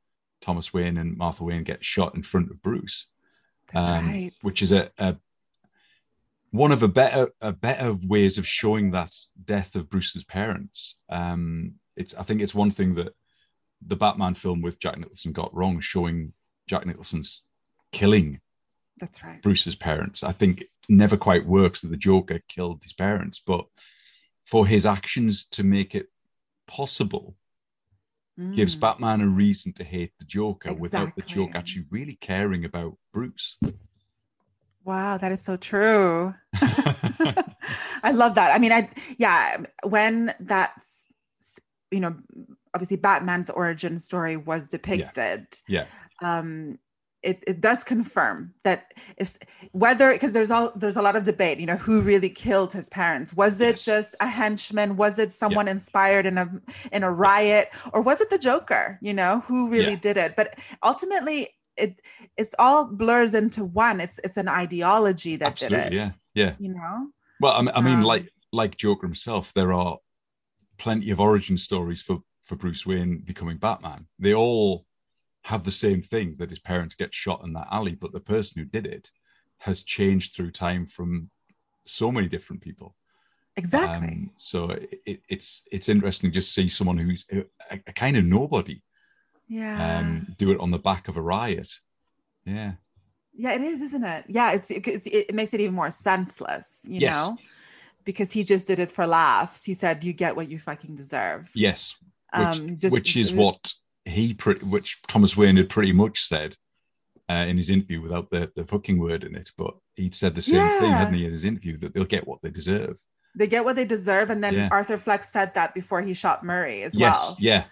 [0.44, 3.06] Thomas Wayne and Martha Wayne get shot in front of Bruce,
[3.72, 4.32] That's um, right.
[4.42, 5.16] which is a, a
[6.50, 9.12] one of a better a better ways of showing that
[9.44, 10.96] death of Bruce's parents.
[11.08, 13.14] Um, it's I think it's one thing that
[13.86, 16.32] the Batman film with Jack Nicholson got wrong, showing
[16.66, 17.42] Jack Nicholson's
[17.90, 18.40] killing
[19.00, 19.42] That's right.
[19.42, 20.22] Bruce's parents.
[20.22, 23.64] I think it never quite works that the Joker killed his parents, but
[24.42, 26.08] for his actions to make it
[26.66, 27.34] possible
[28.52, 28.80] gives Mm.
[28.80, 31.22] Batman a reason to hate the Joker without the Exactly.
[31.22, 33.58] Joker actually really caring about Bruce.
[34.84, 36.34] Wow, that is so true.
[38.02, 38.52] I love that.
[38.54, 41.04] I mean, I yeah, when that's
[41.90, 42.16] you know,
[42.74, 45.46] obviously Batman's origin story was depicted.
[45.68, 45.86] yeah,
[46.20, 46.78] Um
[47.30, 48.36] it, it does confirm
[48.66, 48.80] that
[49.16, 49.38] is
[49.72, 52.88] whether because there's all there's a lot of debate you know who really killed his
[53.00, 53.84] parents was it Yes.
[53.92, 56.46] just a henchman was it someone inspired in a
[56.92, 60.06] in a riot or was it the joker you know who really Yeah.
[60.08, 60.48] did it but
[60.90, 61.38] ultimately
[61.76, 61.92] it
[62.36, 65.96] it's all blurs into one it's it's an ideology that did absolutely.
[65.96, 66.10] it Yeah,
[66.42, 66.52] yeah.
[66.58, 67.08] you know
[67.40, 69.98] Well, I mean, I mean, Um, like like Joker himself, there are
[70.84, 74.06] plenty of origin stories for for Bruce Wayne becoming Batman.
[74.24, 74.86] They all
[75.44, 78.60] have the same thing that his parents get shot in that alley, but the person
[78.60, 79.10] who did it
[79.58, 81.30] has changed through time from
[81.86, 82.96] so many different people.
[83.56, 84.70] exactly Um, so
[85.06, 87.44] it, it's it's interesting to just see someone who's a,
[87.86, 88.82] a kind of nobody
[89.48, 91.70] yeah um, do it on the back of a riot.
[92.46, 92.72] Yeah,
[93.36, 94.24] Yeah, it is, isn't it?
[94.28, 97.12] Yeah, it's, it's it makes it even more senseless, you Yes.
[97.28, 97.38] know,
[98.04, 99.64] because he just did it for laughs.
[99.64, 101.96] He said, "You get what you fucking deserve." yes,
[102.34, 103.72] which, Um, just- which is what
[104.04, 106.56] he pretty, which Thomas Wayne had pretty much said
[107.30, 110.42] uh, in his interview without the the fucking word in it, but he'd said the
[110.42, 112.98] same thing, hadn't he, in his interview that they'll get what they deserve.
[113.36, 114.68] they get what they deserve, and then Yeah.
[114.70, 117.36] Arthur Fleck said that before he shot Murray as yes, well.
[117.40, 117.64] yeah,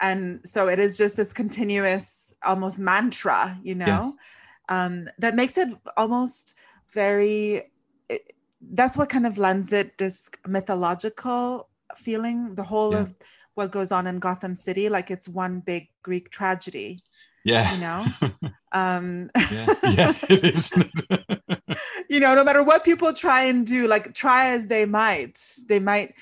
[0.00, 4.16] And so it is just this continuous, almost mantra, you know,
[4.70, 6.54] um, that makes it almost
[6.94, 7.70] very.
[8.08, 8.32] It,
[8.78, 12.54] that's what kind of lends it this mythological feeling.
[12.54, 13.00] The whole Yeah.
[13.00, 13.14] of
[13.54, 17.02] what goes on in Gotham City, like it's one big Greek tragedy.
[17.44, 18.06] yeah, you know
[18.72, 20.72] Um, Yeah, yeah, it is.
[22.08, 25.38] you know, no matter what people try and do, like try as they might,
[25.68, 26.14] they might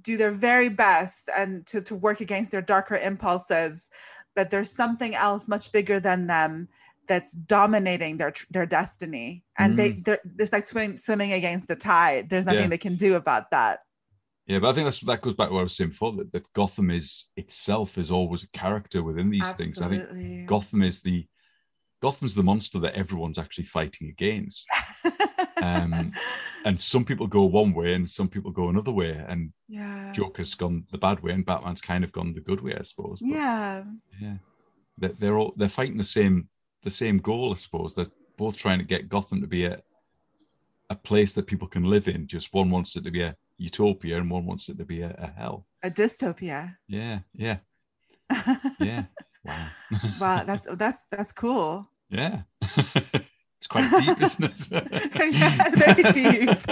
[0.00, 3.90] do their very best and to, to work against their darker impulses.
[4.34, 6.68] But there's something else much bigger than them
[7.08, 12.30] that's dominating their their destiny, and they they're it's like swim, swimming against the tide.
[12.30, 12.64] There's nothing Mm.
[12.64, 12.68] Yeah.
[12.68, 13.80] they can do about that.
[14.46, 16.32] Yeah, but I think that's that goes back to what I was saying before that,
[16.32, 19.80] that Gotham is itself is always a character within these things.
[19.80, 21.26] I think Gotham is the
[22.00, 24.66] Gotham's the monster that everyone's actually fighting against.
[25.62, 26.12] Um,
[26.64, 29.24] and some people go one way and some people go another way.
[29.28, 30.10] And yeah.
[30.12, 33.20] Joker's gone the bad way and Batman's kind of gone the good way, I suppose.
[33.20, 33.84] But, Yeah.
[34.20, 34.34] yeah.
[34.98, 36.48] They're, they're all they're fighting the same
[36.82, 37.94] the same goal, I suppose.
[37.94, 38.06] They're
[38.36, 39.80] both trying to get Gotham to be a
[40.90, 42.26] a place that people can live in.
[42.26, 45.14] Just one wants it to be a utopia and one wants it to be a,
[45.18, 45.66] a hell.
[45.82, 46.76] A dystopia.
[46.88, 47.58] Yeah, yeah,
[48.80, 49.04] yeah.
[49.44, 49.68] Wow.
[50.20, 51.88] wow, that's that's that's cool.
[52.10, 52.42] Yeah.
[52.62, 55.32] it's quite deep, isn't it?
[55.32, 56.66] yeah, very deep.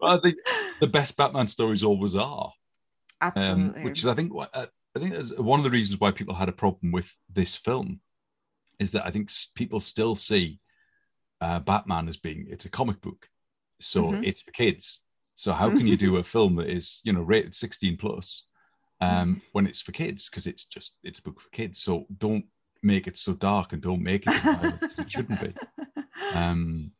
[0.00, 0.36] well, I think
[0.80, 2.52] the best Batman stories always are.
[3.20, 3.84] Um, Absolutely.
[3.84, 4.66] which is, I think, what uh,
[4.96, 8.00] I think is one of the reasons why people had a problem with this film
[8.78, 10.60] is that I think people still see
[11.40, 13.28] uh, Batman as being it's a comic book,
[13.82, 14.26] so Mhm.
[14.26, 15.02] it's for kids.
[15.34, 18.46] So how can you do a film that is you know rated 16 plus
[19.00, 21.82] um, when it's for kids because it's just it's a book for kids.
[21.82, 22.44] So don't
[22.82, 25.54] make it so dark and don't make it so violent it shouldn't be.
[26.34, 26.92] Um,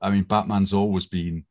[0.00, 1.44] I mean, Batman's always been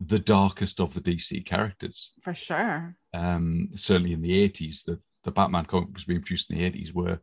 [0.00, 2.96] the darkest of the DC characters For sure.
[3.14, 7.20] um, certainly in the 80s, the, the Batman comics being produced in the 80s were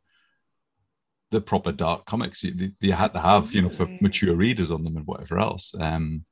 [1.29, 2.41] the proper dark comics.
[2.41, 5.75] They, they had to have, you know, for mature readers on them and whatever else.
[5.79, 6.25] Um,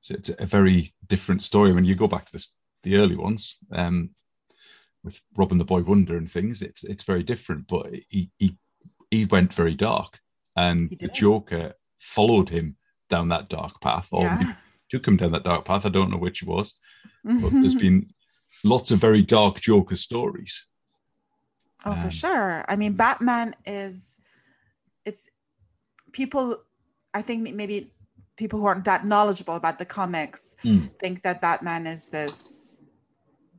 [0.00, 1.72] so it's a very different story.
[1.72, 4.10] When you go back to this, the early ones, um,
[5.04, 7.68] with Robin the Boy Wonder and things, it's it's very different.
[7.68, 8.56] But he he,
[9.10, 10.18] he went very dark,
[10.56, 11.08] and the.
[11.08, 12.76] Joker followed him
[13.08, 14.38] down that dark path, or Yeah.
[14.38, 14.46] he
[14.90, 15.86] took him down that dark path.
[15.86, 16.74] I don't know which it was
[17.24, 18.06] but there's been
[18.64, 20.66] lots of very dark Joker stories.
[21.84, 22.64] Oh, for Um, sure.
[22.68, 24.18] I mean, Batman is
[25.04, 25.28] it's
[26.12, 26.62] people
[27.14, 27.92] I think maybe
[28.40, 30.90] people who aren't that knowledgeable about the comics Mm.
[31.02, 32.82] think that Batman is this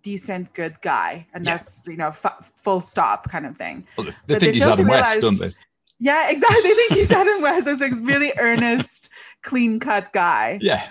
[0.04, 1.58] decent good guy and Yeah.
[1.58, 3.86] that's you know f- full stop kind of thing.
[3.98, 5.54] Well, they, think they he's Adam West, don't they?
[6.00, 6.62] Yeah, exactly.
[6.68, 9.10] They think he's Adam West as a really earnest,
[9.44, 10.58] clean cut guy.
[10.62, 10.84] Yeah,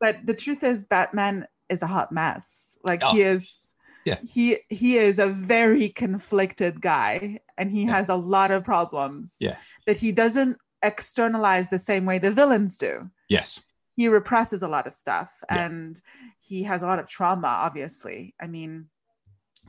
[0.00, 2.76] But the truth is Batman is a hot mess.
[2.82, 3.12] Like Oh.
[3.14, 3.70] he is
[4.04, 4.18] Yeah.
[4.34, 7.96] he he is a very conflicted guy and he Yeah.
[7.96, 9.56] has a lot of problems Yeah.
[9.86, 13.10] that he doesn't externalize the same way the villains do.
[13.28, 13.60] yes,
[13.96, 15.66] He represses a lot of stuff Yeah.
[15.66, 16.00] and
[16.40, 18.34] he has a lot of trauma, obviously.
[18.40, 18.88] I mean,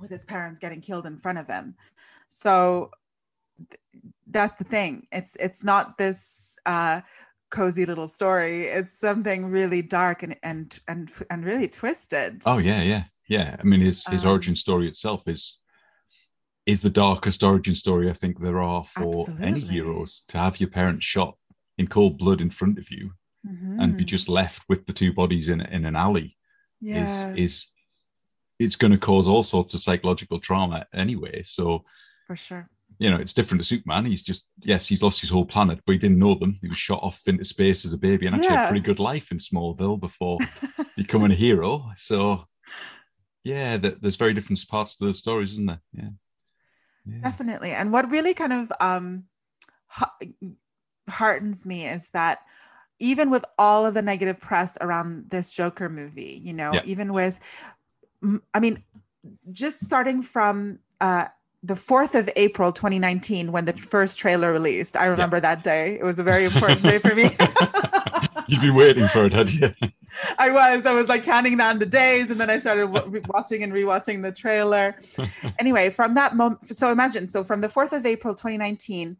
[0.02, 1.76] with his parents getting killed in front of him.
[2.30, 2.92] So
[3.70, 3.80] th-
[4.28, 5.08] that's the thing.
[5.12, 7.02] It's it's not this uh
[7.50, 8.68] cozy little story.
[8.68, 12.44] It's something really dark and and and and really twisted.
[12.46, 13.56] oh yeah, yeah, yeah.
[13.60, 15.60] I mean, his his Um, origin story itself is
[16.68, 20.24] is the darkest origin story I think there are for any heroes.
[20.28, 21.36] To have your parents shot
[21.80, 23.12] in cold blood in front of you
[23.80, 24.08] and be Mhm.
[24.16, 26.36] just left with the two bodies in in an alley
[26.82, 27.04] yeah.
[27.04, 27.14] is
[27.46, 27.54] is
[28.60, 31.44] it's going to cause all sorts of psychological trauma anyway.
[31.44, 31.86] So
[32.28, 32.70] for sure.
[33.00, 34.06] you know, it's different to Superman.
[34.06, 36.58] He's just, yes, he's lost his whole planet, but he didn't know them.
[36.62, 39.00] He was shot off into space as a baby and actually had a pretty good
[39.00, 40.40] life in Smallville before
[40.98, 41.72] becoming a hero.
[41.96, 42.48] So,
[43.44, 45.82] yeah, there's very different parts to the stories, isn't there?
[45.94, 46.10] Yeah.
[47.08, 47.20] Yeah.
[47.24, 47.72] Definitely.
[47.72, 49.24] And what really kind of um,
[51.10, 52.40] heartens me is that
[53.00, 56.82] even with all of the negative press around this Joker movie, you know, Yeah.
[56.86, 57.40] even with,
[58.54, 58.84] I mean,
[59.52, 61.26] just starting from uh,
[61.64, 65.98] the 4th of April 2019, when the first trailer released, I remember that day.
[66.00, 67.24] It was a very important day for me.
[68.48, 69.74] You've been waiting for it, had you?
[70.40, 70.86] I was.
[70.86, 74.22] I was like counting down the days, and then I started w- watching and rewatching
[74.22, 74.96] the trailer.
[75.60, 79.18] anyway, from that moment, so imagine, so from the 4th of April 2019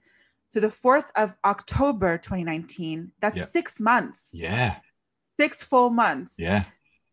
[0.52, 3.44] to the 4th of October 2019, that's Yeah.
[3.46, 4.78] six months, yeah.
[5.40, 6.36] six full months.
[6.40, 6.64] Yeah.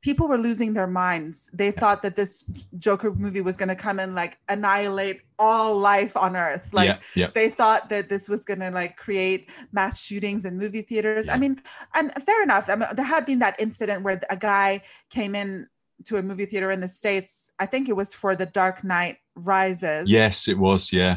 [0.05, 1.49] People were losing their minds.
[1.55, 2.45] They thought that this
[2.79, 6.69] Joker movie was going to come and like annihilate all life on Earth.
[6.73, 6.99] Like, yeah.
[7.15, 7.31] Yeah.
[7.35, 11.27] they thought that this was going to like create mass shootings in movie theaters.
[11.29, 11.63] I mean,
[11.95, 12.69] and fair enough.
[12.69, 15.69] I mean, there had been that incident where a guy came in
[16.05, 17.51] to a movie theater in the states.
[17.59, 20.11] I think it was for The Dark Knight Rises.
[20.11, 20.93] Yes, it was.
[20.93, 21.17] Yeah.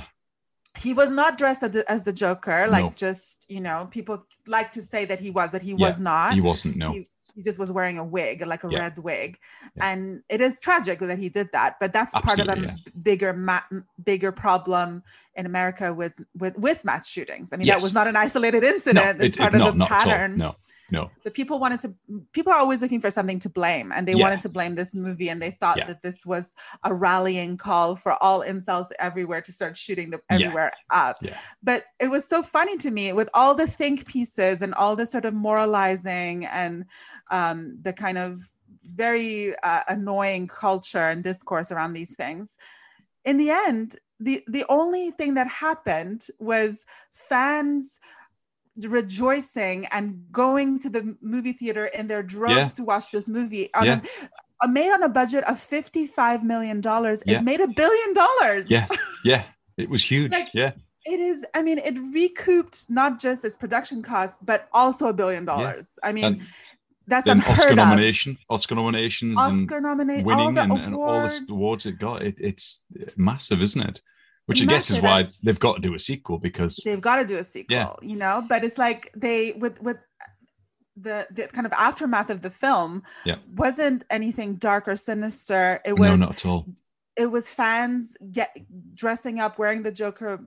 [0.78, 2.68] he was not dressed as the, as the Joker.
[2.70, 2.94] Like No.
[2.96, 6.34] just you know, people like to say that he was, but he Yeah, was not.
[6.36, 6.92] He wasn't, no.
[6.94, 7.08] He-
[7.38, 8.80] he just was wearing a wig like a Yeah.
[8.80, 9.38] red wig
[9.76, 9.90] Yeah.
[9.90, 13.32] and it is tragic that he did that but that's part of a Absolutely, bigger
[13.32, 13.70] ma-
[14.04, 15.04] bigger problem
[15.36, 17.76] in america with with with mass shootings i mean Yes.
[17.78, 19.90] that was not an isolated No, incident it's it- part it- of no, the not
[19.90, 20.56] pattern No,
[20.90, 21.12] no.
[21.24, 21.90] but people wanted to
[22.38, 24.24] people are always looking for something to blame and they Yeah.
[24.26, 25.88] wanted to blame this movie and they thought Yeah.
[25.90, 30.72] that this was a rallying call for all incels everywhere to start shooting them everywhere
[30.90, 31.38] up Yeah.
[31.62, 35.06] but it was so funny to me with all the think pieces and all the
[35.06, 36.86] sort of moralizing and
[37.32, 38.42] um, the kind of
[38.84, 42.58] very uh, annoying culture and discourse around these things
[43.26, 48.00] in the end the the only thing that happened was fans
[48.84, 52.68] rejoicing and going to the movie theater in their droves Yeah.
[52.68, 54.02] to watch this movie on Yeah.
[54.62, 57.40] a, a- made on a budget of 55 million dollars Yeah.
[57.40, 58.88] it made a billion dollars Yeah,
[59.24, 59.44] yeah.
[59.78, 60.32] It was huge.
[60.32, 60.72] Like, yeah,
[61.06, 65.46] it is i mean it recouped not just its production costs but also a billion
[65.46, 66.42] dollars i mean and
[67.08, 71.46] that's then Oscar nominations, Oscar nominations, oscar nominate and all winning and, and all the
[71.50, 72.22] awards it got.
[72.22, 72.84] It, it's
[73.16, 74.02] massive, isn't it?
[74.48, 77.26] Which I guess is why they've got to do a sequel because they've got to
[77.26, 77.94] do a sequel Yeah.
[78.02, 79.98] you know but it's like they with with
[80.96, 83.36] the the kind of aftermath of the film Yeah.
[83.56, 86.66] wasn't anything dark or sinister it was no, not at all.
[87.18, 88.56] it was fans get
[88.94, 90.40] dressing up wearing the joker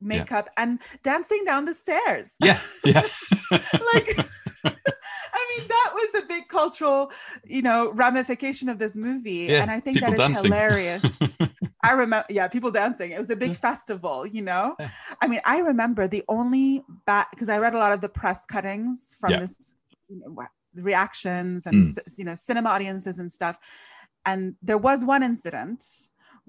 [0.00, 3.02] makeup and dancing down the stairs Yeah, yeah,
[3.52, 4.08] like
[5.32, 7.10] I mean that was the big cultural
[7.44, 10.44] you know ramification of this movie Yeah, and I think that is dancing.
[10.44, 11.04] hilarious
[11.82, 14.90] I remember yeah people dancing it was a big festival you know Yeah.
[15.20, 18.44] I mean I remember the only bat because I read a lot of the press
[18.46, 19.40] cuttings from Yeah.
[19.40, 19.74] this
[20.08, 20.36] you know,
[20.74, 21.98] reactions and Mm.
[22.18, 23.58] you know cinema audiences and stuff
[24.26, 25.84] and there was one incident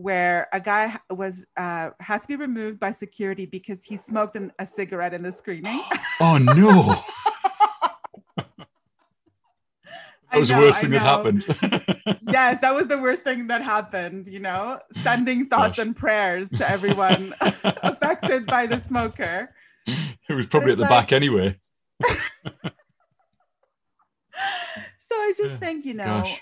[0.02, 4.52] where a guy was uh, had to be removed by security because he smoked an,
[4.60, 5.80] a cigarette in the screening
[6.22, 6.96] oh no,
[10.32, 11.46] that was know, the worst I thing that happened.
[12.32, 15.86] yes, that was the worst thing that happened, you know, sending thoughts Gosh.
[15.86, 19.54] and prayers to everyone affected by the smoker.
[19.88, 21.58] it was probably at the like- back anyway.
[25.00, 26.40] So I just Yeah, think, you know, Gosh,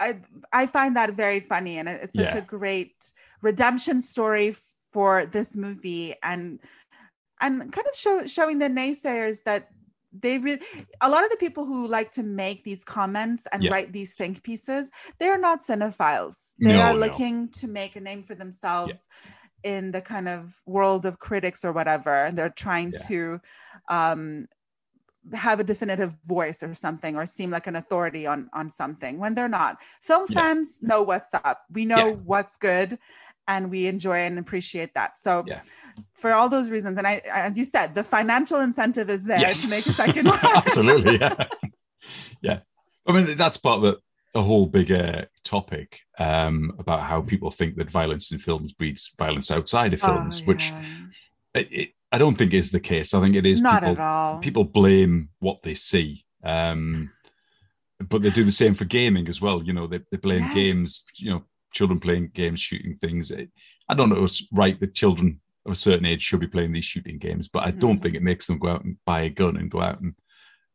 [0.00, 0.20] I
[0.52, 2.38] I find that very funny and it's such Yeah.
[2.38, 2.94] a great
[3.42, 4.54] redemption story
[4.92, 6.60] for this movie and
[7.40, 9.68] and kind of show, showing the naysayers that
[10.12, 10.60] they really
[11.00, 13.70] a lot of the people who like to make these comments and Yeah.
[13.70, 17.00] write these think pieces they are not cinephiles they No, are no.
[17.00, 19.08] looking to make a name for themselves
[19.64, 22.98] in the kind of world of critics or whatever and they're trying Yeah.
[23.06, 23.40] to
[23.88, 24.46] um
[25.34, 29.34] have a definitive voice or something or seem like an authority on on something when
[29.34, 30.40] they're not film Yeah.
[30.40, 32.14] fans know what's up we know Yeah.
[32.24, 32.98] what's good
[33.46, 35.60] and we enjoy and appreciate that so Yeah.
[36.14, 39.62] for all those reasons and i as you said the financial incentive is there Yes.
[39.62, 41.34] to make a second one absolutely, yeah,
[42.40, 42.58] yeah.
[43.06, 43.96] I mean, that's part of
[44.34, 49.50] a, whole bigger topic um, about how people think that violence in films breeds violence
[49.50, 51.60] outside of Oh, films, which yeah.
[51.60, 53.14] it, it, I don't think is the case.
[53.14, 57.10] I think it is not people at all people blame what they see um
[58.10, 60.54] but they do the same for gaming as well you know they, they blame Yes.
[60.54, 63.50] games you know children playing games shooting things It-
[63.88, 66.72] i don't know if it's right that children of a certain age should be playing
[66.72, 68.02] these shooting games but i don't Mhm.
[68.02, 70.14] think it makes them go out and buy a gun and go out and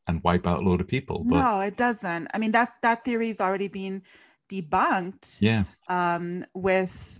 [0.08, 3.04] and wipe out a load of people but no it doesn't i mean that's that
[3.04, 4.02] theory's already been
[4.50, 7.20] debunked yeah um, with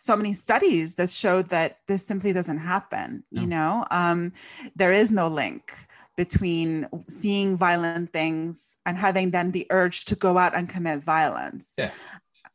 [0.00, 3.24] so many studies that show that this simply doesn't happen.
[3.30, 4.32] You know, um,
[4.76, 5.74] there is no link
[6.16, 11.74] between seeing violent things and having then the urge to go out and commit violence.
[11.76, 11.90] Yeah.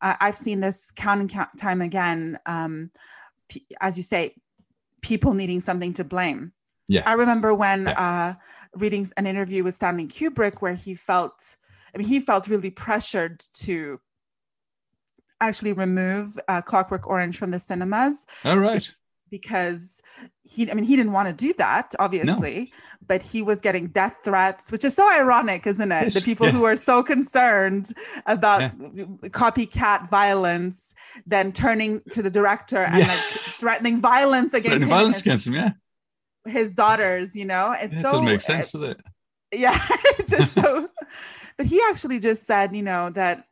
[0.02, 2.40] I, I've seen this count and count time again.
[2.45, 2.91] Um,
[3.49, 4.36] p- as you say,
[5.02, 6.53] people needing something to blame.
[6.88, 7.03] Yeah.
[7.06, 8.36] I remember when uh,
[8.74, 11.57] reading an interview with Stanley Kubrick where he felt,
[11.94, 13.99] I mean, he felt really pressured to
[15.48, 18.94] actually remove uh, Clockwork Orange from the cinemas all right
[19.34, 19.99] because
[20.44, 22.72] he, I mean, he didn't want to do that, obviously,
[23.07, 26.03] but he was getting death threats, which is so ironic, isn't it?
[26.03, 26.52] Yes, the people yeah.
[26.52, 27.94] who are so concerned
[28.28, 28.61] about
[29.32, 30.94] copycat violence,
[31.26, 33.07] then turning to the director and Yeah.
[33.07, 33.24] like
[33.60, 35.72] threatening violence against Threatening him violence his, against them yeah,
[36.45, 37.72] his daughters, you know?
[37.72, 39.02] It's yeah it so doesn't make sense does it
[39.52, 39.80] yeah
[40.28, 40.90] just so
[41.57, 43.45] but he actually just said you know that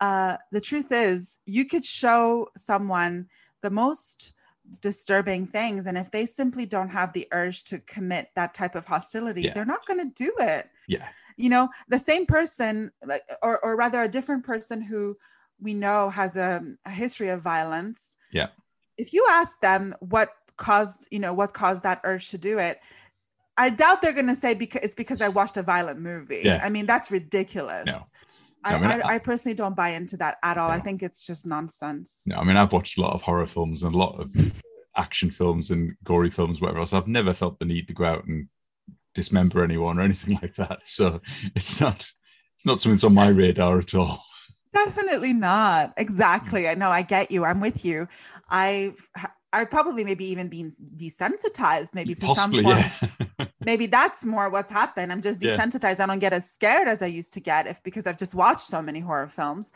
[0.00, 3.26] uh the truth is you could show someone
[3.62, 4.32] the most
[4.80, 8.86] disturbing things and if they simply don't have the urge to commit that type of
[8.86, 9.54] hostility Yeah.
[9.54, 13.76] they're not going to do it yeah you know the same person like or, or
[13.76, 15.16] rather a different person who
[15.60, 18.48] we know has a, a history of violence yeah
[18.96, 22.80] if you ask them what caused you know what caused that urge to do it
[23.56, 26.42] I doubt they're gonna say because it's because I watched a violent movie.
[26.44, 26.60] Yeah.
[26.62, 27.84] I mean, that's ridiculous.
[27.84, 28.00] No.
[28.64, 30.70] I, I mean, I, I- personally don't buy into that at all.
[30.70, 32.22] I think it's just nonsense.
[32.26, 34.30] No, I mean, I've watched a lot of horror films and a lot of
[34.96, 36.92] action films and gory films, whatever else.
[36.92, 38.48] I've never felt the need to go out and
[39.14, 40.80] dismember anyone or anything like that.
[40.84, 41.20] So
[41.54, 42.00] it's not
[42.56, 44.22] it's not something that's on my radar at all.
[44.72, 45.94] Definitely not.
[45.96, 46.62] Exactly.
[46.64, 46.70] Mm.
[46.70, 46.90] I know.
[46.90, 47.44] I get you.
[47.44, 48.06] I'm with you.
[48.50, 48.94] I've
[49.52, 53.28] I probably maybe even been desensitized maybe to Possibly, some forms.
[53.38, 53.46] yeah.
[53.64, 55.12] Maybe that's more what's happened.
[55.12, 55.56] I'm just Yeah.
[55.56, 56.00] desensitized.
[56.00, 58.62] I don't get as scared as I used to get if because I've just watched
[58.66, 59.72] so many horror films.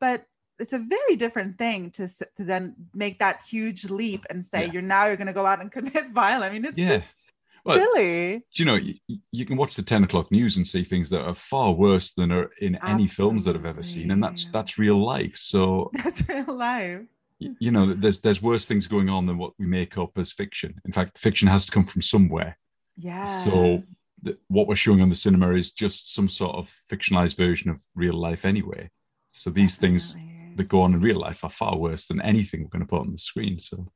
[0.00, 0.26] But
[0.58, 2.06] it's a very different thing to
[2.36, 4.72] to then make that huge leap and say Yeah.
[4.72, 6.50] you're now you're going to go out and commit violence.
[6.50, 6.88] I mean, it's Yeah.
[6.96, 7.24] just
[7.64, 8.38] Well, silly.
[8.54, 8.94] do you know, you,
[9.32, 12.30] you can watch the 10 o'clock news and see things that are far worse than
[12.30, 14.10] are in any films that I've ever seen.
[14.12, 15.36] And that's that's real life.
[15.36, 17.00] So That's real life.
[17.40, 20.80] you know, there's there's worse things going on than what we make up as fiction.
[20.84, 22.56] In fact, fiction has to come from somewhere.
[22.96, 23.24] Yeah.
[23.24, 23.82] So
[24.24, 27.82] th- what we're showing on the cinema is just some sort of fictionalized version of
[27.94, 28.90] real life anyway.
[29.32, 30.18] So these things
[30.56, 33.00] that go on in real life are far worse than anything we're going to put
[33.00, 33.58] on the screen.
[33.58, 33.90] So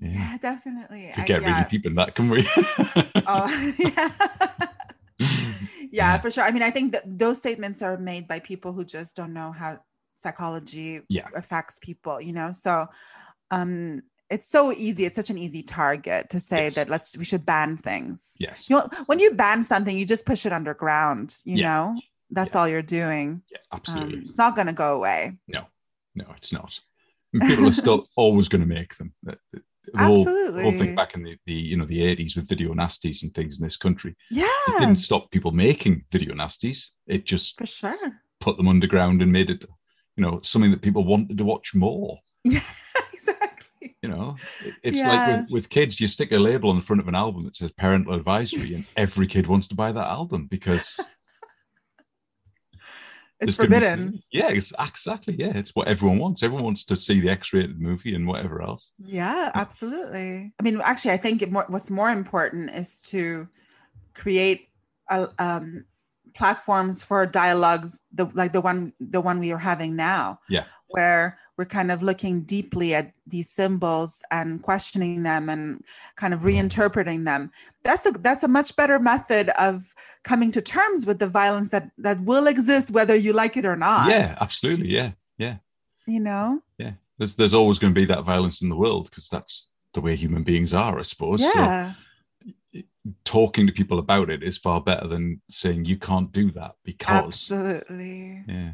[0.00, 1.06] yeah, yeah, definitely.
[1.06, 1.54] we could I- get yeah.
[1.54, 2.46] really deep in that, can we?
[3.26, 4.10] Oh, yeah.
[5.18, 5.28] yeah,
[5.90, 6.18] Yeah.
[6.20, 6.44] for sure.
[6.44, 9.52] I mean, I think that those statements are made by people who just don't know
[9.52, 9.78] how
[10.16, 11.28] psychology Yeah.
[11.34, 12.52] affects people, you know?
[12.52, 12.86] So
[13.50, 14.02] um
[14.32, 15.04] it's so easy.
[15.04, 16.74] It's such an easy target to say Yes.
[16.76, 18.34] that let's we should ban things.
[18.38, 18.68] yes.
[18.70, 21.68] You know, when you ban something, you just push it underground, you Yeah.
[21.68, 22.00] know?
[22.30, 23.42] That's all you're doing.
[23.52, 24.18] Yeah, Um, absolutely.
[24.20, 25.36] it's not going to go away.
[25.48, 25.66] No,
[26.14, 26.80] no, it's not.
[27.34, 29.12] And people are still always going to make them.
[29.22, 29.60] The, the,
[29.92, 30.78] the whole, the whole Absolutely.
[30.78, 33.64] thing back in the, the you know the eighties with video nasties and things in
[33.64, 36.90] this country, Yeah, it didn't stop people making video nasties.
[37.06, 38.12] It just for sure.
[38.40, 39.64] put them underground and made it,
[40.16, 42.18] you know, something that people wanted to watch more.
[42.44, 42.62] Yeah,
[43.12, 43.48] exactly.
[44.02, 44.36] You know,
[44.82, 45.08] it's Yeah.
[45.08, 47.54] like with, with kids, you stick a label on the front of an album that
[47.54, 50.98] says parental advisory, and every kid wants to buy that album because
[53.40, 54.22] It's there's gonna be forbidden.
[54.30, 55.34] yeah, it's exactly.
[55.36, 56.42] Yeah, it's what everyone wants.
[56.42, 58.92] Everyone wants to see the X-rated movie and whatever else.
[59.04, 60.52] Yeah, absolutely.
[60.58, 63.48] I mean, actually, I think more, what's more important is to
[64.14, 64.68] create
[65.10, 65.86] a, um,
[66.34, 70.38] platforms for dialogues, the, like the one the one we are having now.
[70.48, 70.64] Yeah.
[70.92, 75.84] Where we're kind of looking deeply at these symbols and questioning them and
[76.16, 77.50] kind of reinterpreting them.
[77.84, 79.94] That's a that's a much better method of
[80.24, 83.76] coming to terms with the violence that that will exist whether you like it or
[83.76, 84.08] not.
[84.08, 84.88] Yeah, absolutely.
[84.88, 85.56] Yeah, yeah,
[86.06, 86.62] you know.
[86.78, 86.92] yeah.
[87.18, 90.16] There's there's always going to be that violence in the world because that's the way
[90.16, 91.40] human beings are, I suppose.
[91.42, 91.92] So Yeah.
[93.24, 97.26] talking to people about it is far better than saying you can't do that because
[97.26, 98.42] Absolutely.
[98.48, 98.72] yeah.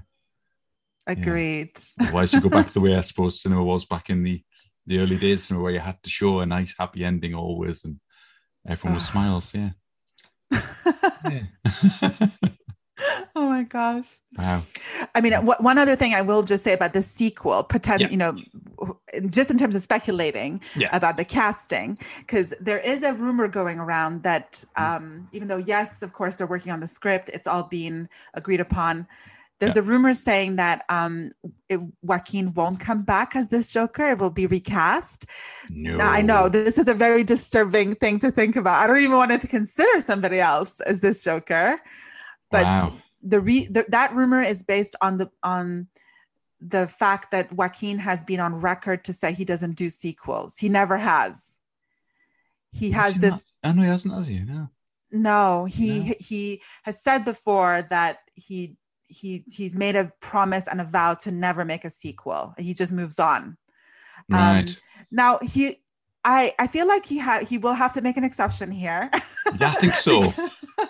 [1.09, 1.71] Agreed.
[2.01, 4.43] Otherwise, you go back to the way I suppose cinema was back in the
[4.87, 7.99] the early days, cinema where you had to show a nice happy ending always, and
[8.67, 9.13] everyone was Ah.
[9.13, 9.55] smiles.
[9.55, 9.71] Yeah.
[11.31, 12.29] yeah.
[13.37, 14.17] oh my gosh.
[14.37, 14.63] wow.
[15.15, 18.09] I mean, wh- one other thing I will just say about the sequel, pretend, Yeah.
[18.09, 18.37] you know,
[19.31, 20.89] just in terms of speculating Yeah.
[20.97, 24.83] about the casting, because there is a rumor going around that Mm.
[24.97, 28.61] um, even though, yes, of course, they're working on the script, it's all being agreed
[28.61, 29.07] upon.
[29.61, 31.33] There's a rumor saying that um,
[31.69, 35.27] it, Joaquin won't come back as this Joker; it will be recast.
[35.69, 35.99] No.
[35.99, 38.83] I know this is a very disturbing thing to think about.
[38.83, 41.81] I don't even want to consider somebody else as this Joker,
[42.53, 42.93] but wow.
[43.23, 45.89] the, re- the that rumor is based on the on
[46.61, 50.57] the fact that Joaquin has been on record to say he doesn't do sequels.
[50.57, 51.57] He never has.
[52.71, 53.43] He has Has he this not?
[53.65, 54.41] I know he hasn't, has he?
[54.41, 54.69] No.
[55.11, 56.15] no, he No.
[56.21, 58.77] he has said before that he
[59.09, 62.55] he he's made a promise and a vow to never make a sequel.
[62.59, 63.57] He just moves on.
[64.33, 64.81] Um, Right.
[65.11, 65.83] Now he
[66.25, 69.11] I I feel like he ha- he will have to make an exception here.
[69.61, 70.33] yeah, I think so.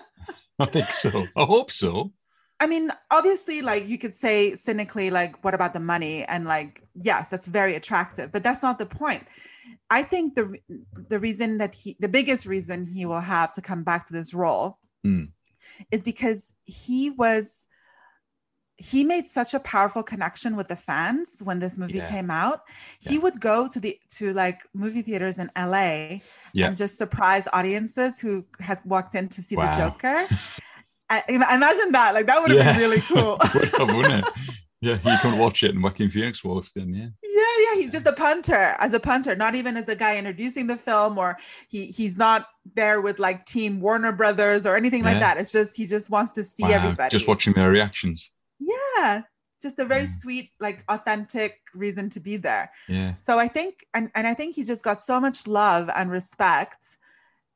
[0.59, 1.27] I think so.
[1.37, 2.11] I hope so.
[2.59, 6.25] I mean, obviously, like you could say cynically, like, what about the money?
[6.25, 9.25] And like, yes, that's very attractive, but that's not the point.
[9.89, 10.59] I think the
[11.07, 14.33] the reason that he, the biggest reason he will have to come back to this
[14.33, 15.29] role, Mm.
[15.91, 17.65] is because he was
[18.79, 22.09] he made such a powerful connection with the fans when this movie Yeah.
[22.09, 22.61] came out.
[22.99, 23.21] He Yeah.
[23.21, 26.21] would go to the to like movie theaters in LA
[26.53, 26.67] Yeah.
[26.67, 29.69] and just surprise audiences who had walked in to see Wow.
[29.69, 30.27] the Joker.
[31.09, 32.13] I, imagine that.
[32.13, 32.71] Like that would have Yeah.
[32.71, 33.37] been really cool.
[33.95, 34.33] Wouldn't it?
[34.81, 36.93] Yeah, you can watch it and Joaquin Phoenix walks in.
[36.93, 37.07] Yeah.
[37.21, 37.75] yeah, yeah.
[37.81, 41.17] He's just a punter, as a punter, not even as a guy introducing the film,
[41.17, 41.37] or
[41.67, 45.37] he he's not there with like Team Warner Brothers or anything like that.
[45.37, 47.09] It's just he just wants to see Wow, everybody.
[47.11, 48.31] Just watching their reactions.
[48.59, 49.23] Yeah,
[49.61, 52.71] just a very sweet, like authentic reason to be there.
[52.87, 53.15] Yeah.
[53.17, 56.97] So I think, and and I think he just got so much love and respect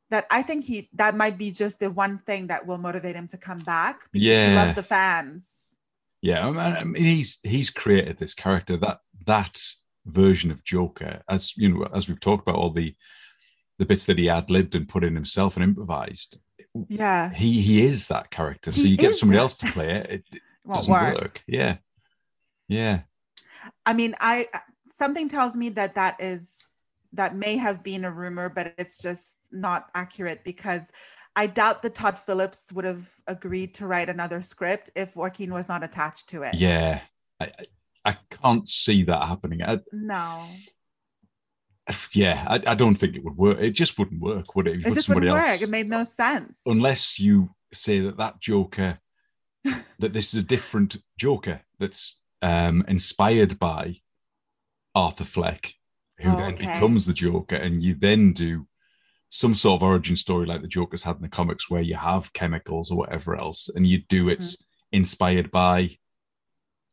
[0.10, 3.28] that I think he that might be just the one thing that will motivate him
[3.30, 4.56] to come back because he Yeah.
[4.56, 5.50] loves the fans.
[6.22, 9.62] Yeah, I mean, I mean, he's he's created this character that that
[10.06, 12.96] version of Joker, as you know, as we've talked about all the
[13.80, 16.40] the bits that he ad libbed and put in himself and improvised.
[16.88, 17.34] Yeah.
[17.34, 18.72] He he is that character.
[18.72, 19.42] So He you get somebody that.
[19.42, 21.15] else to play it, it Won't work.
[21.15, 21.41] work.
[21.48, 21.77] Yeah,
[22.68, 23.02] yeah,
[23.85, 24.48] I mean, I
[24.91, 26.64] something tells me that that is
[27.14, 30.91] that may have been a rumor, but it's just not accurate because
[31.35, 35.68] I doubt that Todd Phillips would have agreed to write another script if Joaquin was
[35.68, 36.56] not attached to it.
[36.56, 37.02] yeah.
[37.40, 37.52] I
[38.06, 39.64] I, can't see that happening.
[39.64, 40.45] I, No,
[42.14, 43.60] yeah, I, I don't think it would work.
[43.60, 44.85] It just wouldn't work, would it?
[44.85, 45.61] It just wouldn't else- work.
[45.61, 46.57] It made no sense.
[46.65, 48.99] unless you say that that Joker,
[49.99, 53.95] that this is a different Joker that's um, inspired by
[54.95, 55.73] Arthur Fleck,
[56.19, 56.65] who Oh, then okay.
[56.68, 58.68] becomes the Joker, and you then do
[59.30, 62.31] some sort of origin story like the Joker's had in the comics, where you have
[62.34, 64.98] chemicals or whatever else, and you do it's Mm-hmm.
[64.98, 65.90] inspired by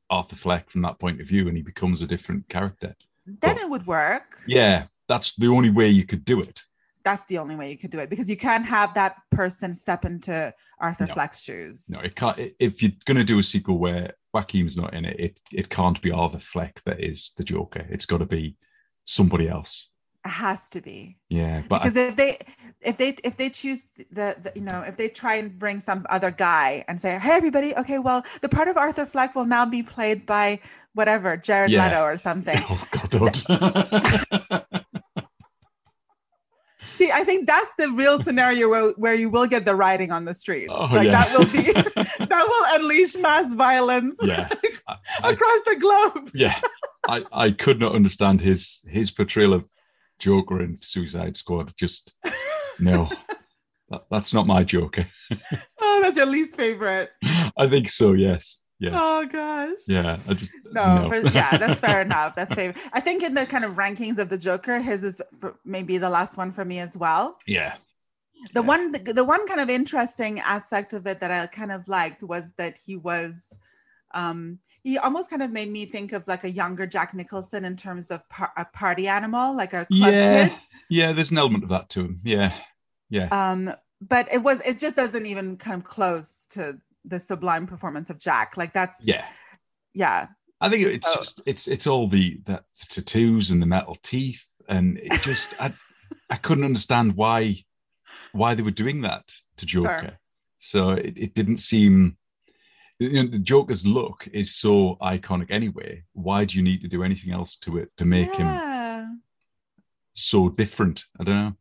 [0.08, 2.96] Arthur Fleck from that point of view, and he becomes a different character.
[3.26, 4.38] then But- it would work.
[4.46, 6.62] Yeah, that's the only way you could do it.
[7.04, 10.04] That's the only way you could do it because you can't have that person step
[10.04, 11.14] into Arthur No.
[11.14, 11.86] Fleck's shoes.
[11.88, 12.38] No, it can't.
[12.58, 16.00] If you're going to do a sequel where Joaquin's not in it, it it can't
[16.02, 17.86] be Arthur Fleck that is the Joker.
[17.90, 18.56] It's got to be
[19.04, 19.88] somebody else.
[20.24, 21.16] It has to be.
[21.30, 22.38] Yeah, but I- because if they
[22.82, 26.06] if they if they choose the, the you know if they try and bring some
[26.10, 29.66] other guy and say hey everybody okay well the part of arthur fleck will now
[29.66, 30.58] be played by
[30.94, 31.84] whatever jared Yeah.
[31.84, 34.64] leto or something oh god.
[37.00, 40.22] see i think that's the real scenario where, where you will get the rioting on
[40.28, 41.16] the streets Oh, like yeah.
[41.18, 41.64] that will be
[42.32, 44.48] that will unleash mass violence yeah,
[44.88, 46.58] I, I- across the globe yeah.
[47.08, 48.60] I I could not understand his
[48.96, 49.64] his portrayal of
[50.26, 51.66] Joker in Suicide Squad.
[51.84, 52.12] Just
[52.78, 53.08] no,
[53.90, 55.06] that, that's not my Joker.
[55.80, 57.08] oh that's your least favorite
[57.56, 58.12] I think so.
[58.12, 60.18] Yes, yes, oh gosh yeah.
[60.28, 62.34] I just No, but yeah, that's fair enough.
[62.34, 62.74] That's fair.
[62.92, 66.10] I think in the kind of rankings of the Joker, his is for maybe the
[66.10, 67.38] last one for me as well.
[67.46, 67.74] yeah,
[68.54, 68.66] The Yeah.
[68.66, 72.22] one, the, the one kind of interesting aspect of it that I kind of liked
[72.22, 73.58] was that he was,
[74.14, 77.76] um, he almost kind of made me think of like a younger Jack Nicholson in
[77.76, 80.58] terms of par- a party animal, like a club yeah, kid.
[80.88, 81.12] yeah.
[81.12, 82.20] There's an element of that to him.
[82.24, 82.54] Yeah,
[83.10, 83.28] yeah.
[83.30, 88.18] Um, but it was, it just doesn't even come close to the sublime performance of
[88.18, 88.56] Jack.
[88.56, 89.24] Like that's, yeah.
[89.94, 90.28] yeah,
[90.60, 94.44] I think it's So- just it's it's all the, the tattoos and the metal teeth,
[94.68, 95.72] and it just I
[96.28, 97.64] I couldn't understand why
[98.32, 100.18] why they were doing that to Joker.
[100.58, 102.16] So it, it didn't seem
[102.98, 106.04] you know, the Joker's look is so iconic anyway.
[106.12, 109.22] Why do you need to do anything else to it to make him
[110.12, 111.04] so different?
[111.18, 111.56] I don't know.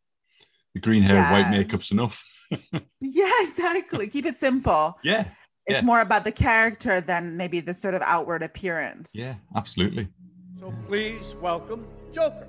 [0.74, 2.24] The green hair, white makeup's enough.
[3.02, 4.08] Yeah, exactly.
[4.08, 4.98] Keep it simple.
[5.04, 5.26] Yeah,
[5.66, 5.82] It's Yeah.
[5.82, 9.12] more about the character than maybe the sort of outward appearance.
[9.14, 10.08] yeah, absolutely.
[10.60, 12.49] So please welcome Joker.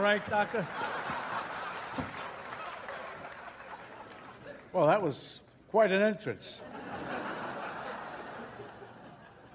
[0.00, 0.66] Right, Doctor?
[4.72, 6.62] Well, that was quite an entrance.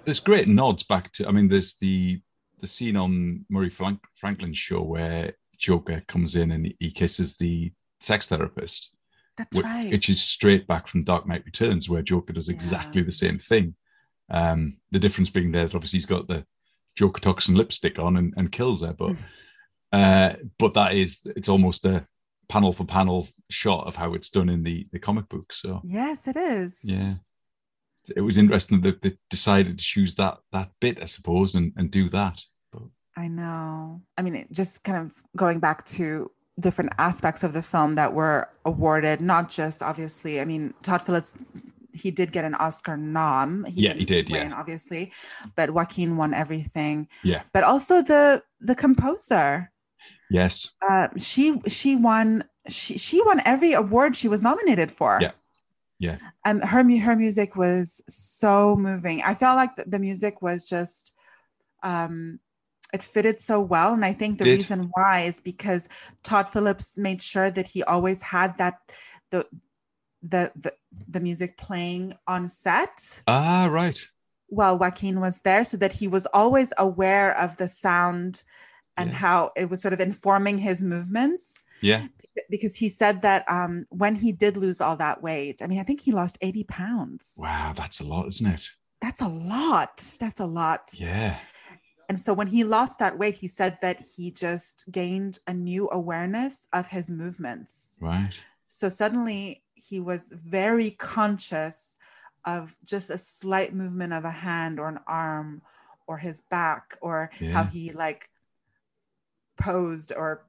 [0.03, 1.27] there's great nods back to.
[1.27, 2.22] I mean, there's the
[2.59, 7.72] the scene on Murray Frank, Franklin's show where Joker comes in and he kisses the
[7.99, 8.95] sex therapist,
[9.38, 9.91] That's whi- right.
[9.91, 13.76] which is straight back from Dark Knight Returns, where Joker does exactly the same thing.
[14.31, 16.45] Um, the difference being there that obviously he's got the
[16.95, 19.15] Joker toxin lipstick on and, and kills her, but
[19.95, 22.05] uh, but that is it's almost a
[22.47, 25.53] panel for panel shot of how it's done in the the comic book.
[25.53, 26.80] So yes, it is.
[26.84, 27.15] yeah
[28.15, 31.89] it was interesting that they decided to choose that that bit i suppose and, and
[31.89, 32.39] do that
[32.72, 32.84] but
[33.17, 34.01] I know.
[34.17, 38.13] I mean, it, just kind of going back to different aspects of the film that
[38.13, 41.34] were awarded, not just obviously, I mean, Todd Phillips,
[41.93, 43.65] he did get an Oscar nom.
[43.69, 44.53] Yeah, he did, yeah.
[44.55, 45.13] obviously,
[45.55, 47.07] but Joaquin won everything.
[47.23, 47.43] Yeah.
[47.53, 49.72] But also the the composer.
[50.30, 55.19] Yes Uh, she she won she she won every award she was nominated for.
[55.22, 55.31] Yeah.
[55.97, 56.18] Yeah.
[56.43, 59.22] and her her music was so moving.
[59.23, 61.14] I felt like the, music was just
[61.84, 62.39] um
[62.93, 64.57] it fitted so well and I think the Did.
[64.57, 65.88] reason why is because
[66.23, 68.76] Todd Phillips made sure that he always had that
[69.31, 69.47] the
[70.22, 70.73] the the,
[71.07, 73.99] the music playing on set Ah, right.
[74.47, 78.43] while Joaquin was there so that he was always aware of the sound
[78.97, 79.15] and Yeah.
[79.17, 82.07] how it was sort of informing his movements Yeah.
[82.49, 85.84] because he said that um, when he did lose all that weight, I mean, I
[85.84, 87.34] think he lost 80 pounds.
[87.38, 88.69] Wow, that's a lot, isn't it?
[89.01, 89.97] That's a lot.
[90.19, 90.91] That's a lot.
[90.95, 91.38] Yeah.
[92.07, 95.89] And so when he lost that weight, he said that he just gained a new
[95.91, 97.97] awareness of his movements.
[97.99, 98.39] Right.
[98.67, 101.97] So suddenly he was very conscious
[102.45, 105.61] of just a slight movement of a hand or an arm
[106.07, 108.30] or his back or how he like
[109.57, 110.44] posed or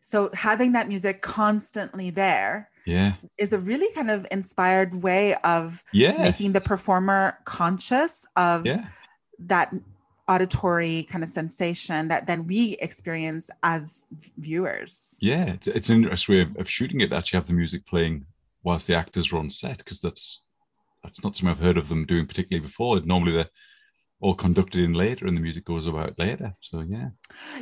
[0.00, 3.14] so having that music constantly there Yeah.
[3.38, 6.16] is a really kind of inspired way of Yeah.
[6.22, 8.86] making the performer conscious of Yeah.
[9.40, 9.74] that
[10.28, 14.06] auditory kind of sensation that then we experience as
[14.38, 15.16] viewers.
[15.20, 15.44] Yeah.
[15.44, 17.12] It's, it's an interesting way of, of shooting it.
[17.12, 18.24] Actually, have the music playing
[18.62, 20.44] whilst the actors are on set because that's
[21.02, 23.00] that's not something I've heard of them doing particularly before.
[23.00, 23.48] Normally they're
[24.20, 26.54] all conducted in later and the music goes about later.
[26.60, 27.08] So yeah.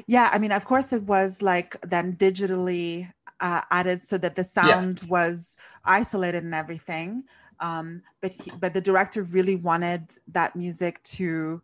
[0.07, 4.43] Yeah, I mean, of course, it was like then digitally uh, added so that the
[4.45, 7.25] sound was isolated and everything.
[7.61, 10.03] Um, but he, but the director really wanted
[10.33, 11.63] that music to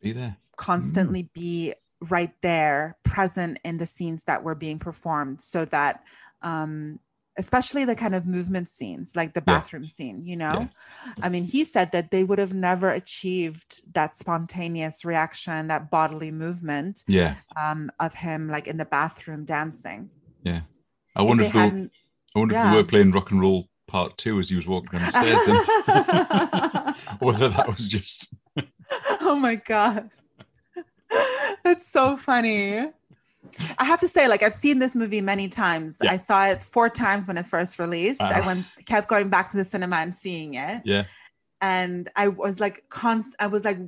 [0.00, 0.36] Be there.
[0.56, 6.04] constantly be right there, present in the scenes that were being performed, so that
[6.42, 6.98] um,
[7.36, 9.54] especially the kind of movement scenes, like the Yeah.
[9.58, 10.68] bathroom scene, you know.
[11.22, 16.30] I mean, he said that they would have never achieved that spontaneous reaction, that bodily
[16.30, 17.36] movement Yeah.
[17.56, 20.10] um, of him like in the bathroom dancing.
[20.42, 20.62] Yeah.
[21.16, 21.88] I wonder if, they were,
[22.34, 22.70] I wonder if yeah.
[22.70, 25.40] they were playing rock and roll part two as he was walking down the stairs
[25.46, 26.94] then.
[27.20, 28.32] or whether that was just
[29.20, 30.10] oh my god,
[31.62, 32.90] that's so funny.
[33.78, 35.98] I have to say, like I've seen this movie many times.
[36.02, 36.12] Yeah.
[36.12, 38.20] I saw it four times when it first released.
[38.20, 38.46] I Ah.
[38.46, 40.82] went, kept going back to the cinema and seeing it.
[40.84, 41.04] Yeah.
[41.60, 43.78] and I was like, const- I was like,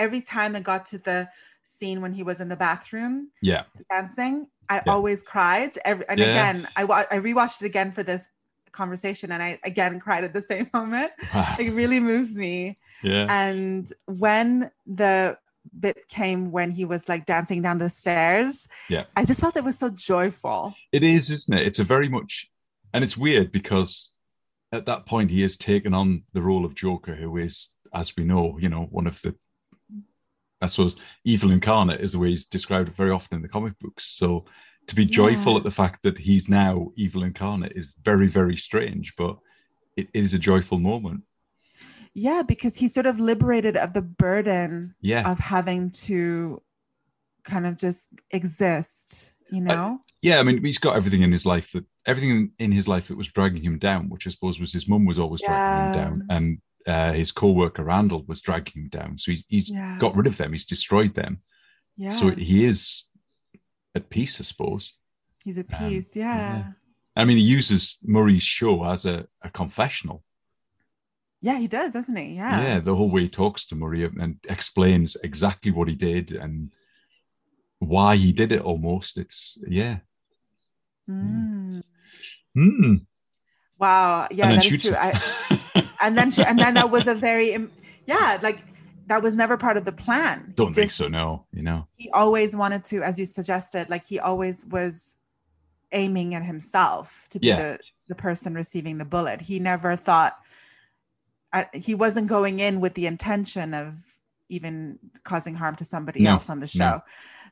[0.00, 1.28] every time I got to the
[1.62, 3.64] scene when he was in the bathroom Yeah.
[3.90, 4.92] dancing, I Yeah.
[4.92, 5.78] always cried.
[5.84, 6.26] Every and Yeah.
[6.26, 8.30] again, I wa- I rewatched it again for this
[8.72, 11.12] conversation, and I again cried at the same moment.
[11.34, 11.56] Wow.
[11.60, 12.78] It really moves me.
[13.02, 13.26] Yeah.
[13.30, 15.38] And when the
[15.78, 19.04] bit came when he was like dancing down the stairs, Yeah.
[19.16, 20.74] I just felt it was so joyful.
[20.92, 21.66] It is, isn't it?
[21.66, 22.50] It's a very much,
[22.92, 24.12] and it's weird because
[24.72, 28.24] at that point he has taken on the role of Joker, who is, as we
[28.24, 29.34] know, you know, one of the,
[30.60, 34.04] I suppose, evil incarnate is the way he's described very often in the comic books.
[34.04, 34.44] So
[34.88, 35.58] to be joyful Yeah.
[35.58, 39.36] at the fact that he's now evil incarnate is very, very strange, but
[39.96, 41.22] it is a joyful moment.
[42.14, 45.30] Yeah, because he's sort of liberated of the burden Yeah.
[45.30, 46.62] of having to
[47.44, 50.00] kind of just exist, you know?
[50.22, 53.16] yeah, I mean, he's got everything in his life that everything in his life that
[53.16, 56.26] was dragging him down, which I suppose was his mum was always dragging him down,
[56.30, 59.16] and uh, his co-worker Randall was dragging him down.
[59.18, 59.96] So he's he's Yeah.
[60.00, 60.52] got rid of them.
[60.52, 61.40] He's destroyed them.
[61.96, 62.08] yeah.
[62.10, 63.04] So he is
[63.94, 64.94] at peace, I suppose.
[65.44, 66.14] he's at um, peace.
[66.16, 66.36] yeah.
[66.58, 66.64] yeah.
[67.16, 70.22] I mean, he uses Murray's show as a, a confessional.
[71.40, 72.34] Yeah, he does, doesn't he?
[72.34, 72.60] Yeah.
[72.60, 72.80] Yeah.
[72.80, 76.70] the whole way he talks to Murray and explains exactly what he did and
[77.78, 78.62] why he did it.
[78.62, 79.98] Almost, it's yeah.
[81.08, 81.82] Mm.
[82.54, 82.94] Hmm.
[83.78, 84.26] Wow.
[84.30, 84.96] Yeah, that is true.
[84.96, 87.56] I, and then she, and then that was a very,
[88.06, 88.58] yeah, like
[89.06, 90.52] that was never part of the plan.
[90.56, 91.08] Don't think just- so.
[91.08, 91.86] No, you know.
[91.94, 95.16] He always wanted to, as you suggested, like he always was
[95.92, 97.56] aiming at himself to be Yeah.
[97.56, 97.78] the,
[98.08, 99.40] the person receiving the bullet.
[99.40, 100.36] He never thought,
[101.52, 103.96] I, he wasn't going in with the intention of
[104.48, 107.02] even causing harm to somebody No, else on the show.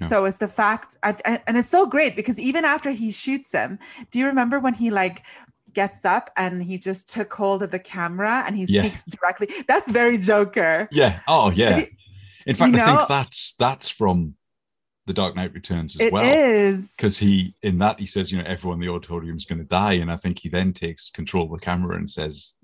[0.00, 0.08] no.
[0.08, 3.52] So it's the fact, I, I- and it's so great because even after he shoots
[3.52, 3.78] him,
[4.10, 5.22] do you remember when he like
[5.72, 8.82] gets up and he just took hold of the camera and he Yeah.
[8.82, 9.48] speaks directly?
[9.68, 10.88] That's very Joker.
[10.90, 11.20] Yeah.
[11.28, 11.78] Oh, yeah.
[11.78, 11.86] You-
[12.46, 14.34] In fact, you I think that's that's from
[15.06, 16.24] The Dark Knight Returns as It well.
[16.24, 19.58] is Because he in that he says, you know, everyone in the auditorium is going
[19.60, 22.55] to die, and I think he then takes control of the camera and says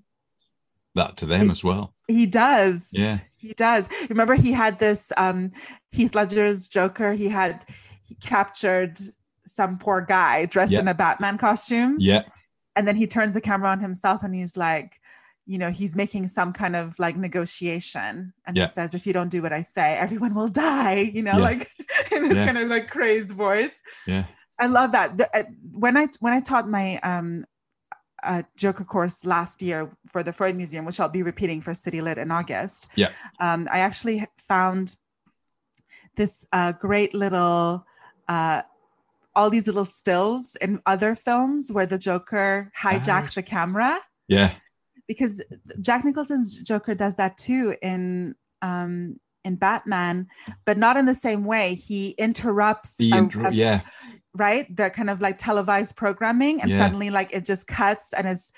[0.95, 1.95] that to them He- as well.
[2.09, 2.89] He does.
[2.93, 3.19] Yeah.
[3.37, 3.89] He does.
[4.11, 5.53] Remember he had this um
[5.91, 7.65] Heath Ledger's Joker, he had
[8.03, 8.99] he captured
[9.47, 10.81] some poor guy dressed Yeah.
[10.81, 11.97] in a Batman costume.
[11.99, 12.23] Yeah.
[12.77, 14.99] And then he turns the camera on himself and he's like,
[15.47, 18.33] you know, he's making some kind of like negotiation.
[18.47, 18.67] And Yeah.
[18.67, 21.39] he says, if you don't do what I say, everyone will die, you know, Yeah.
[21.39, 21.71] like
[22.13, 23.81] in this kind of like crazed voice.
[24.07, 24.27] Yeah.
[24.59, 25.21] I love that.
[25.35, 27.45] Uh, when I when I taught my um
[28.23, 32.01] a Joker course last year for the Freud Museum, which I'll be repeating for City
[32.01, 32.89] Lit in August.
[32.95, 33.11] Yeah.
[33.41, 34.97] Um, I actually found
[36.17, 37.85] this uh, great little,
[38.29, 38.63] uh,
[39.35, 44.53] all these little stills in other films where the Joker hijacks the camera Yeah.
[45.09, 45.43] because
[45.81, 50.29] Jack Nicholson's Joker does that too in um in Batman,
[50.65, 51.75] but not in the same way.
[51.75, 53.81] He interrupts The a- intro- a- yeah.
[54.35, 56.79] Right the kind of like televised programming and Yeah.
[56.79, 58.53] suddenly like it just cuts and it's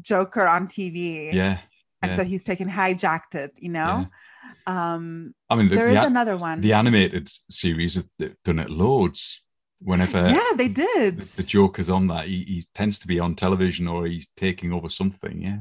[0.00, 1.32] Joker on TV.
[1.32, 1.58] Yeah.
[2.02, 2.16] And yeah.
[2.16, 4.06] so he's taken hijacked it, you know.
[4.66, 6.60] Um I mean, the, there the, is another one.
[6.60, 8.06] the animated series have
[8.44, 9.42] done it loads.
[9.80, 11.20] Whenever yeah, they did.
[11.20, 14.72] the, the Joker's on that, he, he tends to be on television or he's taking
[14.72, 15.40] over something.
[15.40, 15.58] Yeah.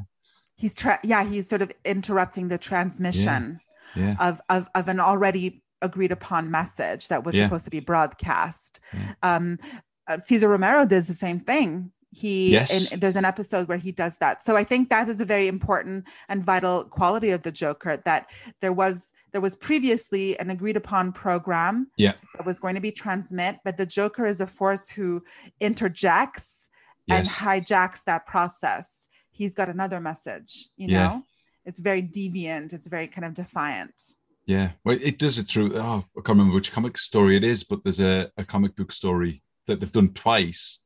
[0.55, 3.59] he's tra- yeah, he's sort of interrupting the transmission.
[3.95, 4.15] Yeah.
[4.19, 7.45] of of of an already agreed upon message that was Yeah.
[7.45, 8.79] supposed to be broadcast.
[8.93, 9.13] Yeah.
[9.23, 9.59] Um,
[10.07, 11.91] uh, Cesar Romero does the same thing.
[12.11, 12.91] He Yes.
[12.93, 14.43] in, there's an episode where he does that.
[14.43, 18.29] So I think that is a very important and vital quality of the Joker that
[18.61, 22.13] there was there was previously an agreed upon program Yeah.
[22.37, 25.21] that was going to be transmit, but the Joker is a force who
[25.59, 26.69] interjects
[27.09, 29.07] and hijacks that process.
[29.29, 31.03] He's got another message, you Yeah.
[31.03, 31.23] know.
[31.65, 32.73] It's very deviant.
[32.73, 34.13] It's very kind of defiant.
[34.47, 35.77] Yeah, well, it does it through.
[35.77, 38.91] Oh, I can't remember which comic story it is, but there's a, a comic book
[38.93, 40.79] story that they've done twice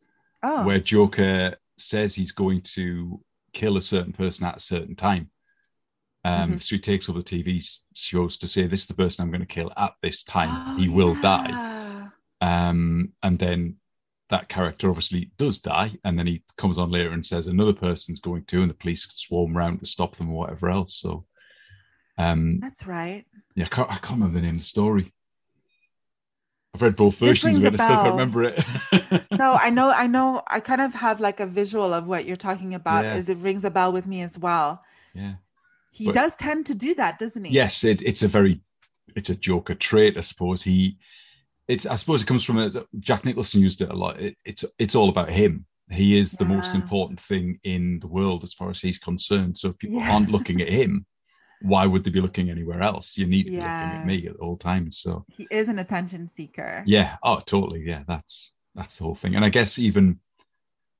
[0.44, 3.22] Oh, where Joker says he's going to
[3.54, 5.30] kill a certain person at a certain time.
[6.26, 6.64] Um, Mhm.
[6.64, 7.64] So he takes over the TV
[7.94, 10.80] shows to say, "This is the person I'm going to kill at this time.
[10.80, 12.08] he will die." die.
[12.42, 13.76] Um, and then
[14.30, 18.20] that character obviously does die, and then he comes on later and says another person's
[18.20, 20.96] going to, and the police swarm around to stop them or whatever else.
[20.96, 21.26] So,
[22.18, 23.26] um, That's right.
[23.56, 25.12] yeah, I can't, I can't remember the name of the story.
[26.74, 27.80] I've read both versions of it.
[27.82, 28.64] I still can't remember it.
[29.32, 30.44] No, I know, I know.
[30.48, 33.04] I kind of have like a visual of what you're talking about.
[33.06, 33.16] Yeah.
[33.28, 34.84] It, rings a bell with me as well.
[35.14, 35.34] yeah.
[35.92, 37.54] He But- does tend to do that, doesn't he?
[37.54, 38.62] Yes, it, it's a very,
[39.16, 40.62] it's a Joker trait, I suppose.
[40.64, 40.98] He,
[41.68, 44.20] it's, I suppose it comes from a, Jack Nicholson used it a lot.
[44.22, 45.66] It, it's, it's all about him.
[45.90, 49.58] He is the most important thing in the world as far as he's concerned.
[49.58, 50.14] So if people Yeah.
[50.14, 51.06] aren't looking at him,
[51.62, 53.18] why would they be looking anywhere else?
[53.18, 53.70] You need to be looking
[54.00, 54.98] at me at all times.
[54.98, 56.84] So He is an attention seeker.
[56.86, 57.84] yeah, oh, totally.
[57.86, 59.36] Yeah, that's that's the whole thing.
[59.36, 60.20] And I guess even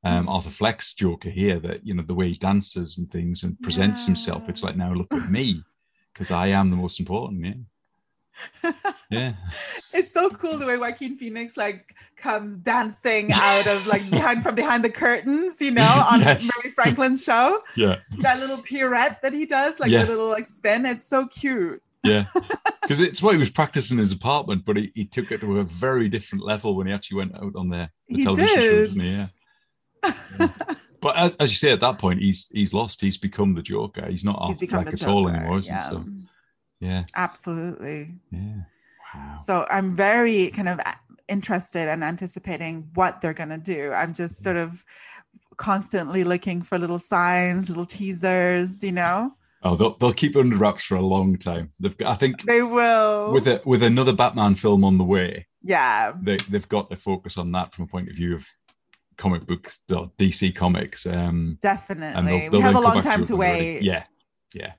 [0.04, 3.60] um, Arthur Fleck's Joker here, that you know the way he dances and things and
[3.62, 5.64] presents himself, it's like now look at me
[6.14, 7.46] because I am the most important.
[7.46, 7.54] Yeah,
[9.10, 9.34] yeah,
[9.94, 14.56] It's so cool the way Joaquin Phoenix like comes dancing out of like behind from
[14.56, 16.50] behind the curtains, you know, on Yes.
[16.58, 17.62] Murray Franklin's show.
[17.76, 20.04] yeah, That little pirouette that he does, like Yeah.
[20.04, 20.86] the little like spin.
[20.86, 21.82] It's so cute.
[22.04, 22.26] yeah.
[22.82, 25.60] Because it's what he was practicing in his apartment, but he, he took it to
[25.60, 28.62] a very different level when he actually went out on the, the He television show,
[28.62, 28.86] did.
[28.86, 29.10] doesn't he?
[29.12, 30.48] Yeah.
[31.02, 33.02] But as, as you say, at that point, he's he's lost.
[33.02, 34.06] He's become the Joker.
[34.08, 35.82] He's not He's become Fleck at all anymore, isn't yeah.
[35.84, 35.90] he?
[35.90, 36.06] So
[36.82, 38.16] yeah, Absolutely.
[38.32, 38.64] yeah.
[39.14, 39.36] Wow.
[39.36, 40.80] So I'm very kind of
[41.30, 43.92] interested and anticipating what they're going to do.
[43.94, 44.84] I'm just sort of
[45.58, 49.34] constantly looking for little signs, little teasers, you know.
[49.64, 51.72] Oh, they'll, they'll keep it under wraps for a long time.
[51.80, 53.32] They've got, I think They will.
[53.32, 56.14] with it with another Batman film on the way, yeah.
[56.20, 58.48] they they've got to focus on that from a point of view of
[59.18, 61.06] comic books, or DC comics.
[61.06, 62.24] Um, Definitely.
[62.24, 63.82] they'll, we they'll have a long time to they're wait.
[63.84, 64.04] Yeah,
[64.54, 64.74] yeah,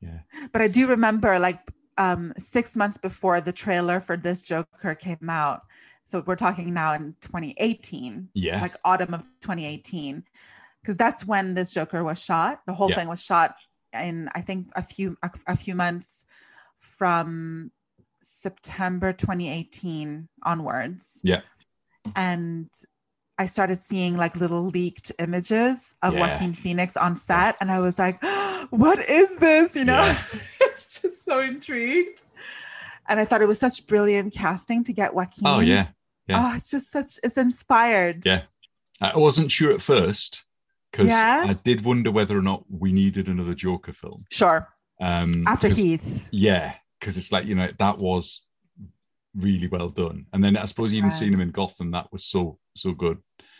[0.00, 0.20] yeah.
[0.52, 1.60] But I do remember like
[1.96, 5.62] um 6 months before the trailer for this Joker came out.
[6.06, 8.30] So we're talking now in 2018.
[8.34, 8.60] Yeah.
[8.60, 10.24] Like autumn of 2018
[10.80, 12.60] because that's when this Joker was shot.
[12.66, 12.96] The whole Yeah.
[12.96, 13.56] thing was shot
[13.92, 16.24] in I think a few a, a few months
[16.78, 17.72] from
[18.22, 21.20] September 2018 onwards.
[21.24, 21.40] Yeah.
[22.14, 22.68] And
[23.38, 26.20] I started seeing like little leaked images of Yeah.
[26.20, 28.20] Joaquin Phoenix on set, and I was like,
[28.70, 30.22] "What is this?" You know, Yeah.
[30.60, 32.22] it's just so intrigued.
[33.08, 35.46] And I thought it was such brilliant casting to get Joaquin.
[35.46, 35.88] Oh yeah,
[36.26, 36.50] yeah.
[36.52, 37.18] Oh, it's just such.
[37.22, 38.24] It's inspired.
[38.26, 38.42] Yeah.
[39.00, 40.44] I wasn't sure at first
[40.90, 41.46] because Yeah.
[41.48, 44.24] I did wonder whether or not we needed another Joker film.
[44.30, 44.68] Sure.
[45.00, 46.26] Um, After Heath.
[46.32, 48.46] Yeah, because it's like you know that was
[49.36, 52.58] really well done, and then I suppose even seeing him in Gotham, that was so
[52.74, 53.18] so good.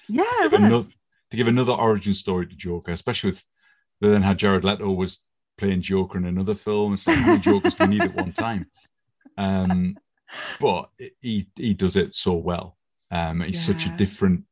[0.08, 0.68] Yeah, it Give was.
[0.68, 0.86] ano-
[1.30, 3.44] to give another origin story to Joker, especially with
[4.00, 5.24] they then had Jared Leto was
[5.56, 6.94] playing Joker in another film.
[6.94, 8.66] It's like how many Jokers do we need at one time?
[9.36, 9.96] Um,
[10.60, 12.76] but he he does it so well.
[13.10, 14.44] Um, he's such a different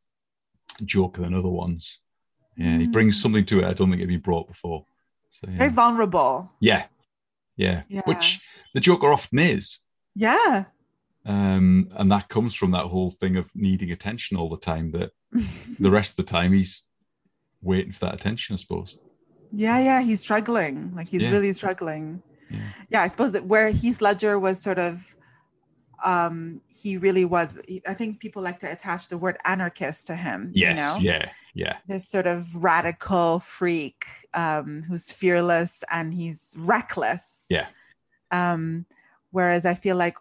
[0.84, 2.00] Joker than other ones.
[2.56, 4.86] Yeah, he brings something to it I don't think it'd been brought before.
[5.30, 5.58] So yeah.
[5.58, 6.50] Very vulnerable.
[6.60, 6.86] yeah,
[7.56, 8.00] yeah, Yeah.
[8.06, 8.40] which
[8.72, 9.80] the Joker often is.
[10.14, 10.64] Yeah.
[11.26, 14.92] Um, and that comes from that whole thing of needing attention all the time.
[14.92, 15.10] That
[15.78, 16.84] the rest of the time he's
[17.60, 18.98] waiting for that attention, I suppose.
[19.52, 20.92] Yeah, yeah, he's struggling.
[20.94, 21.30] Like he's Yeah.
[21.30, 22.22] really struggling.
[22.50, 22.60] Yeah.
[22.90, 25.14] Yeah, I suppose that where Heath Ledger was sort of
[26.04, 30.50] um he really was I think people like to attach the word anarchist to him,
[30.54, 31.12] Yes, you know?
[31.12, 34.04] yeah, yeah, This sort of radical freak
[34.34, 37.46] um who's fearless and he's reckless.
[37.48, 37.66] yeah,
[38.30, 38.86] Um
[39.30, 40.16] whereas I feel like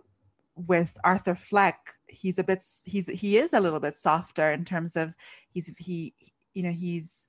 [0.55, 1.77] with Arthur Fleck,
[2.07, 5.13] he's a bit he's he is a little bit softer in terms of
[5.49, 6.13] he's he
[6.53, 7.27] you know he's he's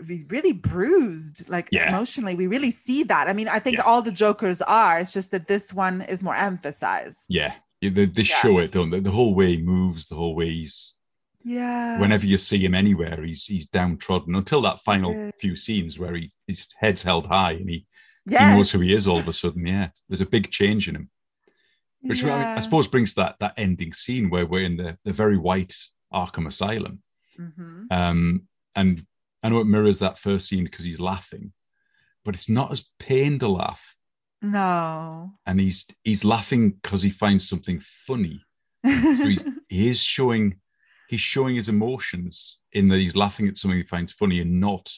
[0.00, 1.88] really bruised like Yeah.
[1.88, 3.84] emotionally we really see that i mean i think Yeah.
[3.84, 7.54] all the jokers are it's just that this one is more emphasized yeah.
[7.80, 8.36] They, they Yeah.
[8.36, 9.00] show it, don't they?
[9.00, 10.98] The whole way he moves, the whole way he's
[11.44, 16.14] yeah whenever you see him anywhere, he's he's downtrodden until that final few scenes where
[16.14, 17.84] he his head's held high and he,
[18.26, 18.40] yes.
[18.42, 19.66] he knows who he is all of a sudden.
[19.66, 21.10] Yeah, there's a big change in him,
[22.02, 25.12] which I, mean, I suppose brings that that ending scene where we're in the the
[25.12, 25.74] very white
[26.14, 27.02] Arkham Asylum,
[27.40, 27.90] Mhm.
[27.90, 28.42] um,
[28.76, 29.04] and
[29.42, 31.52] I know it mirrors that first scene because he's laughing,
[32.24, 33.96] but it's not as pain to laugh,
[34.42, 35.32] no.
[35.46, 38.44] And he's he's laughing because he finds something funny.
[38.84, 40.56] So he's, he is showing
[41.08, 44.92] he's showing his emotions in that he's laughing at something he finds funny and not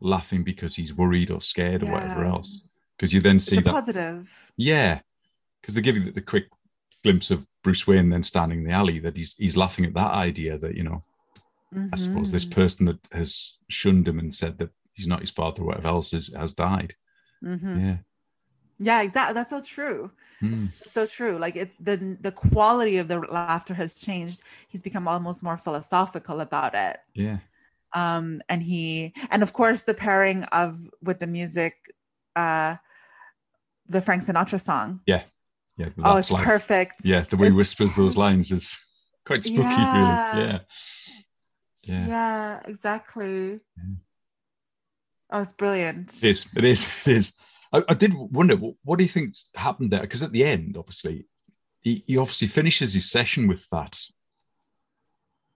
[0.00, 2.62] laughing because he's worried or scared or whatever else.
[2.96, 4.30] Because you then it's see that, positive.
[4.58, 5.00] Yeah,
[5.62, 6.48] because they give you the, the quick
[7.02, 10.12] glimpse of Bruce Wayne then standing in the alley that he's he's laughing at that
[10.12, 11.02] idea that you know
[11.92, 15.62] I suppose this person that has shunned him and said that he's not his father
[15.62, 16.94] or whatever else is, has died.
[17.42, 17.80] Mhm.
[17.86, 17.96] Yeah.
[18.78, 20.10] yeah exactly that's so true.
[20.42, 25.06] It's so true like it the the quality of the laughter has changed he's become
[25.06, 27.38] almost more philosophical about it Yeah.
[27.94, 30.70] um and he and of course the pairing of
[31.02, 31.74] with the music
[32.36, 32.76] uh
[33.88, 35.24] the frank sinatra song Yeah.
[35.76, 35.90] Yeah.
[36.02, 37.22] Oh it's perfect Yeah.
[37.30, 38.80] The way he It's whispers those lines is
[39.26, 39.94] quite spooky, Yeah.
[39.98, 40.18] really.
[40.42, 40.58] Yeah.
[41.90, 42.60] Yeah, Yeah.
[42.66, 43.94] exactly Yeah.
[45.32, 46.46] oh it's brilliant It is.
[46.56, 46.88] It is.
[47.06, 47.32] It is.
[47.72, 50.00] I, I did wonder what, what do you think's happened there?
[50.06, 51.26] Because at the end, obviously,
[51.80, 53.98] he, he obviously finishes his session with that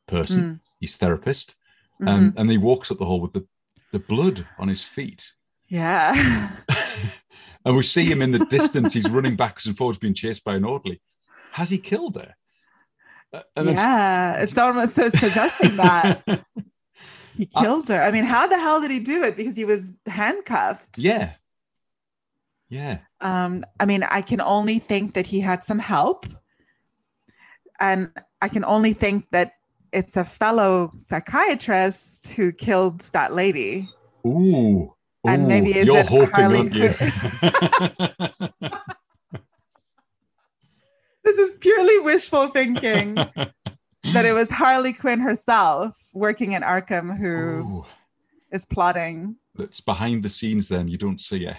[0.06, 0.60] person, Mm.
[0.80, 1.56] his therapist,
[2.00, 2.08] Mhm.
[2.10, 3.46] and, and he walks up the hall with the,
[3.92, 5.32] the blood on his feet.
[5.68, 6.50] yeah
[7.64, 8.92] and we see him in the distance.
[8.92, 11.00] He's running backwards and forwards, being chased by an orderly.
[11.52, 12.34] Has he killed her?
[13.56, 16.22] And yeah it's almost so suggesting that
[17.36, 19.64] he I- killed her i mean how the hell did he do it because he
[19.64, 21.32] was handcuffed yeah.
[22.68, 22.98] Yeah.
[23.20, 26.26] um i mean i can only think that he had some help
[27.80, 29.52] and i can only think that
[29.92, 33.88] it's a fellow psychiatrist who killed that lady
[34.26, 34.94] Ooh.
[35.26, 36.94] And maybe is you're it hoping, Harley?
[41.24, 47.84] this is purely wishful thinking that it was harley quinn herself working in arkham who
[48.52, 50.66] is Ooh, plotting that's behind the scenes.
[50.68, 51.56] Then you don't see her.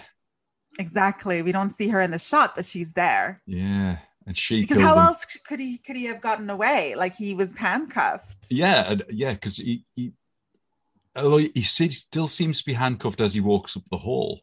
[0.78, 4.78] exactly we don't see her in the shot but she's there Yeah, and she because
[4.78, 5.02] how him.
[5.06, 9.56] else could he could he have gotten away like he was handcuffed Yeah, yeah, because
[9.56, 10.12] he, he,
[11.16, 14.40] although he still seems to be handcuffed as he walks up the hall.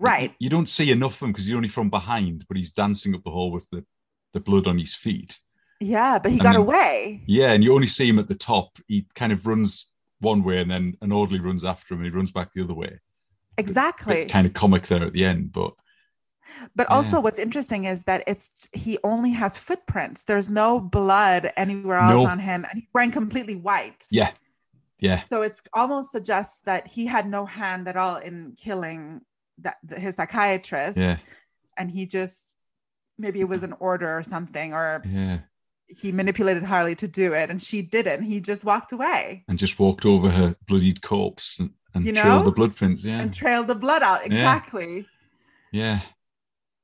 [0.00, 2.72] right You, you don't see enough of him because he's only from behind, but he's
[2.72, 3.84] dancing up the hall with the,
[4.32, 5.38] the blood on his feet.
[5.80, 7.22] Yeah, but he And got then- away.
[7.26, 8.78] Yeah, and you only see him at the top.
[8.86, 9.86] He kind of runs
[10.20, 12.74] one way, and then an orderly runs after him, and he runs back the other
[12.74, 12.98] way.
[13.56, 14.18] Exactly.
[14.20, 15.72] It's kind of comic there at the end, but
[16.74, 16.96] But Yeah.
[16.96, 20.24] also, what's interesting is that it's he only has footprints.
[20.24, 22.26] There's no blood anywhere else No.
[22.26, 24.04] on him, and he's wearing completely white.
[24.10, 24.32] yeah,
[24.98, 29.20] yeah, So it's almost suggests that he had no hand at all in killing
[29.58, 31.16] that his psychiatrist, yeah,
[31.78, 32.54] and he just
[33.20, 35.40] maybe it was an order or something, or yeah.
[35.86, 38.22] he manipulated Harley to do it, and she didn't.
[38.22, 42.46] He just walked away And just walked over her bloodied corpse and, and You trailed
[42.46, 43.04] the blood prints.
[43.04, 44.24] Yeah, and trailed the blood out.
[44.26, 45.06] Exactly.
[45.72, 46.00] yeah,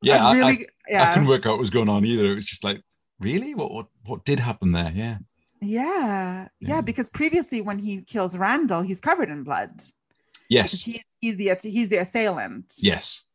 [0.02, 0.24] yeah.
[0.26, 0.58] I I- really.
[0.66, 1.10] I, yeah.
[1.10, 2.26] I couldn't work out what was going on either.
[2.30, 2.80] It was just like,
[3.18, 4.92] really, what what what did happen there?
[4.94, 5.18] Yeah,
[5.60, 6.80] Yeah, yeah, Yeah.
[6.80, 9.82] because previously when he kills Randall, he's covered in blood.
[10.48, 12.72] Yes, He, he's the he's the assailant.
[12.78, 13.25] yes,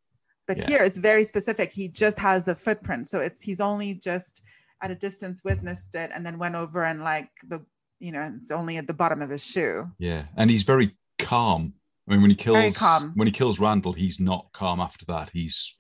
[0.48, 0.68] But yeah.
[0.68, 1.72] here it's very specific.
[1.72, 4.42] He just has the footprint, so it's he's only just
[4.82, 7.64] at a distance witnessed it, and then went over and like the
[8.00, 9.86] you know it's only at the bottom of his shoe.
[10.00, 10.26] yeah.
[10.36, 11.74] And he's very calm.
[12.08, 12.82] I mean, when he kills
[13.16, 15.30] when he kills Randall, he's not calm after that.
[15.32, 15.76] He's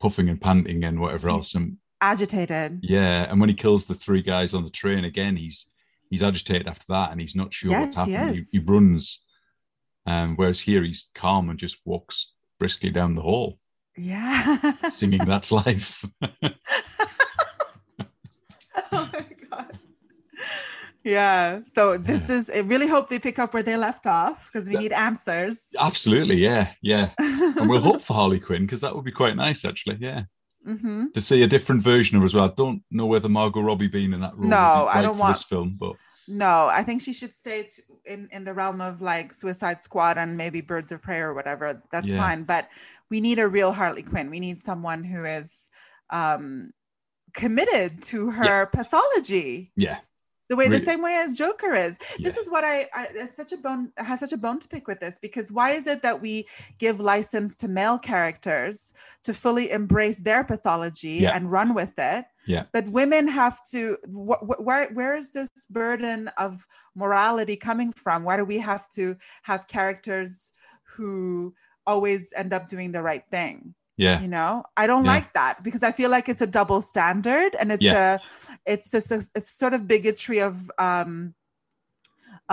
[0.00, 1.54] puffing and panting and whatever He's- else.
[1.54, 2.80] And Agitated.
[2.82, 5.70] yeah, and when he kills the three guys on the train again, he's
[6.10, 8.44] he's agitated after that, and he's not sure what's Yes, he happening.
[8.52, 9.24] He, he runs,
[10.06, 13.58] um, whereas here he's calm and just walks briskly down the hall,
[13.98, 14.72] Yeah.
[14.90, 16.28] singing "That's Life." oh
[18.92, 19.78] my god.
[21.04, 21.60] yeah.
[21.74, 22.50] So this is.
[22.50, 25.68] I really hope they pick up where they left off because we need answers.
[25.78, 27.10] Absolutely, yeah, yeah.
[27.18, 29.98] And we'll hope for Harley Quinn because that would be quite nice, actually.
[30.00, 30.22] Yeah,
[30.66, 31.06] Mm-hmm.
[31.14, 32.44] to see a different version of her as well.
[32.44, 34.50] I don't know whether Margot Robbie being in that role.
[34.50, 35.94] No, I don't want- this film, but
[36.26, 40.18] No, I think she should stay t- in in the realm of like Suicide Squad
[40.18, 41.82] and maybe Birds of Prey or whatever.
[41.90, 42.20] That's Yeah.
[42.20, 42.42] fine.
[42.44, 42.68] But
[43.10, 44.30] we need a real Harley Quinn.
[44.30, 45.70] We need someone who is
[46.10, 46.70] um
[47.34, 49.70] committed to her pathology.
[49.76, 49.98] yeah,
[50.48, 53.52] the way the same way as joker is this is what I, I it's such
[53.52, 56.00] a bone I have such a bone to pick with this because why is it
[56.02, 56.46] that we
[56.78, 58.94] give license to male characters
[59.24, 61.36] to fully embrace their pathology Yeah.
[61.36, 62.64] and run with it Yeah.
[62.72, 68.24] but women have to wh- wh- where where is this burden of morality coming from
[68.24, 70.52] why do we have to have characters
[70.96, 71.54] who
[71.92, 73.74] always end up doing the right thing
[74.06, 75.14] yeah, you know i don't Yeah.
[75.16, 78.14] like that because i feel like it's a double standard and it's Yeah.
[78.14, 81.34] a it's just a, it's sort of bigotry of um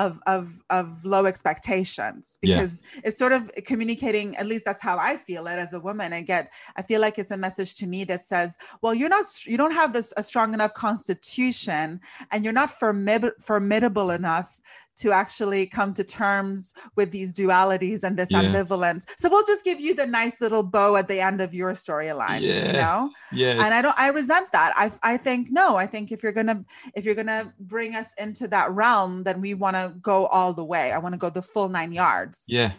[0.04, 0.44] of of
[0.78, 2.56] of low expectations Yeah.
[2.56, 2.74] because
[3.06, 3.42] it's sort of
[3.72, 7.00] communicating at least that's how i feel it as a woman i get i feel
[7.06, 8.50] like it's a message to me that says
[8.82, 11.88] well you're not you don't have this a strong enough constitution
[12.32, 14.50] and you're not formid- formidable enough
[14.98, 18.44] to actually come to terms with these dualities and this Yeah.
[18.44, 21.74] ambivalence so we'll just give you the nice little bow at the end of your
[21.74, 23.52] storyline you know yeah.
[23.64, 26.64] and i don't i resent that i i think no i think if you're gonna
[26.96, 30.64] if you're gonna bring us into that realm then we want to go all the
[30.66, 32.72] way i want to go the full nine yards yeah.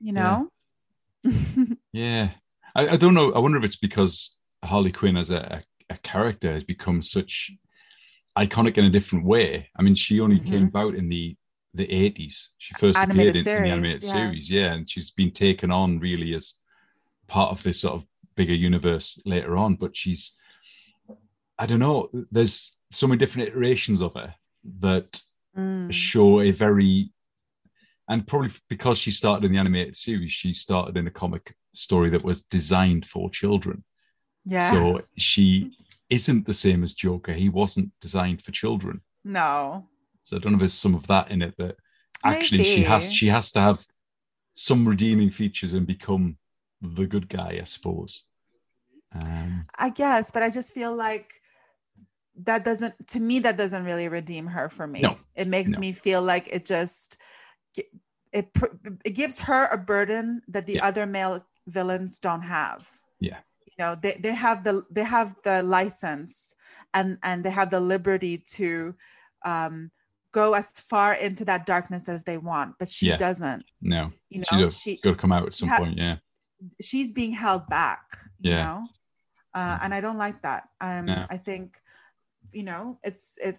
[0.00, 0.48] you know
[1.92, 2.30] Yeah,
[2.74, 3.32] I, I don't know.
[3.32, 4.34] I wonder if it's because
[4.64, 7.50] Harley Quinn as a, a, a character has become such
[8.38, 9.68] iconic in a different way.
[9.76, 10.46] I mean, she only Mhm.
[10.46, 11.36] came about in the
[11.76, 12.50] the eighties.
[12.58, 14.12] She first Animated appeared in, in the animated yeah.
[14.12, 16.54] series, yeah, and she's been taken on really as
[17.26, 19.74] part of this sort of bigger universe later on.
[19.76, 20.32] But she's,
[21.58, 22.10] I don't know.
[22.30, 24.34] There's so many different iterations of her
[24.80, 25.20] that
[25.56, 25.90] Mm.
[25.90, 27.10] show a very
[28.10, 32.10] and probably because she started in the animated series she started in a comic story
[32.10, 33.82] that was designed for children
[34.44, 35.74] yeah so she
[36.10, 39.88] isn't the same as joker he wasn't designed for children no
[40.26, 41.76] so i don't know if there's some of that in it that
[42.24, 43.86] actually she has she has to have
[44.54, 46.36] some redeeming features and become
[46.82, 48.24] the good guy i suppose
[49.14, 51.40] um i guess but i just feel like
[52.42, 55.16] that doesn't to me that doesn't really redeem her for me No.
[55.36, 55.78] it makes No.
[55.78, 57.18] me feel like it just
[58.32, 58.50] it
[59.04, 60.86] it gives her a burden that the Yeah.
[60.86, 62.88] other male villains don't have
[63.20, 63.38] Yeah.
[63.64, 66.54] you know they, they have the they have the license
[66.92, 68.94] and and they have the liberty to
[69.44, 69.90] um
[70.40, 73.16] go as far into that darkness as they want but she Yeah.
[73.26, 74.02] doesn't no
[74.34, 76.16] you she's know got to come out at some ha- point yeah
[76.88, 78.04] she's being held back
[78.40, 78.64] you Yeah.
[78.64, 78.78] know
[79.58, 81.26] uh, and i don't like that um No.
[81.36, 81.66] i think
[82.58, 83.56] you know it's it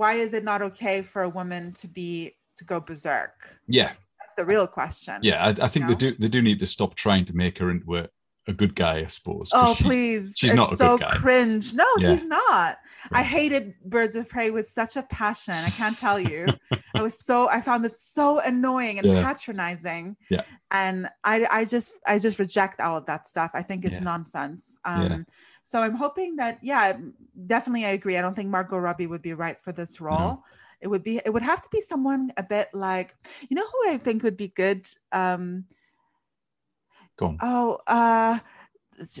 [0.00, 2.10] why is it not okay for a woman to be
[2.58, 3.36] to go berserk
[3.78, 5.88] yeah that's the real question yeah i, I think No.
[5.90, 8.08] they do they do need to stop trying to make her into a,
[8.48, 11.16] a good guy i suppose oh she- please she's it's not a so good guy.
[11.18, 12.08] cringe no Yeah.
[12.08, 12.78] she's not
[13.12, 16.46] i hated birds of prey with such a passion i can't tell you
[16.94, 19.22] i was so i found it so annoying and Yeah.
[19.22, 20.42] patronizing Yeah.
[20.70, 24.00] and i i just i just reject all of that stuff i think it's Yeah.
[24.12, 25.18] nonsense um Yeah.
[25.64, 26.96] so i'm hoping that yeah
[27.46, 30.42] definitely i agree i don't think margot robbie would be right for this role
[30.80, 33.14] it would be it would have to be someone a bit like
[33.48, 35.64] you know who i think would be good um
[37.18, 38.38] go on Oh, uh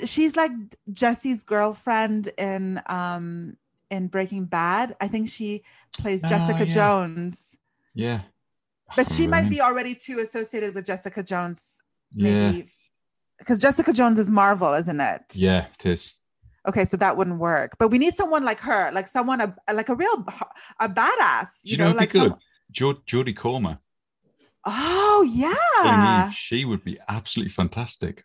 [0.04, 0.52] she's like
[0.92, 3.56] Jesse's girlfriend in um
[3.90, 4.96] in Breaking Bad.
[5.00, 5.62] I think she
[5.98, 6.74] plays Ah, Jessica yeah.
[6.78, 7.56] Jones.
[7.94, 8.20] yeah
[8.96, 11.82] But she might be already too associated with Jessica Jones,
[12.14, 12.68] yeah maybe.
[13.38, 15.22] Because Jessica Jones is Marvel, isn't it?
[15.34, 16.14] yeah it is
[16.68, 17.70] Okay, so that wouldn't work.
[17.78, 20.16] But we need someone like her, like someone a, like a real
[20.80, 21.48] a badass.
[21.62, 22.38] You, you know, know, like be good some-
[22.72, 23.78] jo- jodie comer
[24.64, 26.30] Oh yeah.
[26.32, 28.24] she would be absolutely fantastic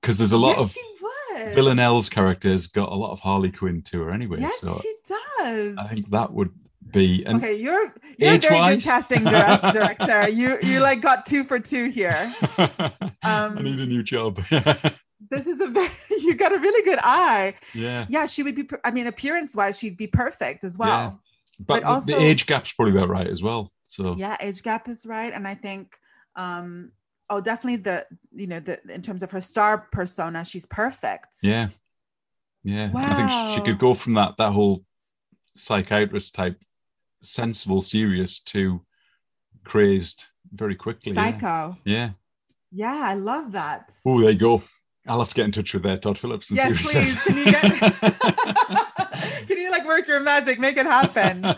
[0.00, 4.00] because there's a lot yes, of villanelle's characters got a lot of harley quinn to
[4.02, 5.76] her anyway Yes, so she does.
[5.78, 6.50] i think that would
[6.92, 9.24] be and okay, you're you're a very good casting
[9.78, 10.28] director.
[10.28, 12.32] You you like got two for two here.
[12.58, 14.40] i Um, need a new job
[15.30, 17.54] This is a very you got a really good eye.
[17.74, 18.68] yeah Yeah, she would be.
[18.84, 21.20] I mean, appearance wise, she'd be perfect as well.
[21.58, 24.62] but, but the- also- the age gap's probably about right as well so Yeah, age
[24.62, 25.98] gap is right, and I think,
[26.36, 26.92] um,
[27.30, 31.28] oh, definitely the you know the in terms of her star persona, she's perfect.
[31.42, 31.68] Yeah.
[32.62, 32.90] Yeah.
[32.94, 34.84] I think she- could go from that that whole
[35.56, 36.60] psychiatrist type
[37.22, 38.80] sensible serious to
[39.64, 41.14] crazed very quickly.
[41.14, 41.76] Psycho.
[41.84, 42.10] Yeah.
[42.70, 43.90] Yeah, I love that.
[44.04, 44.62] Oh, there you go.
[45.06, 47.14] I'll have to get in touch with uh, Todd Phillips and Yes, see what please.
[47.22, 47.70] Can you get?
[49.46, 51.44] Can you like work your magic, make it happen?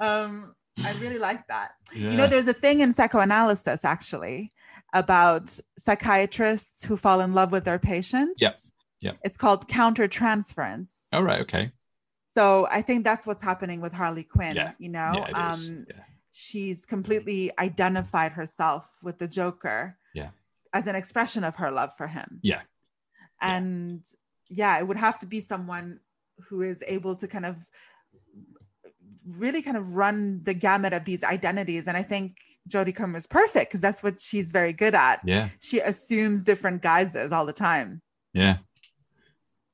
[0.00, 0.54] um,
[0.84, 1.72] I really like that.
[1.94, 2.10] Yeah.
[2.10, 4.52] You know, there's a thing in psychoanalysis actually
[4.92, 8.40] about psychiatrists who fall in love with their patients.
[8.40, 8.54] Yep.
[9.00, 9.12] Yeah.
[9.24, 11.06] It's called countertransference.
[11.12, 11.40] All right.
[11.40, 11.72] Okay.
[12.34, 14.56] So I think that's what's happening with Harley Quinn.
[14.56, 14.72] Yeah.
[14.78, 16.02] You know, Yeah, um, Yeah.
[16.32, 19.96] she's completely identified herself with the Joker.
[20.14, 20.30] Yeah.
[20.72, 22.40] As an expression of her love for him.
[22.42, 22.60] Yeah.
[23.40, 24.04] And
[24.48, 26.00] yeah, it would have to be someone
[26.48, 27.56] who is able to kind of
[29.26, 31.88] really kind of run the gamut of these identities.
[31.88, 32.38] And I think
[32.68, 35.20] Jodie Comer is perfect because that's what she's very good at.
[35.24, 35.48] Yeah.
[35.60, 38.02] She assumes different guises all the time.
[38.32, 38.58] Yeah.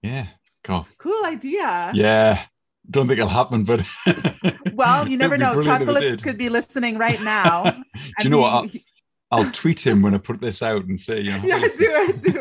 [0.02, 0.28] Yeah.
[0.64, 0.86] Cool.
[0.98, 1.92] Cool idea.
[1.94, 2.44] Yeah.
[2.90, 3.84] Don't think it'll happen, but
[4.74, 5.60] Well, you never know.
[5.62, 7.64] Todd Phillips could be listening right now.
[7.70, 8.52] Do you know what?
[8.52, 8.84] I'll, he-
[9.30, 12.22] I'll tweet him when I put this out and say, you know, yeah, do it,
[12.22, 12.40] do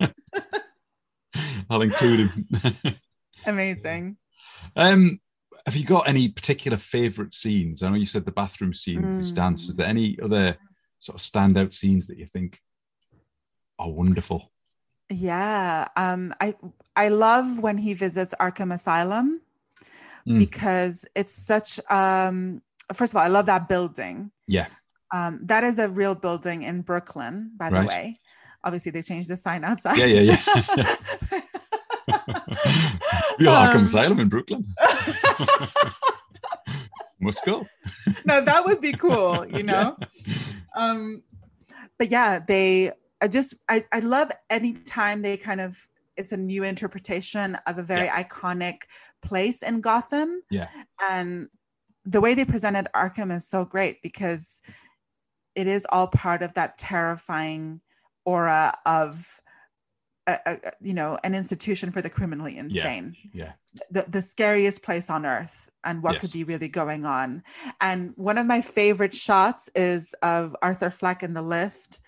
[0.00, 0.14] it.
[1.70, 2.46] I'll include him.
[3.46, 4.16] Amazing.
[4.76, 5.20] um,
[5.68, 7.82] have you got any particular favorite scenes?
[7.82, 9.68] I know you said the bathroom scene with his dance.
[9.68, 10.56] Is there any other
[10.98, 12.58] sort of standout scenes that you think
[13.78, 14.50] are wonderful?
[15.10, 15.88] Yeah.
[15.94, 16.54] Um, I
[16.96, 19.42] I love when he visits Arkham Asylum
[20.26, 20.38] Mm.
[20.38, 22.62] because it's such um
[22.94, 24.30] first of all, I love that building.
[24.46, 24.68] Yeah.
[25.12, 28.20] Um, that is a real building in Brooklyn, by the way.
[28.64, 29.98] Obviously, they changed the sign outside.
[29.98, 30.42] Yeah, yeah,
[30.76, 31.40] yeah.
[33.38, 34.66] we are Arkham Um, Asylum in Brooklyn.
[37.20, 37.66] Must go.
[38.24, 39.96] no, that would be cool, you know.
[40.76, 41.22] Um,
[41.98, 42.92] but yeah, they.
[43.20, 45.76] I just I I love anytime they kind of
[46.16, 48.82] it's a new interpretation of a very iconic
[49.22, 50.42] place in Gotham.
[50.50, 50.68] Yeah.
[51.10, 51.48] and
[52.04, 54.62] the way they presented Arkham is so great because
[55.56, 57.80] it is all part of that terrifying
[58.24, 59.40] aura of.
[60.28, 63.52] A, a- you know, an institution for the criminally insane Yeah.
[63.90, 66.20] the, the scariest place on earth and what Yes.
[66.20, 67.42] could be really going on.
[67.80, 72.00] And one of my favorite shots is of Arthur Fleck in the lift.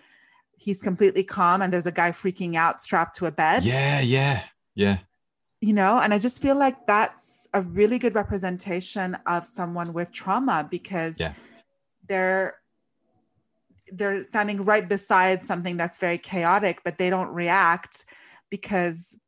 [0.59, 4.43] He's completely calm and there's a guy freaking out strapped to a bed, Yeah, yeah,
[4.75, 4.99] yeah.
[5.63, 10.13] you know, and I just feel like that's a really good representation of someone with
[10.13, 11.33] trauma because Yeah.
[12.07, 12.57] they're
[13.93, 18.05] they're standing right beside something that's very chaotic, but they don't react
[18.51, 19.19] because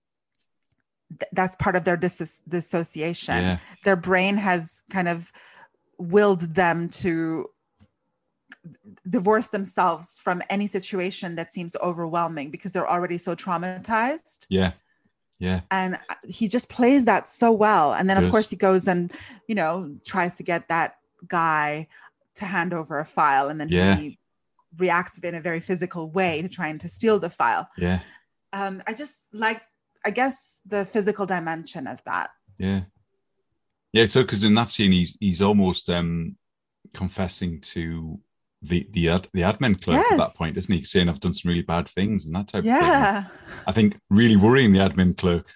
[1.19, 3.59] th- that's part of their dis- dissociation Yeah.
[3.85, 5.33] their brain has kind of
[5.99, 7.49] willed them to
[9.09, 14.73] divorce themselves from any situation that seems overwhelming because they're already so traumatized Yeah.
[15.39, 15.63] Yeah.
[15.71, 19.13] and uh, he just plays that so well and then of course he goes and
[19.49, 21.89] you know tries to get that guy
[22.37, 23.97] to hand over a file and then Yeah.
[23.97, 24.19] he
[24.79, 28.01] reacts in a very physical way to trying to steal the file Yeah.
[28.53, 29.61] um i just like
[30.05, 32.83] i guess the physical dimension of that Yeah.
[33.95, 36.37] Yeah, so because in that scene he's he's almost um
[36.95, 38.19] confessing to
[38.63, 40.85] the the ad, the admin clerk at that point, isn't he?
[40.85, 42.73] Saying I've done some really bad things and that type of thing.
[42.75, 43.25] yeah
[43.67, 45.47] I think really worrying the admin clerk.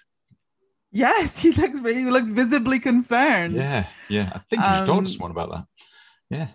[0.91, 4.31] yes he looks really he looks visibly concerned Yeah, yeah.
[4.35, 5.65] I think you should talk Um, to someone about that.
[6.29, 6.47] Yeah.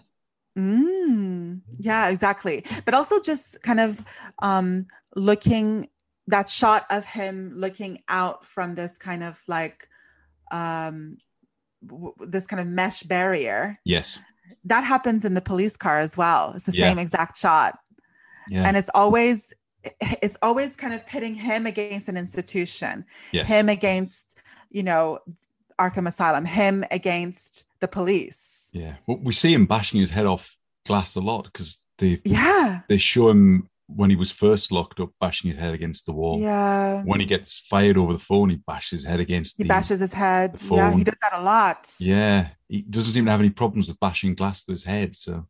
[0.59, 2.65] Mm, yeah, exactly.
[2.85, 4.05] But also just kind of
[4.41, 5.89] um looking
[6.29, 9.89] that shot of him looking out from this kind of like
[10.51, 11.17] um
[11.87, 14.19] w- this kind of mesh barrier Yes.
[14.65, 16.89] that happens in the police car as well it's the Yeah.
[16.89, 17.79] same exact shot
[18.49, 18.65] Yeah.
[18.67, 19.53] and it's always
[20.01, 23.49] it's always kind of pitting him against an institution yes.
[23.49, 24.37] him against
[24.71, 25.19] you know
[25.79, 28.97] arkham asylum him against the police Yeah.
[29.07, 32.81] Well, we see him bashing his head off glass a lot because they yeah.
[32.89, 36.41] they show him when he was first locked up bashing his head against the wall.
[36.41, 37.03] yeah.
[37.03, 40.01] When he gets fired over the phone, he bashes his head against he the bashes
[40.01, 40.61] his head.
[40.71, 41.95] yeah he does that a lot.
[42.01, 45.15] Yeah, he doesn't even have any problems with bashing glass to his head.
[45.15, 45.47] So,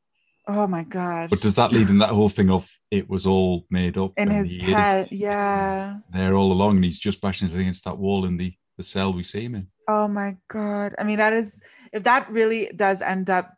[0.49, 1.31] oh my god.
[1.31, 4.31] But does that lead in that whole thing of it was all made up in
[4.31, 5.09] his he is head.
[5.13, 5.99] yeah.
[6.11, 8.83] there all along, and he's just bashing his head against that wall in the the
[8.83, 9.67] cell we see him in?
[9.89, 10.95] oh my god.
[10.99, 11.61] I mean that is
[11.93, 13.55] if that really does end up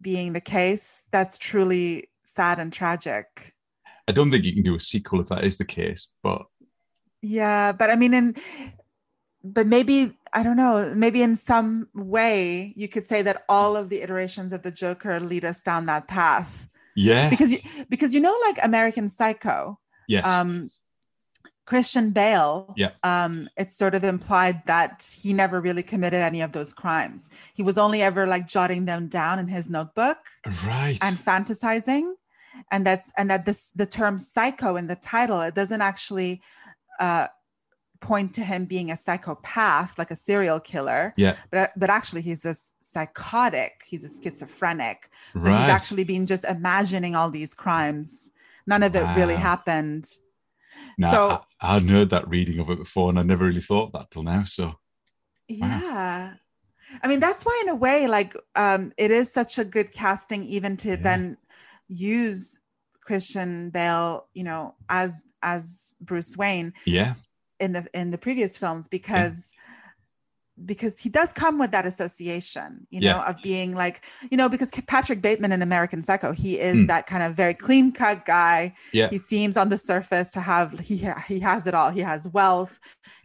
[0.00, 3.54] being the case that's truly sad and tragic.
[4.06, 6.42] I don't think you can do a sequel if that is the case, but
[7.20, 8.36] yeah but i mean in
[9.42, 13.88] but maybe i don't know maybe in some way you could say that all of
[13.88, 16.68] the iterations of the joker lead us down that path.
[16.96, 19.78] Yeah, because you because you know like american psycho?
[20.08, 20.70] Yes, um
[21.70, 22.92] christian bale Yeah.
[23.02, 27.28] um it's sort of implied that he never really committed any of those crimes
[27.58, 30.18] he was only ever like jotting them down in his notebook
[30.66, 32.04] right, and fantasizing
[32.72, 36.40] and that's and that this the term psycho in the title it doesn't actually
[37.00, 37.26] uh
[38.00, 41.14] point to him being a psychopath, like a serial killer.
[41.16, 41.36] Yeah.
[41.50, 43.82] But but actually, he's a psychotic.
[43.86, 45.10] He's a schizophrenic.
[45.34, 45.60] So right.
[45.60, 48.32] he's actually been just imagining all these crimes.
[48.66, 50.08] None of it really happened.
[50.98, 53.60] Nah, so- I, I hadn't heard that reading of it before, and I never really
[53.60, 54.44] thought that till now.
[54.44, 54.74] So
[55.48, 56.34] Yeah.
[57.02, 60.44] I mean, that's why in a way, like um, it is such a good casting
[60.44, 60.96] even to Yeah.
[60.96, 61.36] then
[61.88, 62.60] use
[63.00, 67.14] Christian Bale, you know, as as Bruce Wayne yeah,
[67.60, 69.52] in the in the previous films because
[70.64, 73.28] because he does come with that association, you know, Yeah.
[73.30, 76.86] of being like, you know, because Patrick Bateman in American Psycho, he is Hmm.
[76.86, 78.74] that kind of very clean cut guy.
[78.92, 81.90] yeah, He seems on the surface to have he he has it all.
[81.90, 82.80] He has wealth,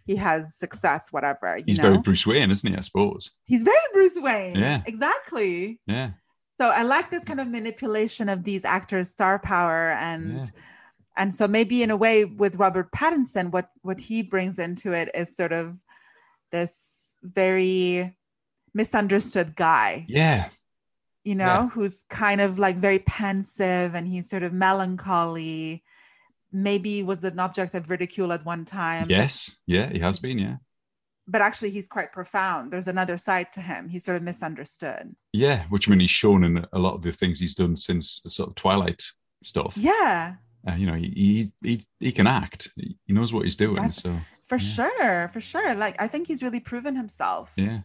[0.06, 1.58] he has success, whatever.
[1.58, 1.84] You he's know?
[1.90, 2.78] very Bruce Wayne, isn't he?
[2.78, 3.32] I suppose.
[3.46, 4.56] He's very Bruce Wayne.
[4.56, 4.82] Yeah.
[4.86, 5.80] Exactly.
[5.88, 6.12] Yeah,
[6.60, 10.50] So I like this kind of manipulation of these actors' star power and Yeah.
[11.18, 15.10] and so maybe in a way with Robert Pattinson, what what he brings into it
[15.16, 15.78] is sort of
[16.52, 16.93] this
[17.24, 18.16] very
[18.74, 20.50] misunderstood guy, yeah,
[21.24, 21.70] you know, Yeah.
[21.70, 25.84] who's kind of like very pensive and he's sort of melancholy.
[26.52, 29.10] Maybe was an object of ridicule at one time.
[29.10, 29.90] yes, yeah.
[29.92, 30.38] He has been.
[30.38, 30.58] Yeah,
[31.28, 32.72] But actually he's quite profound.
[32.72, 33.90] There's another side to him.
[33.90, 35.16] He's sort of misunderstood.
[35.32, 35.66] yeah.
[35.70, 38.30] Which I mean, he's shown in a lot of the things he's done since the
[38.30, 39.04] sort of Twilight
[39.44, 39.76] stuff.
[39.76, 40.36] Yeah.
[40.68, 42.70] Uh, you know, he, he he he can act.
[42.78, 43.76] He knows what he's doing.
[43.76, 44.16] That's- so
[44.58, 44.76] For Yeah.
[44.76, 45.76] sure, for sure.
[45.76, 47.52] Like I think he's really proven himself.
[47.56, 47.82] yeah,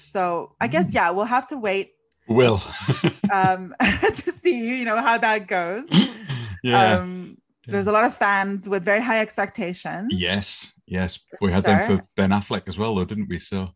[0.00, 0.94] So I guess Mm.
[0.94, 1.92] yeah, we'll have to wait
[2.28, 2.62] Will.
[3.32, 5.86] um to see, you know, how that goes.
[6.62, 6.94] yeah.
[6.98, 10.08] Um there's a lot of fans with very high expectations.
[10.12, 11.18] yes, yes.
[11.40, 13.38] We had them for Ben Affleck as well, though, didn't we?
[13.38, 13.68] So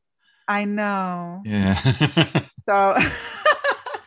[0.49, 1.43] I know.
[1.45, 1.77] yeah.
[2.69, 2.97] So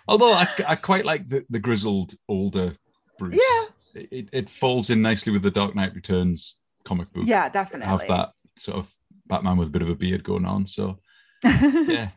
[0.08, 2.76] Although I, I quite like the, the grizzled older
[3.18, 3.38] Bruce.
[3.40, 4.04] Yeah.
[4.12, 7.24] It, it falls in nicely with the Dark Knight Returns comic book.
[7.26, 7.88] yeah, definitely.
[7.88, 8.92] Have that sort of
[9.28, 10.68] Batman with a bit of a beard going on.
[10.68, 11.00] So
[11.44, 12.10] yeah.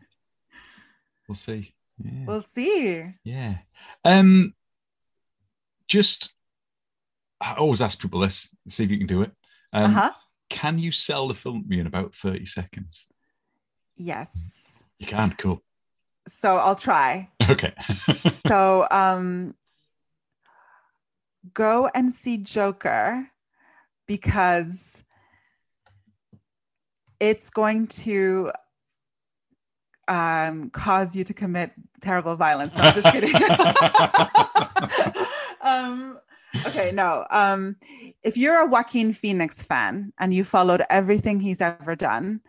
[1.27, 1.73] we'll see.
[2.03, 2.25] Yeah.
[2.25, 3.05] we'll see.
[3.23, 3.57] yeah.
[4.03, 4.53] Um
[5.87, 6.33] just
[7.39, 9.31] I always ask people this, see if you can do it.
[9.71, 10.11] Um uh-huh.
[10.49, 13.05] can you sell the film to me in about 30 seconds?
[13.97, 14.83] Yes.
[14.99, 15.63] You can, cool.
[16.27, 17.29] So I'll try.
[17.49, 17.73] Okay.
[18.47, 19.55] so um
[21.53, 23.29] go and see Joker
[24.07, 25.03] because
[27.19, 28.51] it's going to
[30.07, 31.71] um cause you to commit
[32.01, 32.75] terrible violence.
[32.75, 33.35] No, I'm just kidding.
[35.61, 36.19] um
[36.67, 37.25] okay, no.
[37.31, 37.77] Um
[38.21, 42.41] if you're a Joaquin Phoenix fan and you followed everything he's ever done,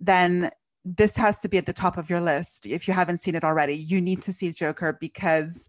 [0.00, 0.50] then
[0.84, 3.44] this has to be at the top of your list if you haven't seen it
[3.44, 3.74] already.
[3.74, 5.68] You need to see Joker because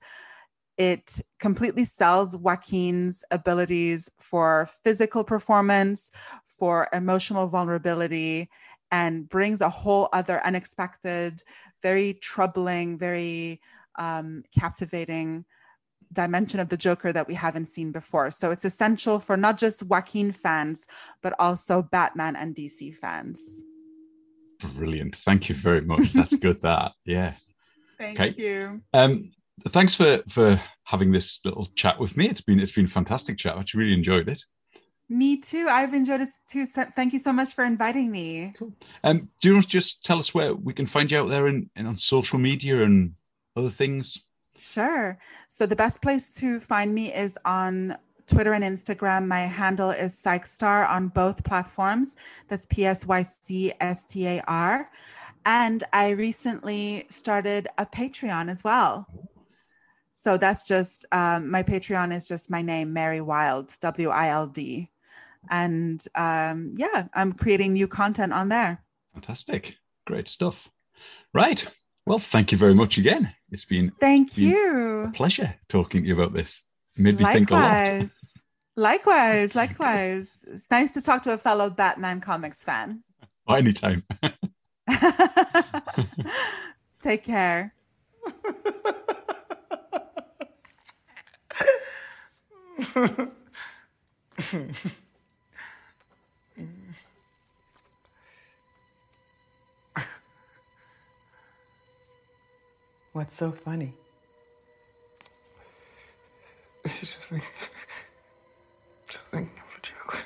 [0.77, 6.11] it completely sells Joaquin's abilities for physical performance,
[6.43, 8.49] for emotional vulnerability,
[8.91, 11.41] and brings a whole other unexpected,
[11.81, 13.61] very troubling, very
[13.97, 15.45] um, captivating
[16.11, 18.31] dimension of the Joker that we haven't seen before.
[18.31, 20.85] So it's essential for not just Joaquin fans,
[21.21, 23.63] but also Batman and DC fans.
[24.75, 25.15] Brilliant.
[25.15, 26.13] Thank you very much.
[26.13, 26.93] That's good that.
[27.05, 27.33] Yeah.
[27.97, 28.33] Thank Okay.
[28.41, 28.81] you.
[28.93, 29.31] Um,
[29.69, 32.30] thanks for for having this little chat with me.
[32.30, 33.56] It's been it's been a fantastic chat.
[33.56, 34.43] I actually really enjoyed it.
[35.09, 35.67] Me too.
[35.69, 36.65] I've enjoyed it too.
[36.65, 38.53] So Thank you so much for inviting me.
[39.03, 41.48] Um, do you want to just tell us where we can find you out there
[41.48, 43.14] and on social media and
[43.56, 44.17] other things?
[44.56, 45.17] Sure.
[45.49, 49.27] So the best place to find me is on Twitter and Instagram.
[49.27, 52.15] My handle is PsycStar on both platforms.
[52.48, 54.90] That's P S Y C S T A R.
[55.45, 59.07] And I recently started a Patreon as well.
[60.23, 64.47] So that's just um, my Patreon is just my name, Mary Wild, W I L
[64.47, 64.89] D.
[65.49, 68.81] And um, yeah, I'm creating new content on there.
[69.11, 69.75] Fantastic.
[70.07, 70.69] Great stuff.
[71.33, 71.67] Right.
[72.05, 73.35] Well, thank you very much again.
[73.51, 75.01] It's been Thank been you.
[75.01, 76.63] a pleasure talking to you about this.
[76.95, 77.61] Made me think a lot.
[77.61, 78.33] Likewise.
[78.77, 80.45] Likewise, likewise.
[80.47, 83.03] It's nice to talk to a fellow Batman comics fan.
[83.49, 84.03] Anytime.
[87.01, 87.73] Take care.
[103.13, 103.93] What's so funny?
[106.83, 107.43] It's Just think,
[109.07, 110.17] just thinking of a joke.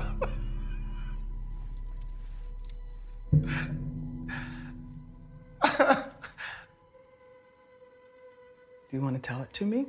[8.96, 9.84] You want to tell it to me?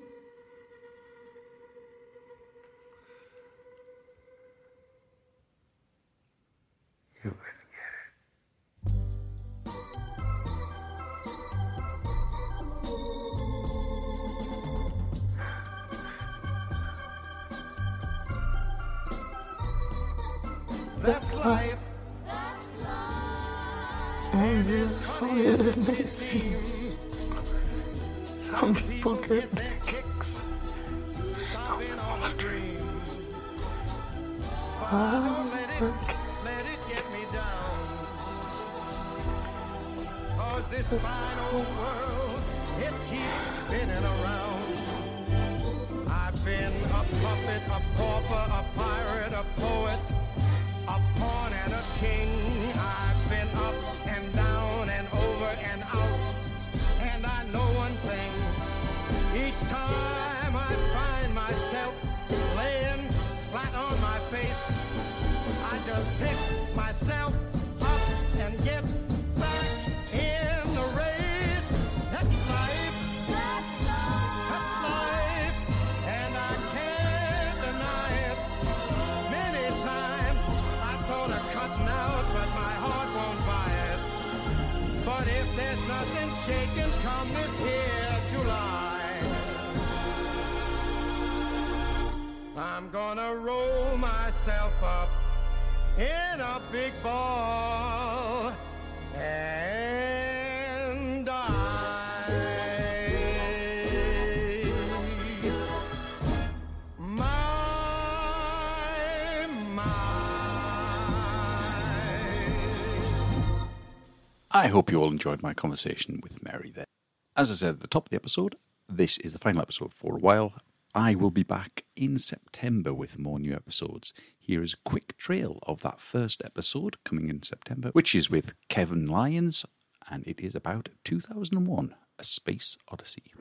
[114.57, 116.87] I hope you all enjoyed my conversation with Mary there.
[117.35, 118.55] As I said at the top of the episode,
[118.89, 120.53] this is the final episode for a while.
[120.95, 124.15] I will be back in September with more new episodes.
[124.39, 128.55] Here is a quick trail of that first episode coming in September, which is with
[128.67, 129.63] Kevin Lyons,
[130.09, 133.31] and it is about 2001 A Space Odyssey.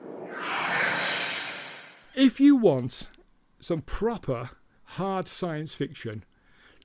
[2.13, 3.09] If you want
[3.59, 4.51] some proper
[4.83, 6.25] hard science fiction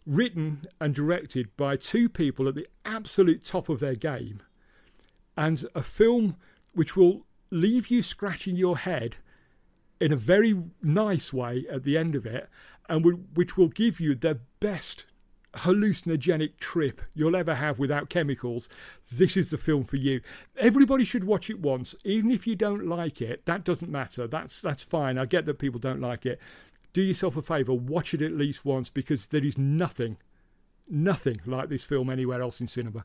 [0.07, 4.43] written and directed by two people at the absolute top of their game,
[5.37, 6.37] and a film
[6.73, 9.17] which will leave you scratching your head
[10.01, 12.49] in a very nice way at the end of it,
[12.89, 15.05] and which will give you the best
[15.55, 18.69] hallucinogenic trip you'll ever have without chemicals,
[19.11, 20.21] this is the film for you.
[20.57, 23.45] Everybody should watch it once, even if you don't like it.
[23.45, 24.27] That doesn't matter.
[24.27, 25.19] That's that's fine.
[25.19, 26.41] I get that people don't like it.
[26.93, 30.19] Do yourself a favour, watch it at least once because there is nothing,
[30.87, 33.05] nothing like this film anywhere else in cinema.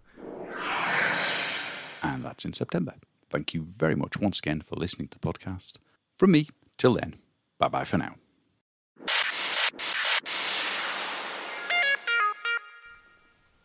[2.03, 2.95] And that's in September.
[3.29, 5.77] Thank you very much once again for listening to the podcast.
[6.17, 7.15] From me, till then,
[7.59, 8.15] bye bye for now.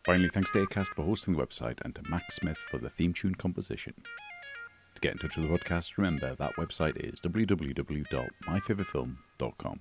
[0.05, 3.13] Finally, thanks to Acast for hosting the website and to Max Smith for the theme
[3.13, 3.95] tune composition
[5.03, 9.81] get in touch with the podcast, remember that website is www.myfavoritefilm.com.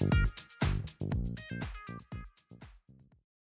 [0.00, 0.33] Thank you.